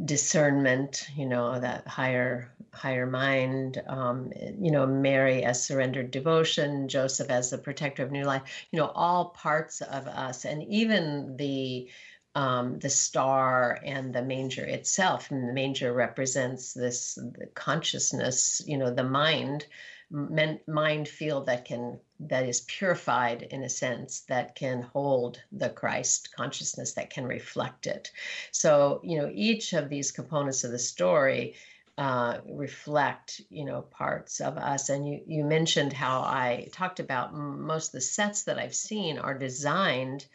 discernment, 0.05 1.09
you 1.15 1.27
know, 1.27 1.61
that 1.61 1.87
higher 1.87 2.54
higher 2.75 3.07
mind, 3.07 3.83
um, 3.87 4.33
you 4.59 4.71
know, 4.71 4.87
Mary 4.87 5.45
as 5.45 5.65
surrendered 5.65 6.11
devotion, 6.11 6.89
Joseph 6.89 7.31
as 7.31 7.51
the 7.51 7.59
protector 7.59 8.03
of 8.03 8.11
new 8.11 8.25
life, 8.25 8.43
you 8.71 8.79
know, 8.79 8.91
all 8.95 9.31
parts 9.31 9.81
of 9.81 10.07
us, 10.07 10.45
and 10.45 10.63
even 10.65 11.37
the 11.37 11.89
um, 12.37 12.81
the 12.81 12.91
star 12.91 13.79
and 13.85 14.13
the 14.13 14.23
manger 14.23 14.65
itself. 14.65 15.31
And 15.31 15.49
the 15.49 15.53
manger 15.53 15.93
represents 15.93 16.75
this 16.75 17.17
consciousness, 17.55 18.61
you 18.67 18.77
know, 18.77 18.91
the 18.93 19.05
mind 19.05 19.67
mind 20.11 21.09
field 21.09 21.47
that 21.47 21.65
can 21.65 21.99
that 22.21 22.47
is 22.47 22.61
purified 22.63 23.43
in 23.43 23.65
a 23.65 23.69
sense 23.69 24.21
that 24.29 24.55
can 24.55 24.83
hold 24.83 25.41
the 25.51 25.71
christ 25.71 26.29
consciousness 26.37 26.93
that 26.93 27.11
can 27.11 27.25
reflect 27.25 27.87
it 27.87 28.13
so 28.53 29.01
you 29.03 29.19
know 29.19 29.31
each 29.35 29.73
of 29.73 29.89
these 29.89 30.13
components 30.13 30.63
of 30.63 30.71
the 30.71 30.79
story 30.79 31.55
uh, 31.97 32.39
reflect 32.49 33.41
you 33.51 33.65
know 33.65 33.83
parts 33.83 34.41
of 34.41 34.57
us. 34.59 34.89
And 34.89 35.07
you 35.09 35.21
you 35.27 35.45
mentioned 35.45 35.93
how 35.93 36.21
i 36.21 36.69
talked 36.73 37.01
about 37.01 37.35
most 37.35 37.89
of 37.89 37.93
the 37.93 38.01
sets 38.01 38.45
that 38.45 38.59
i've 38.59 38.75
seen 38.75 39.19
are 39.19 39.39
designed 39.39 40.27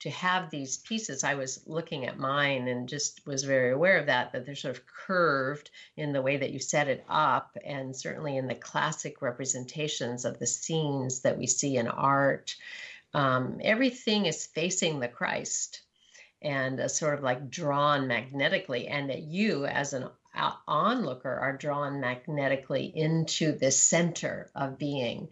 to 0.00 0.10
have 0.10 0.50
these 0.50 0.76
pieces. 0.76 1.24
I 1.24 1.34
was 1.34 1.60
looking 1.66 2.06
at 2.06 2.18
mine 2.18 2.68
and 2.68 2.88
just 2.88 3.26
was 3.26 3.42
very 3.42 3.72
aware 3.72 3.98
of 3.98 4.06
that 4.06 4.32
that 4.32 4.46
they're 4.46 4.54
sort 4.54 4.76
of 4.76 4.86
curved 4.86 5.70
in 5.96 6.12
the 6.12 6.22
way 6.22 6.36
that 6.36 6.52
you 6.52 6.60
set 6.60 6.88
it 6.88 7.04
up 7.08 7.56
and 7.64 7.96
certainly 7.96 8.36
in 8.36 8.46
the 8.46 8.54
classic 8.54 9.22
representations 9.22 10.24
of 10.24 10.38
the 10.38 10.46
scenes 10.46 11.20
that 11.22 11.36
we 11.36 11.46
see 11.46 11.76
in 11.76 11.88
art. 11.88 12.54
Um, 13.12 13.60
everything 13.62 14.26
is 14.26 14.46
facing 14.46 15.00
the 15.00 15.08
christ 15.08 15.80
and 16.42 16.78
uh, 16.78 16.88
sort 16.88 17.14
of 17.14 17.22
like 17.22 17.50
drawn 17.50 18.06
magnetically 18.06 18.86
and 18.86 19.10
that 19.10 19.22
you 19.22 19.66
as 19.66 19.94
an 19.94 20.08
onlooker 20.66 21.34
are 21.34 21.56
drawn 21.56 22.00
magnetically 22.00 22.92
into 22.94 23.52
the 23.52 23.70
center 23.70 24.50
of 24.54 24.78
being. 24.78 25.28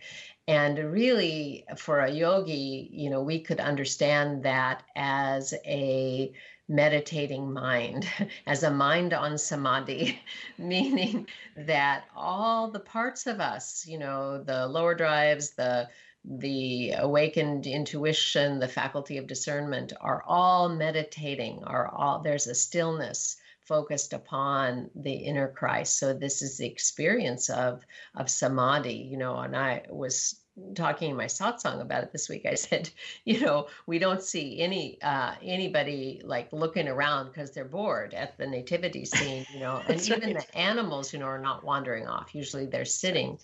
And 0.49 0.79
really, 0.93 1.65
for 1.77 2.01
a 2.01 2.11
yogi, 2.11 2.89
you 2.93 3.11
know, 3.11 3.23
we 3.23 3.41
could 3.41 3.61
understand 3.61 4.45
that 4.45 4.83
as 4.95 5.55
a 5.65 6.33
meditating 6.69 7.53
mind, 7.53 8.07
as 8.47 8.63
a 8.63 8.71
mind 8.71 9.13
on 9.13 9.39
samadhi, 9.39 10.21
meaning 10.59 11.27
that 11.57 12.05
all 12.15 12.71
the 12.71 12.81
parts 12.81 13.27
of 13.27 13.41
us, 13.41 13.87
you 13.87 13.99
know, 13.99 14.43
the 14.43 14.67
lower 14.67 14.95
drives, 14.95 15.51
the 15.51 15.89
the 16.29 16.93
awakened 16.99 17.69
intuition, 17.69 18.59
the 18.59 18.67
faculty 18.67 19.19
of 19.19 19.29
discernment 19.29 19.93
are 20.01 20.25
all 20.27 20.69
meditating, 20.69 21.63
are 21.63 21.87
all 21.87 22.21
there's 22.21 22.49
a 22.49 22.55
stillness 22.55 23.37
focused 23.67 24.13
upon 24.13 24.91
the 24.95 25.13
inner 25.13 25.49
Christ. 25.49 25.99
So 25.99 26.15
this 26.15 26.43
is 26.43 26.57
the 26.57 26.67
experience 26.67 27.51
of 27.51 27.85
of 28.15 28.31
samadhi, 28.31 28.95
you 28.95 29.17
know, 29.17 29.37
and 29.37 29.57
I 29.57 29.85
was 29.91 30.41
talking 30.75 31.11
in 31.11 31.17
my 31.17 31.27
satsang 31.27 31.83
about 31.83 32.03
it 32.03 32.13
this 32.13 32.29
week. 32.29 32.47
I 32.47 32.55
said 32.67 32.89
you 33.25 33.41
know 33.41 33.69
we 33.87 33.99
don't 33.99 34.23
see 34.23 34.61
any 34.61 35.01
uh 35.03 35.35
anybody 35.43 36.23
like 36.25 36.53
looking 36.53 36.89
around 36.89 37.27
because 37.27 37.51
they're 37.51 37.65
bored 37.65 38.15
at 38.15 38.39
the 38.39 38.47
nativity 38.47 39.05
scene 39.15 39.45
you 39.53 39.61
know 39.61 39.83
and 39.87 40.01
even 40.09 40.33
the 40.33 40.57
animals 40.57 41.13
you 41.13 41.19
know 41.19 41.27
are 41.27 41.39
not 41.39 41.65
wandering 41.65 42.07
off. 42.07 42.35
Usually 42.35 42.67
they're 42.67 42.85
sitting. 42.85 43.39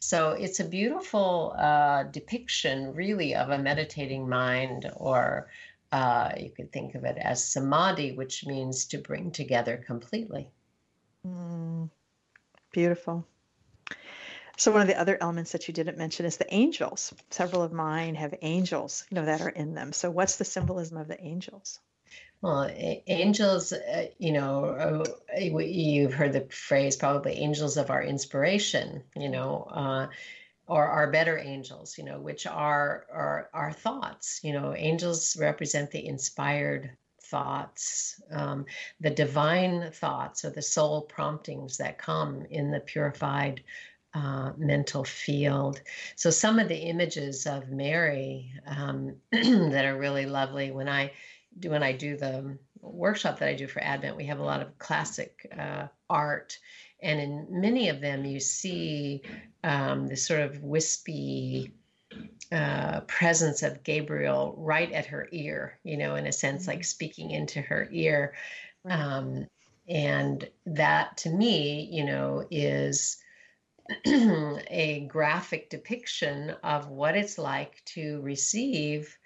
So 0.00 0.30
it's 0.30 0.60
a 0.60 0.64
beautiful 0.64 1.54
uh 1.58 2.04
depiction 2.04 2.94
really 2.94 3.34
of 3.34 3.50
a 3.50 3.58
meditating 3.58 4.28
mind 4.28 4.90
or 4.96 5.48
uh, 5.92 6.32
you 6.36 6.50
could 6.50 6.72
think 6.72 6.94
of 6.94 7.04
it 7.04 7.16
as 7.18 7.52
samadhi, 7.52 8.12
which 8.12 8.46
means 8.46 8.86
to 8.86 8.98
bring 8.98 9.30
together 9.30 9.82
completely. 9.86 10.50
Mm, 11.26 11.90
beautiful. 12.72 13.26
So 14.56 14.72
one 14.72 14.80
of 14.80 14.88
the 14.88 15.00
other 15.00 15.16
elements 15.20 15.52
that 15.52 15.68
you 15.68 15.74
didn't 15.74 15.98
mention 15.98 16.26
is 16.26 16.36
the 16.36 16.52
angels. 16.52 17.14
Several 17.30 17.62
of 17.62 17.72
mine 17.72 18.16
have 18.16 18.34
angels, 18.42 19.04
you 19.08 19.14
know, 19.14 19.24
that 19.24 19.40
are 19.40 19.48
in 19.48 19.74
them. 19.74 19.92
So 19.92 20.10
what's 20.10 20.36
the 20.36 20.44
symbolism 20.44 20.98
of 20.98 21.06
the 21.06 21.20
angels? 21.22 21.78
Well, 22.40 22.68
angels, 23.06 23.72
uh, 23.72 24.06
you 24.18 24.32
know, 24.32 25.04
uh, 25.36 25.38
you've 25.38 26.14
heard 26.14 26.32
the 26.32 26.46
phrase 26.50 26.96
probably 26.96 27.34
angels 27.34 27.76
of 27.76 27.90
our 27.90 28.02
inspiration, 28.02 29.04
you 29.16 29.28
know, 29.28 29.68
uh, 29.70 30.08
or 30.68 30.84
our 30.84 31.10
better 31.10 31.38
angels, 31.38 31.96
you 31.96 32.04
know, 32.04 32.20
which 32.20 32.46
are, 32.46 33.48
our 33.52 33.72
thoughts. 33.72 34.40
You 34.42 34.52
know, 34.52 34.74
angels 34.76 35.36
represent 35.38 35.90
the 35.90 36.06
inspired 36.06 36.90
thoughts, 37.22 38.20
um, 38.30 38.66
the 39.00 39.10
divine 39.10 39.90
thoughts 39.92 40.44
or 40.44 40.50
the 40.50 40.62
soul 40.62 41.02
promptings 41.02 41.78
that 41.78 41.98
come 41.98 42.44
in 42.50 42.70
the 42.70 42.80
purified 42.80 43.62
uh, 44.14 44.52
mental 44.56 45.04
field. 45.04 45.80
So, 46.16 46.30
some 46.30 46.58
of 46.58 46.68
the 46.68 46.78
images 46.78 47.46
of 47.46 47.68
Mary 47.68 48.52
um, 48.66 49.16
that 49.32 49.84
are 49.84 49.98
really 49.98 50.26
lovely 50.26 50.70
when 50.70 50.88
I 50.88 51.12
do 51.58 51.70
when 51.70 51.82
I 51.82 51.92
do 51.92 52.16
the 52.16 52.58
workshop 52.80 53.38
that 53.38 53.48
I 53.48 53.54
do 53.54 53.66
for 53.66 53.80
Advent, 53.80 54.16
we 54.16 54.26
have 54.26 54.38
a 54.38 54.44
lot 54.44 54.62
of 54.62 54.78
classic 54.78 55.52
uh, 55.56 55.88
art, 56.08 56.58
and 57.00 57.20
in 57.20 57.60
many 57.60 57.88
of 57.88 58.00
them, 58.00 58.24
you 58.24 58.40
see 58.40 59.22
um, 59.62 60.06
this 60.08 60.26
sort 60.26 60.40
of 60.40 60.62
wispy 60.62 61.72
uh, 62.50 63.00
presence 63.02 63.62
of 63.62 63.82
Gabriel 63.82 64.54
right 64.56 64.90
at 64.92 65.06
her 65.06 65.28
ear, 65.32 65.78
you 65.84 65.96
know, 65.96 66.16
in 66.16 66.26
a 66.26 66.32
sense, 66.32 66.66
like 66.66 66.78
mm-hmm. 66.78 66.84
speaking 66.84 67.30
into 67.30 67.60
her 67.60 67.88
ear. 67.92 68.34
Um, 68.88 69.46
and 69.88 70.48
that 70.66 71.18
to 71.18 71.30
me, 71.30 71.88
you 71.92 72.04
know, 72.04 72.46
is 72.50 73.18
a 74.06 75.06
graphic 75.08 75.70
depiction 75.70 76.54
of 76.62 76.88
what 76.88 77.16
it's 77.16 77.38
like 77.38 77.82
to 77.86 78.20
receive 78.22 79.17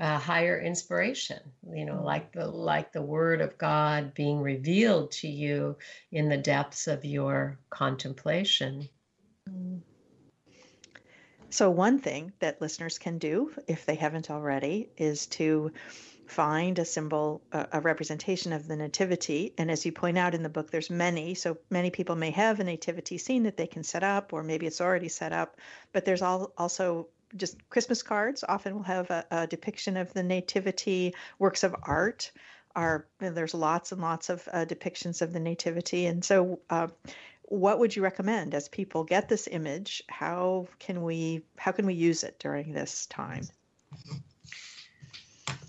uh, 0.00 0.18
higher 0.18 0.60
inspiration 0.60 1.40
you 1.72 1.84
know 1.84 2.02
like 2.02 2.32
the 2.32 2.46
like 2.46 2.92
the 2.92 3.02
word 3.02 3.40
of 3.40 3.58
god 3.58 4.14
being 4.14 4.40
revealed 4.40 5.10
to 5.10 5.28
you 5.28 5.76
in 6.12 6.28
the 6.28 6.36
depths 6.36 6.86
of 6.86 7.04
your 7.04 7.58
contemplation. 7.70 8.88
So 11.50 11.70
one 11.70 11.98
thing 11.98 12.32
that 12.40 12.60
listeners 12.60 12.98
can 12.98 13.18
do 13.18 13.52
if 13.66 13.86
they 13.86 13.94
haven't 13.94 14.30
already 14.30 14.90
is 14.98 15.26
to 15.28 15.72
find 16.26 16.78
a 16.78 16.84
symbol 16.84 17.40
a, 17.52 17.68
a 17.72 17.80
representation 17.80 18.52
of 18.52 18.68
the 18.68 18.76
nativity. 18.76 19.54
And 19.56 19.70
as 19.70 19.86
you 19.86 19.92
point 19.92 20.18
out 20.18 20.34
in 20.34 20.42
the 20.42 20.50
book 20.50 20.70
there's 20.70 20.90
many 20.90 21.34
so 21.34 21.56
many 21.70 21.90
people 21.90 22.16
may 22.16 22.30
have 22.32 22.60
a 22.60 22.64
nativity 22.64 23.16
scene 23.16 23.44
that 23.44 23.56
they 23.56 23.66
can 23.66 23.82
set 23.82 24.04
up 24.04 24.34
or 24.34 24.42
maybe 24.42 24.66
it's 24.66 24.82
already 24.82 25.08
set 25.08 25.32
up 25.32 25.56
but 25.92 26.04
there's 26.04 26.20
all, 26.20 26.52
also 26.58 27.08
just 27.36 27.56
Christmas 27.70 28.02
cards 28.02 28.44
often 28.48 28.74
will 28.74 28.82
have 28.82 29.10
a, 29.10 29.24
a 29.30 29.46
depiction 29.46 29.96
of 29.96 30.12
the 30.12 30.22
nativity. 30.22 31.14
Works 31.38 31.64
of 31.64 31.74
art 31.82 32.30
are 32.76 33.06
there's 33.18 33.54
lots 33.54 33.92
and 33.92 34.00
lots 34.00 34.28
of 34.28 34.48
uh, 34.52 34.64
depictions 34.64 35.22
of 35.22 35.32
the 35.32 35.40
nativity, 35.40 36.06
and 36.06 36.24
so. 36.24 36.60
Uh, 36.70 36.88
what 37.50 37.78
would 37.78 37.96
you 37.96 38.02
recommend 38.02 38.54
as 38.54 38.68
people 38.68 39.04
get 39.04 39.26
this 39.30 39.48
image 39.50 40.02
how 40.10 40.68
can 40.78 41.02
we 41.02 41.40
how 41.56 41.72
can 41.72 41.86
we 41.86 41.94
use 41.94 42.22
it 42.22 42.38
during 42.38 42.74
this 42.74 43.06
time 43.06 43.42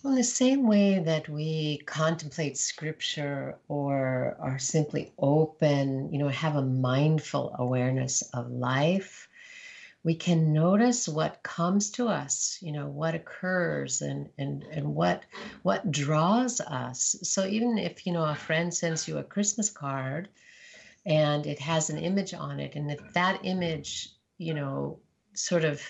well, 0.03 0.15
the 0.15 0.23
same 0.23 0.65
way 0.65 0.99
that 0.99 1.29
we 1.29 1.79
contemplate 1.85 2.57
scripture 2.57 3.57
or 3.67 4.37
are 4.39 4.59
simply 4.59 5.11
open, 5.17 6.11
you 6.11 6.19
know, 6.19 6.29
have 6.29 6.55
a 6.55 6.61
mindful 6.61 7.53
awareness 7.59 8.21
of 8.33 8.49
life, 8.49 9.28
we 10.03 10.15
can 10.15 10.53
notice 10.53 11.07
what 11.07 11.43
comes 11.43 11.91
to 11.91 12.07
us 12.07 12.57
you 12.61 12.71
know 12.71 12.87
what 12.87 13.15
occurs 13.15 14.01
and 14.01 14.29
and 14.37 14.63
and 14.63 14.95
what 14.95 15.23
what 15.63 15.91
draws 15.91 16.61
us. 16.61 17.15
So 17.23 17.45
even 17.45 17.77
if 17.77 18.05
you 18.05 18.13
know 18.13 18.25
a 18.25 18.35
friend 18.35 18.73
sends 18.73 19.07
you 19.07 19.17
a 19.17 19.23
christmas 19.23 19.69
card 19.69 20.29
and 21.05 21.45
it 21.45 21.59
has 21.59 21.89
an 21.89 21.97
image 21.97 22.33
on 22.33 22.59
it 22.59 22.75
and 22.75 22.91
if 22.91 22.99
that 23.13 23.41
image 23.43 24.09
you 24.37 24.53
know 24.53 24.99
sort 25.33 25.65
of 25.65 25.81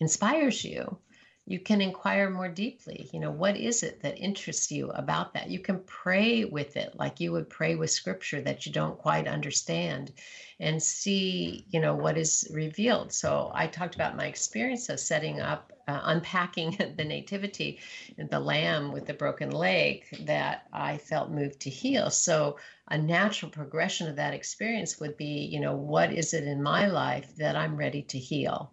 inspires 0.00 0.64
you 0.64 0.98
you 1.44 1.58
can 1.58 1.80
inquire 1.80 2.30
more 2.30 2.48
deeply. 2.48 3.10
You 3.12 3.18
know 3.18 3.32
what 3.32 3.56
is 3.56 3.82
it 3.82 4.02
that 4.02 4.18
interests 4.18 4.70
you 4.70 4.90
about 4.90 5.34
that? 5.34 5.50
You 5.50 5.58
can 5.58 5.80
pray 5.80 6.44
with 6.44 6.76
it 6.76 6.94
like 6.94 7.18
you 7.18 7.32
would 7.32 7.50
pray 7.50 7.74
with 7.74 7.90
scripture 7.90 8.40
that 8.42 8.64
you 8.64 8.72
don't 8.72 8.96
quite 8.96 9.26
understand 9.26 10.12
and 10.60 10.80
see 10.80 11.64
you 11.68 11.80
know 11.80 11.96
what 11.96 12.16
is 12.16 12.48
revealed. 12.52 13.12
So 13.12 13.50
i 13.54 13.66
talked 13.66 13.96
about 13.96 14.16
my 14.16 14.26
experience 14.26 14.88
of 14.88 15.00
setting 15.00 15.40
up 15.40 15.72
uh, 15.88 16.00
unpacking 16.04 16.76
the 16.96 17.04
nativity 17.04 17.80
the 18.16 18.38
lamb 18.38 18.92
with 18.92 19.06
the 19.06 19.14
broken 19.14 19.50
leg 19.50 20.04
that 20.20 20.68
i 20.72 20.96
felt 20.96 21.30
moved 21.30 21.58
to 21.60 21.70
heal. 21.70 22.10
So 22.10 22.58
a 22.86 22.96
natural 22.96 23.50
progression 23.50 24.06
of 24.06 24.16
that 24.16 24.32
experience 24.34 25.00
would 25.00 25.16
be 25.16 25.48
you 25.50 25.58
know 25.58 25.74
what 25.74 26.12
is 26.12 26.34
it 26.34 26.44
in 26.44 26.62
my 26.62 26.86
life 26.86 27.34
that 27.36 27.56
i'm 27.56 27.76
ready 27.76 28.02
to 28.02 28.18
heal? 28.18 28.70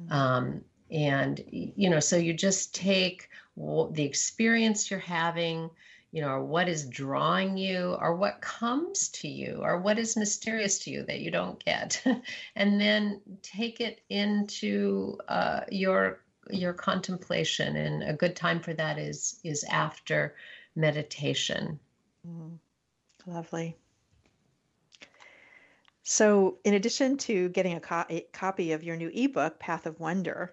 Mm-hmm. 0.00 0.12
um, 0.12 0.64
and 0.92 1.42
you 1.50 1.90
know 1.90 2.00
so 2.00 2.16
you 2.16 2.32
just 2.32 2.74
take 2.74 3.28
the 3.56 4.04
experience 4.04 4.90
you're 4.90 5.00
having 5.00 5.68
you 6.12 6.20
know 6.20 6.28
or 6.28 6.44
what 6.44 6.68
is 6.68 6.86
drawing 6.86 7.56
you 7.56 7.96
or 8.00 8.14
what 8.14 8.40
comes 8.40 9.08
to 9.08 9.26
you 9.28 9.58
or 9.62 9.80
what 9.80 9.98
is 9.98 10.16
mysterious 10.16 10.78
to 10.78 10.90
you 10.90 11.02
that 11.04 11.20
you 11.20 11.30
don't 11.30 11.64
get 11.64 12.02
and 12.56 12.80
then 12.80 13.20
take 13.42 13.80
it 13.80 14.02
into 14.10 15.16
uh, 15.28 15.60
your 15.70 16.20
your 16.50 16.72
contemplation. 16.72 17.76
And 17.76 18.02
a 18.02 18.12
good 18.12 18.36
time 18.36 18.60
for 18.60 18.72
that 18.74 18.98
is 18.98 19.40
is 19.44 19.64
after 19.64 20.34
meditation. 20.74 21.78
Mm, 22.26 22.58
lovely. 23.26 23.76
So, 26.04 26.58
in 26.64 26.74
addition 26.74 27.16
to 27.18 27.48
getting 27.50 27.74
a, 27.74 27.80
co- 27.80 28.04
a, 28.10 28.22
copy 28.32 28.72
of 28.72 28.82
your 28.82 28.96
new 28.96 29.10
ebook, 29.14 29.60
Path 29.60 29.86
of 29.86 30.00
Wonder, 30.00 30.52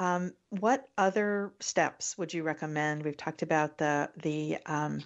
um, 0.00 0.32
what 0.48 0.88
other 0.96 1.52
steps 1.60 2.16
would 2.16 2.32
you 2.32 2.42
recommend? 2.42 3.04
We've 3.04 3.16
talked 3.16 3.42
about 3.42 3.76
the 3.76 4.08
the 4.16 4.56
um, 4.64 5.04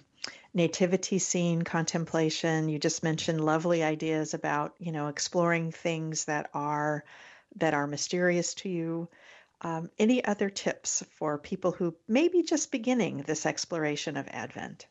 nativity 0.53 1.19
scene 1.19 1.63
contemplation. 1.63 2.69
You 2.69 2.79
just 2.79 3.03
mentioned 3.03 3.43
lovely 3.43 3.83
ideas 3.83 4.33
about 4.33 4.73
you 4.79 4.93
know 4.93 5.09
exploring 5.09 5.73
things 5.73 6.25
that 6.25 6.49
are 6.53 7.03
that 7.57 7.73
are 7.73 7.87
mysterious 7.87 8.53
to 8.55 8.69
you. 8.69 9.09
Um, 9.59 9.89
any 9.99 10.23
other 10.23 10.49
tips 10.49 11.03
for 11.11 11.37
people 11.37 11.73
who 11.73 11.93
may 12.07 12.29
be 12.29 12.43
just 12.43 12.71
beginning 12.71 13.17
this 13.17 13.45
exploration 13.45 14.15
of 14.15 14.27
Advent? 14.29 14.85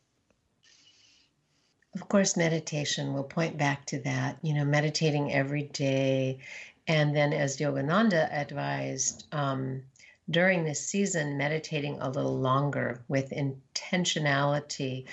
Of 1.95 2.09
course, 2.09 2.37
meditation 2.37 3.15
will 3.15 3.25
point 3.25 3.57
back 3.57 3.87
to 3.87 4.01
that. 4.01 4.37
You 4.43 4.53
know, 4.53 4.67
meditating 4.67 5.33
every 5.33 5.63
day, 5.63 6.41
and 6.87 7.17
then 7.17 7.33
as 7.33 7.57
Yogananda 7.57 8.31
advised, 8.31 9.27
um, 9.33 9.83
during 10.31 10.65
this 10.65 10.87
season 10.87 11.37
meditating 11.37 11.99
a 12.01 12.11
little 12.11 12.39
longer 12.39 13.05
with 13.09 13.31
intentionality 13.31 15.05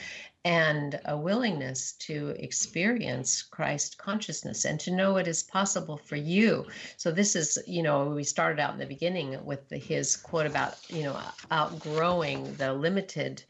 and 0.44 1.00
a 1.06 1.16
willingness 1.16 1.92
to 1.94 2.30
experience 2.40 3.44
Christ 3.44 3.98
consciousness 3.98 4.66
and 4.66 4.80
to 4.80 4.92
know 4.92 5.18
it 5.18 5.28
is 5.28 5.44
possible 5.44 5.98
for 5.98 6.16
you. 6.16 6.66
So 6.98 7.12
this 7.12 7.36
is, 7.36 7.60
you 7.68 7.84
know, 7.84 8.06
we 8.10 8.24
started 8.24 8.60
out 8.60 8.74
in 8.74 8.80
the 8.80 8.86
beginning 8.88 9.44
with 9.46 9.70
the, 9.70 9.78
his 9.78 10.16
quote 10.18 10.48
about, 10.48 10.78
you 10.90 11.04
know, 11.04 11.20
outgrowing 11.52 12.56
the 12.56 12.74
limited 12.74 13.44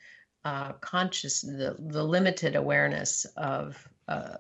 uh, 0.43 0.73
conscious, 0.73 1.41
the, 1.41 1.77
the 1.79 2.03
limited 2.03 2.55
awareness 2.55 3.25
of 3.37 3.87
uh, 4.07 4.35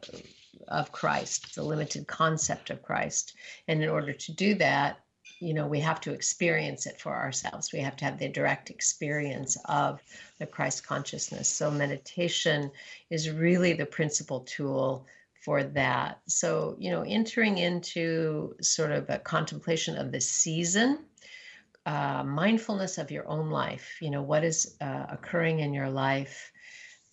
of 0.67 0.91
Christ, 0.91 1.55
the 1.55 1.63
limited 1.63 2.07
concept 2.07 2.69
of 2.69 2.81
Christ. 2.81 3.35
And 3.67 3.83
in 3.83 3.89
order 3.89 4.13
to 4.13 4.31
do 4.33 4.55
that, 4.55 4.99
you 5.41 5.53
know 5.53 5.67
we 5.67 5.79
have 5.79 5.99
to 6.01 6.13
experience 6.13 6.85
it 6.85 6.99
for 6.99 7.13
ourselves. 7.13 7.73
We 7.73 7.79
have 7.79 7.95
to 7.97 8.05
have 8.05 8.19
the 8.19 8.29
direct 8.29 8.69
experience 8.69 9.57
of 9.65 10.01
the 10.39 10.45
christ 10.45 10.85
consciousness. 10.85 11.49
So 11.49 11.71
meditation 11.71 12.71
is 13.09 13.29
really 13.29 13.73
the 13.73 13.85
principal 13.85 14.41
tool 14.41 15.07
for 15.43 15.63
that. 15.63 16.19
So 16.27 16.75
you 16.79 16.91
know 16.91 17.01
entering 17.01 17.57
into 17.57 18.55
sort 18.61 18.91
of 18.91 19.09
a 19.09 19.19
contemplation 19.19 19.97
of 19.97 20.11
the 20.11 20.21
season 20.21 21.05
uh, 21.85 22.23
mindfulness 22.23 22.97
of 22.97 23.09
your 23.09 23.27
own 23.27 23.49
life 23.49 23.97
you 24.01 24.11
know 24.11 24.21
what 24.21 24.43
is 24.43 24.75
uh, 24.81 25.05
occurring 25.09 25.59
in 25.59 25.73
your 25.73 25.89
life 25.89 26.51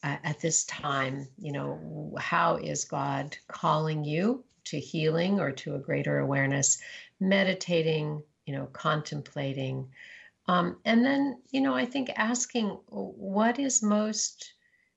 uh, 0.04 0.16
at 0.22 0.40
this 0.40 0.64
time 0.64 1.26
you 1.38 1.52
know 1.52 2.14
how 2.18 2.56
is 2.56 2.84
god 2.84 3.36
calling 3.48 4.04
you 4.04 4.44
to 4.64 4.78
healing 4.78 5.40
or 5.40 5.52
to 5.52 5.74
a 5.74 5.78
greater 5.78 6.18
awareness 6.18 6.82
meditating, 7.20 8.22
you 8.46 8.54
know, 8.54 8.66
contemplating. 8.66 9.88
Um, 10.46 10.78
and 10.84 11.04
then, 11.04 11.40
you 11.50 11.60
know, 11.60 11.74
I 11.74 11.84
think 11.84 12.10
asking 12.16 12.68
what 12.88 13.58
is 13.58 13.82
most 13.82 14.52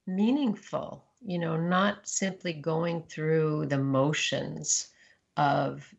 meaningful, 0.07 1.03
you 1.25 1.39
know, 1.39 1.57
not 1.57 2.07
simply 2.07 2.53
going 2.53 3.03
through 3.03 3.65
the 3.67 3.77
motions 3.77 4.87
of 5.37 5.93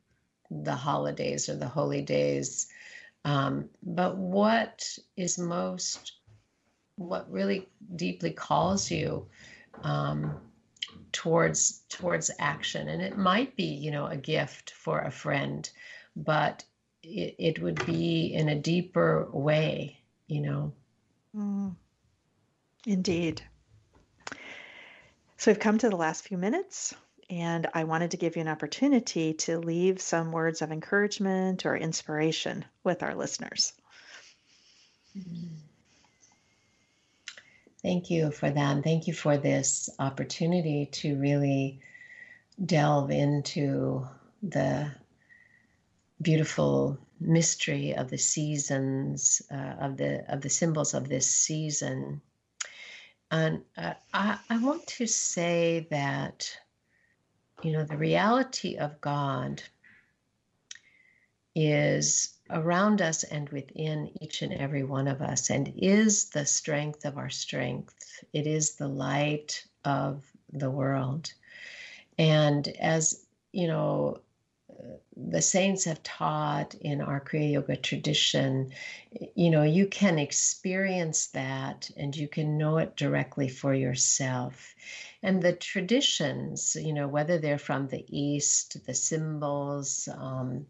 the 0.51 0.75
holidays 0.75 1.49
or 1.49 1.57
the 1.57 1.69
holy 1.69 2.03
days, 2.03 2.69
um, 3.25 3.69
but 3.83 4.17
what 4.17 4.99
is 5.17 5.39
most 5.39 6.13
what 6.97 7.31
really 7.31 7.69
deeply 7.97 8.31
calls 8.31 8.91
you 8.91 9.27
um, 9.83 10.35
towards 11.13 11.83
towards 11.89 12.31
action 12.39 12.89
and 12.89 13.03
it 13.03 13.17
might 13.17 13.55
be 13.57 13.65
you 13.65 13.91
know 13.91 14.07
a 14.07 14.17
gift 14.17 14.71
for 14.71 15.01
a 15.01 15.11
friend 15.11 15.71
but 16.17 16.65
it, 17.03 17.35
it 17.39 17.63
would 17.63 17.85
be 17.87 18.33
in 18.35 18.49
a 18.49 18.59
deeper 18.59 19.29
way 19.33 19.99
you 20.27 20.41
know 20.41 20.73
mm. 21.37 21.75
indeed 22.87 23.43
so 25.37 25.51
we've 25.51 25.59
come 25.59 25.79
to 25.79 25.91
the 25.91 25.97
last 25.97 26.25
few 26.27 26.39
minutes 26.39 26.95
and 27.31 27.67
i 27.75 27.85
wanted 27.85 28.11
to 28.11 28.17
give 28.17 28.37
you 28.37 28.43
an 28.43 28.49
opportunity 28.49 29.35
to 29.35 29.59
leave 29.59 30.01
some 30.01 30.33
words 30.33 30.63
of 30.63 30.71
encouragement 30.71 31.67
or 31.67 31.77
inspiration 31.77 32.65
with 32.85 33.03
our 33.03 33.15
listeners 33.15 33.73
mm-hmm. 35.17 35.55
Thank 37.83 38.11
you 38.11 38.31
for 38.31 38.49
that. 38.49 38.85
thank 38.85 39.09
you 39.09 39.13
for 39.13 39.37
this 39.37 39.91
opportunity 39.99 40.87
to 40.93 41.17
really 41.17 41.81
delve 42.65 43.11
into 43.11 44.07
the 44.41 44.93
beautiful 46.23 46.99
mystery 47.21 47.95
of 47.95 48.11
the 48.11 48.19
seasons, 48.19 49.43
uh, 49.51 49.75
of 49.81 49.97
the 49.97 50.25
of 50.33 50.41
the 50.41 50.51
symbols 50.51 50.95
of 50.95 51.09
this 51.09 51.29
season. 51.31 52.21
And 53.31 53.63
uh, 53.77 53.95
I, 54.13 54.39
I 54.51 54.59
want 54.59 54.87
to 54.99 55.07
say 55.07 55.87
that, 55.91 56.55
you 57.63 57.73
know, 57.73 57.85
the 57.85 57.97
reality 57.97 58.77
of 58.77 59.01
God 59.01 59.63
is 61.55 62.35
around 62.51 63.01
us 63.01 63.25
and 63.25 63.49
within 63.49 64.11
each 64.21 64.43
and 64.43 64.53
every 64.53 64.85
one 64.85 65.09
of 65.09 65.23
us 65.23 65.51
and 65.51 65.73
is 65.77 66.31
the 66.31 66.45
strength 66.45 67.05
of 67.05 67.17
our 67.17 67.31
strength. 67.31 68.25
It 68.33 68.47
is 68.47 68.75
the 68.75 68.89
light 68.89 69.65
of 69.85 70.25
the 70.53 70.71
world. 70.71 71.33
And 72.19 72.69
as 72.69 73.27
you 73.53 73.67
know, 73.67 74.21
the 75.17 75.43
saints 75.43 75.85
have 75.85 76.03
taught 76.03 76.75
in 76.75 77.01
our 77.01 77.21
Kriya 77.21 77.53
Yoga 77.53 77.77
tradition, 77.77 78.73
you 79.35 79.51
know, 79.51 79.63
you 79.63 79.87
can 79.87 80.19
experience 80.19 81.29
that 81.29 81.91
and 81.97 82.17
you 82.17 82.29
can 82.29 82.59
know 82.59 82.79
it 82.79 82.97
directly 82.97 83.49
for 83.49 83.75
yourself. 83.75 84.75
And 85.23 85.43
the 85.43 85.53
traditions, 85.53 86.77
you 86.77 86.93
know, 86.93 87.07
whether 87.07 87.39
they're 87.39 87.59
from 87.59 87.89
the 87.89 88.05
East, 88.09 88.85
the 88.87 88.95
symbols, 88.95 90.09
um, 90.17 90.67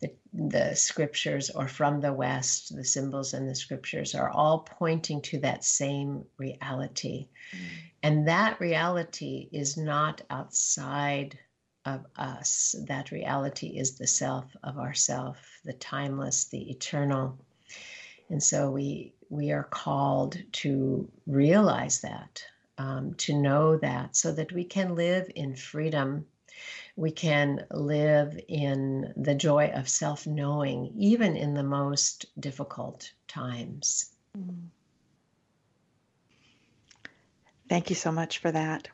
the, 0.00 0.12
the 0.32 0.74
scriptures 0.74 1.48
or 1.50 1.68
from 1.68 2.00
the 2.00 2.12
West, 2.12 2.74
the 2.74 2.84
symbols 2.84 3.34
and 3.34 3.48
the 3.48 3.54
scriptures 3.54 4.14
are 4.14 4.30
all 4.30 4.58
pointing 4.58 5.22
to 5.22 5.38
that 5.38 5.64
same 5.64 6.24
reality. 6.36 7.28
Mm. 7.52 7.58
And 8.02 8.28
that 8.28 8.60
reality 8.60 9.48
is 9.52 9.76
not 9.76 10.20
outside 10.28 11.38
of 11.84 12.06
us. 12.16 12.74
That 12.86 13.10
reality 13.10 13.68
is 13.78 13.96
the 13.96 14.06
self 14.06 14.44
of 14.62 14.78
ourself, 14.78 15.38
the 15.64 15.72
timeless, 15.72 16.46
the 16.46 16.70
eternal. 16.70 17.38
And 18.28 18.42
so 18.42 18.70
we 18.70 19.14
we 19.28 19.50
are 19.52 19.64
called 19.64 20.36
to 20.52 21.08
realize 21.26 22.02
that, 22.02 22.44
um, 22.76 23.14
to 23.14 23.34
know 23.34 23.78
that, 23.78 24.14
so 24.14 24.32
that 24.32 24.52
we 24.52 24.64
can 24.64 24.94
live 24.94 25.30
in 25.34 25.56
freedom 25.56 26.26
we 26.96 27.10
can 27.10 27.64
live 27.70 28.38
in 28.48 29.12
the 29.16 29.34
joy 29.34 29.72
of 29.74 29.88
self 29.88 30.26
knowing, 30.26 30.92
even 30.96 31.36
in 31.36 31.54
the 31.54 31.62
most 31.62 32.26
difficult 32.38 33.12
times. 33.28 34.10
Thank 37.68 37.88
you 37.88 37.96
so 37.96 38.12
much 38.12 38.38
for 38.38 38.52
that. 38.52 38.88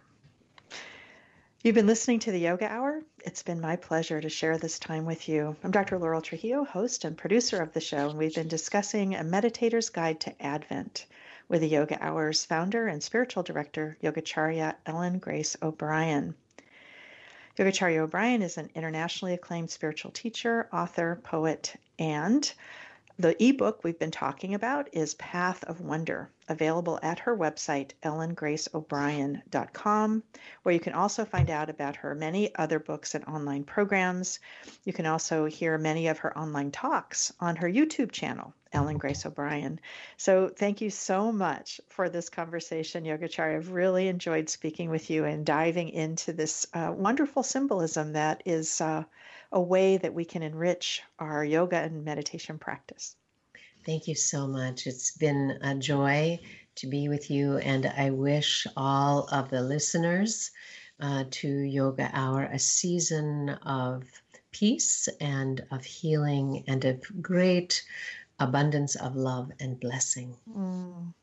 You've 1.61 1.75
been 1.75 1.89
listening 1.89 2.21
to 2.21 2.31
the 2.31 2.39
Yoga 2.39 2.69
Hour. 2.71 3.03
It's 3.25 3.43
been 3.43 3.61
my 3.61 3.75
pleasure 3.75 4.21
to 4.21 4.29
share 4.29 4.59
this 4.59 4.79
time 4.79 5.05
with 5.05 5.29
you. 5.29 5.57
I'm 5.65 5.73
Dr. 5.73 5.99
Laurel 5.99 6.23
Trujillo, 6.23 6.63
host 6.63 7.05
and 7.05 7.19
producer 7.19 7.61
of 7.61 7.73
the 7.73 7.81
show, 7.81 8.11
and 8.11 8.17
we've 8.17 8.33
been 8.33 8.47
discussing 8.47 9.17
A 9.17 9.25
Meditator's 9.25 9.91
Guide 9.91 10.21
to 10.21 10.41
Advent 10.41 11.07
with 11.49 11.63
the 11.63 11.67
Yoga 11.67 11.99
Hour's 12.01 12.45
founder 12.45 12.87
and 12.87 13.03
spiritual 13.03 13.43
director, 13.43 13.97
Yogacharya 14.01 14.77
Ellen 14.87 15.19
Grace 15.19 15.57
O'Brian. 15.61 16.37
Yogacharya 17.57 18.03
O'Brian 18.03 18.43
is 18.43 18.57
an 18.57 18.71
internationally 18.77 19.35
acclaimed 19.35 19.73
spiritual 19.73 20.13
teacher, 20.13 20.69
author, 20.73 21.19
poet, 21.25 21.75
and 21.99 22.53
the 23.19 23.35
ebook 23.45 23.83
we've 23.83 23.99
been 23.99 24.13
talking 24.13 24.55
about 24.55 24.91
is 24.93 25.15
Path 25.15 25.65
of 25.65 25.81
Wonder, 25.81 26.31
available 26.49 26.99
at 27.03 27.19
her 27.21 27.37
website, 27.37 27.93
ellengraceobrian.com, 28.03 30.23
where 30.63 30.75
you 30.75 30.81
can 30.81 30.93
also 30.93 31.25
find 31.25 31.49
out 31.51 31.71
about 31.71 31.97
her 31.97 32.15
many 32.15 32.55
other 32.55 32.79
books 32.79 33.15
and 33.15 33.25
online 33.25 33.65
programs. 33.65 34.39
You 34.85 34.93
can 34.93 35.07
also 35.07 35.47
hear 35.47 35.79
many 35.79 36.09
of 36.09 36.19
her 36.19 36.37
online 36.37 36.71
talks 36.71 37.33
on 37.41 37.57
her 37.57 37.69
YouTube 37.69 38.13
channel, 38.13 38.53
Ellen 38.73 38.99
Grace 38.99 39.27
O'Brian. 39.27 39.81
So 40.17 40.49
thank 40.49 40.81
you 40.81 40.91
so 40.91 41.33
much 41.33 41.81
for 41.89 42.09
this 42.09 42.29
conversation, 42.29 43.05
Yogacharya. 43.05 43.57
I've 43.57 43.73
really 43.73 44.07
enjoyed 44.09 44.49
speaking 44.49 44.91
with 44.91 45.11
you 45.11 45.25
and 45.25 45.47
diving 45.47 45.91
into 45.91 46.33
this 46.33 46.67
uh, 46.75 46.93
wonderful 46.97 47.43
symbolism 47.43 48.13
that 48.15 48.43
is. 48.47 48.81
Uh, 48.81 49.05
a 49.51 49.61
way 49.61 49.97
that 49.97 50.13
we 50.13 50.25
can 50.25 50.43
enrich 50.43 51.03
our 51.19 51.45
yoga 51.45 51.77
and 51.77 52.05
meditation 52.05 52.59
practice. 52.59 53.17
Thank 53.89 54.07
you 54.07 54.16
so 54.16 54.47
much. 54.47 54.86
It's 54.86 55.16
been 55.16 55.61
a 55.62 55.74
joy 55.74 56.41
to 56.74 56.86
be 56.86 57.09
with 57.09 57.30
you, 57.30 57.57
and 57.57 57.86
I 57.86 58.11
wish 58.11 58.66
all 58.76 59.26
of 59.32 59.49
the 59.49 59.62
listeners 59.62 60.51
uh, 61.01 61.24
to 61.30 61.49
Yoga 61.49 62.11
Hour 62.12 62.43
a 62.53 62.59
season 62.59 63.49
of 63.49 64.05
peace 64.53 65.09
and 65.22 65.64
of 65.70 65.86
healing 65.86 66.64
and 66.68 66.84
of 66.84 67.03
great 67.22 67.82
abundance 68.39 68.95
of 68.95 69.16
love 69.16 69.53
and 69.59 69.80
blessing. 69.80 70.36
Mm. 70.47 71.14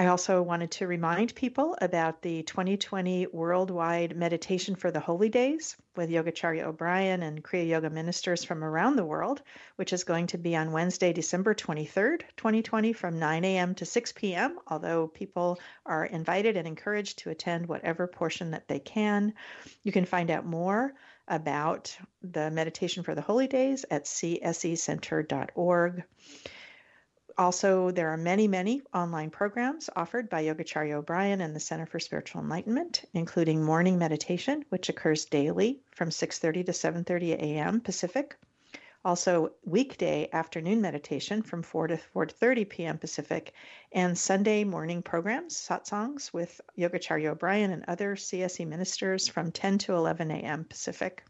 I 0.00 0.06
also 0.06 0.40
wanted 0.42 0.70
to 0.70 0.86
remind 0.86 1.34
people 1.34 1.76
about 1.80 2.22
the 2.22 2.44
2020 2.44 3.26
Worldwide 3.32 4.16
Meditation 4.16 4.76
for 4.76 4.92
the 4.92 5.00
Holy 5.00 5.28
Days 5.28 5.76
with 5.96 6.08
Yogacharya 6.08 6.62
O'Brian 6.62 7.24
and 7.24 7.42
Kriya 7.42 7.66
Yoga 7.66 7.90
ministers 7.90 8.44
from 8.44 8.62
around 8.62 8.94
the 8.94 9.04
world, 9.04 9.42
which 9.74 9.92
is 9.92 10.04
going 10.04 10.28
to 10.28 10.38
be 10.38 10.54
on 10.54 10.70
Wednesday, 10.70 11.12
December 11.12 11.52
23rd, 11.52 12.20
2020, 12.36 12.92
from 12.92 13.18
9 13.18 13.44
a.m. 13.44 13.74
to 13.74 13.84
6 13.84 14.12
p.m., 14.12 14.60
although 14.68 15.08
people 15.08 15.58
are 15.84 16.04
invited 16.04 16.56
and 16.56 16.68
encouraged 16.68 17.18
to 17.18 17.30
attend 17.30 17.66
whatever 17.66 18.06
portion 18.06 18.52
that 18.52 18.68
they 18.68 18.78
can. 18.78 19.34
You 19.82 19.90
can 19.90 20.04
find 20.04 20.30
out 20.30 20.46
more 20.46 20.94
about 21.26 21.98
the 22.22 22.52
Meditation 22.52 23.02
for 23.02 23.16
the 23.16 23.20
Holy 23.20 23.48
Days 23.48 23.84
at 23.90 24.04
csecenter.org. 24.04 26.04
Also, 27.38 27.92
there 27.92 28.08
are 28.08 28.16
many, 28.16 28.48
many 28.48 28.82
online 28.92 29.30
programs 29.30 29.88
offered 29.94 30.28
by 30.28 30.42
Yogacharya 30.42 30.94
O'Brian 30.94 31.40
and 31.40 31.54
the 31.54 31.60
Center 31.60 31.86
for 31.86 32.00
Spiritual 32.00 32.40
Enlightenment, 32.40 33.04
including 33.14 33.62
morning 33.62 33.96
meditation, 33.96 34.64
which 34.70 34.88
occurs 34.88 35.24
daily 35.24 35.80
from 35.92 36.10
6:30 36.10 36.66
to 36.66 36.72
7:30 36.72 37.34
a.m. 37.34 37.80
Pacific. 37.80 38.36
Also, 39.04 39.52
weekday 39.64 40.28
afternoon 40.32 40.80
meditation 40.80 41.42
from 41.42 41.62
4 41.62 41.86
to 41.86 42.00
4:30 42.12 42.68
p.m. 42.68 42.98
Pacific, 42.98 43.52
and 43.92 44.18
Sunday 44.18 44.64
morning 44.64 45.00
programs, 45.00 45.54
satsangs 45.56 46.32
with 46.32 46.60
Yogacharya 46.76 47.30
O'Brian 47.30 47.70
and 47.70 47.84
other 47.86 48.16
CSE 48.16 48.66
ministers 48.66 49.28
from 49.28 49.52
10 49.52 49.78
to 49.78 49.94
11 49.94 50.32
a.m. 50.32 50.64
Pacific. 50.64 51.22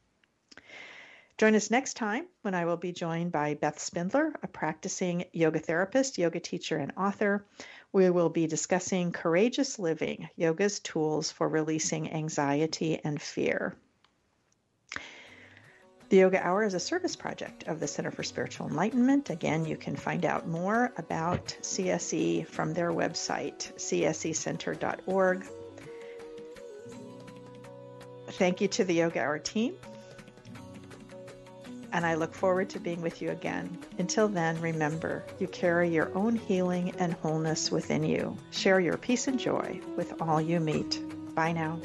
Join 1.38 1.54
us 1.54 1.70
next 1.70 1.94
time 1.94 2.26
when 2.42 2.56
I 2.56 2.64
will 2.64 2.76
be 2.76 2.90
joined 2.90 3.30
by 3.30 3.54
Beth 3.54 3.78
Spindler, 3.78 4.34
a 4.42 4.48
practicing 4.48 5.24
yoga 5.32 5.60
therapist, 5.60 6.18
yoga 6.18 6.40
teacher, 6.40 6.76
and 6.78 6.90
author. 6.96 7.46
We 7.92 8.10
will 8.10 8.28
be 8.28 8.48
discussing 8.48 9.12
courageous 9.12 9.78
living, 9.78 10.28
yoga's 10.34 10.80
tools 10.80 11.30
for 11.30 11.48
releasing 11.48 12.12
anxiety 12.12 13.00
and 13.04 13.22
fear. 13.22 13.76
The 16.08 16.16
Yoga 16.16 16.44
Hour 16.44 16.64
is 16.64 16.74
a 16.74 16.80
service 16.80 17.14
project 17.14 17.68
of 17.68 17.78
the 17.78 17.86
Center 17.86 18.10
for 18.10 18.24
Spiritual 18.24 18.66
Enlightenment. 18.66 19.30
Again, 19.30 19.64
you 19.64 19.76
can 19.76 19.94
find 19.94 20.24
out 20.24 20.48
more 20.48 20.92
about 20.96 21.56
CSE 21.62 22.48
from 22.48 22.74
their 22.74 22.90
website, 22.90 23.72
csecenter.org. 23.76 25.46
Thank 28.30 28.60
you 28.60 28.68
to 28.68 28.84
the 28.84 28.94
Yoga 28.94 29.22
Hour 29.22 29.38
team 29.38 29.76
and 31.92 32.04
I 32.04 32.14
look 32.14 32.34
forward 32.34 32.70
to 32.70 32.80
being 32.80 33.00
with 33.00 33.22
you 33.22 33.30
again. 33.30 33.78
Until 33.98 34.28
then, 34.28 34.60
remember, 34.60 35.24
you 35.38 35.48
carry 35.48 35.88
your 35.88 36.10
own 36.16 36.36
healing 36.36 36.92
and 36.98 37.14
wholeness 37.14 37.70
within 37.70 38.04
you. 38.04 38.36
Share 38.50 38.80
your 38.80 38.96
peace 38.96 39.28
and 39.28 39.38
joy 39.38 39.80
with 39.96 40.20
all 40.20 40.40
you 40.40 40.60
meet. 40.60 41.00
Bye 41.34 41.52
now. 41.52 41.80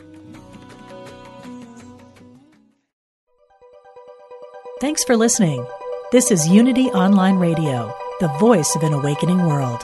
Thanks 4.82 5.04
for 5.04 5.16
listening. 5.16 5.66
This 6.12 6.30
is 6.30 6.48
Unity 6.48 6.88
Online 6.88 7.38
Radio, 7.38 7.96
the 8.20 8.28
voice 8.40 8.76
of 8.76 8.84
an 8.84 8.94
awakening 8.94 9.46
world. 9.46 9.84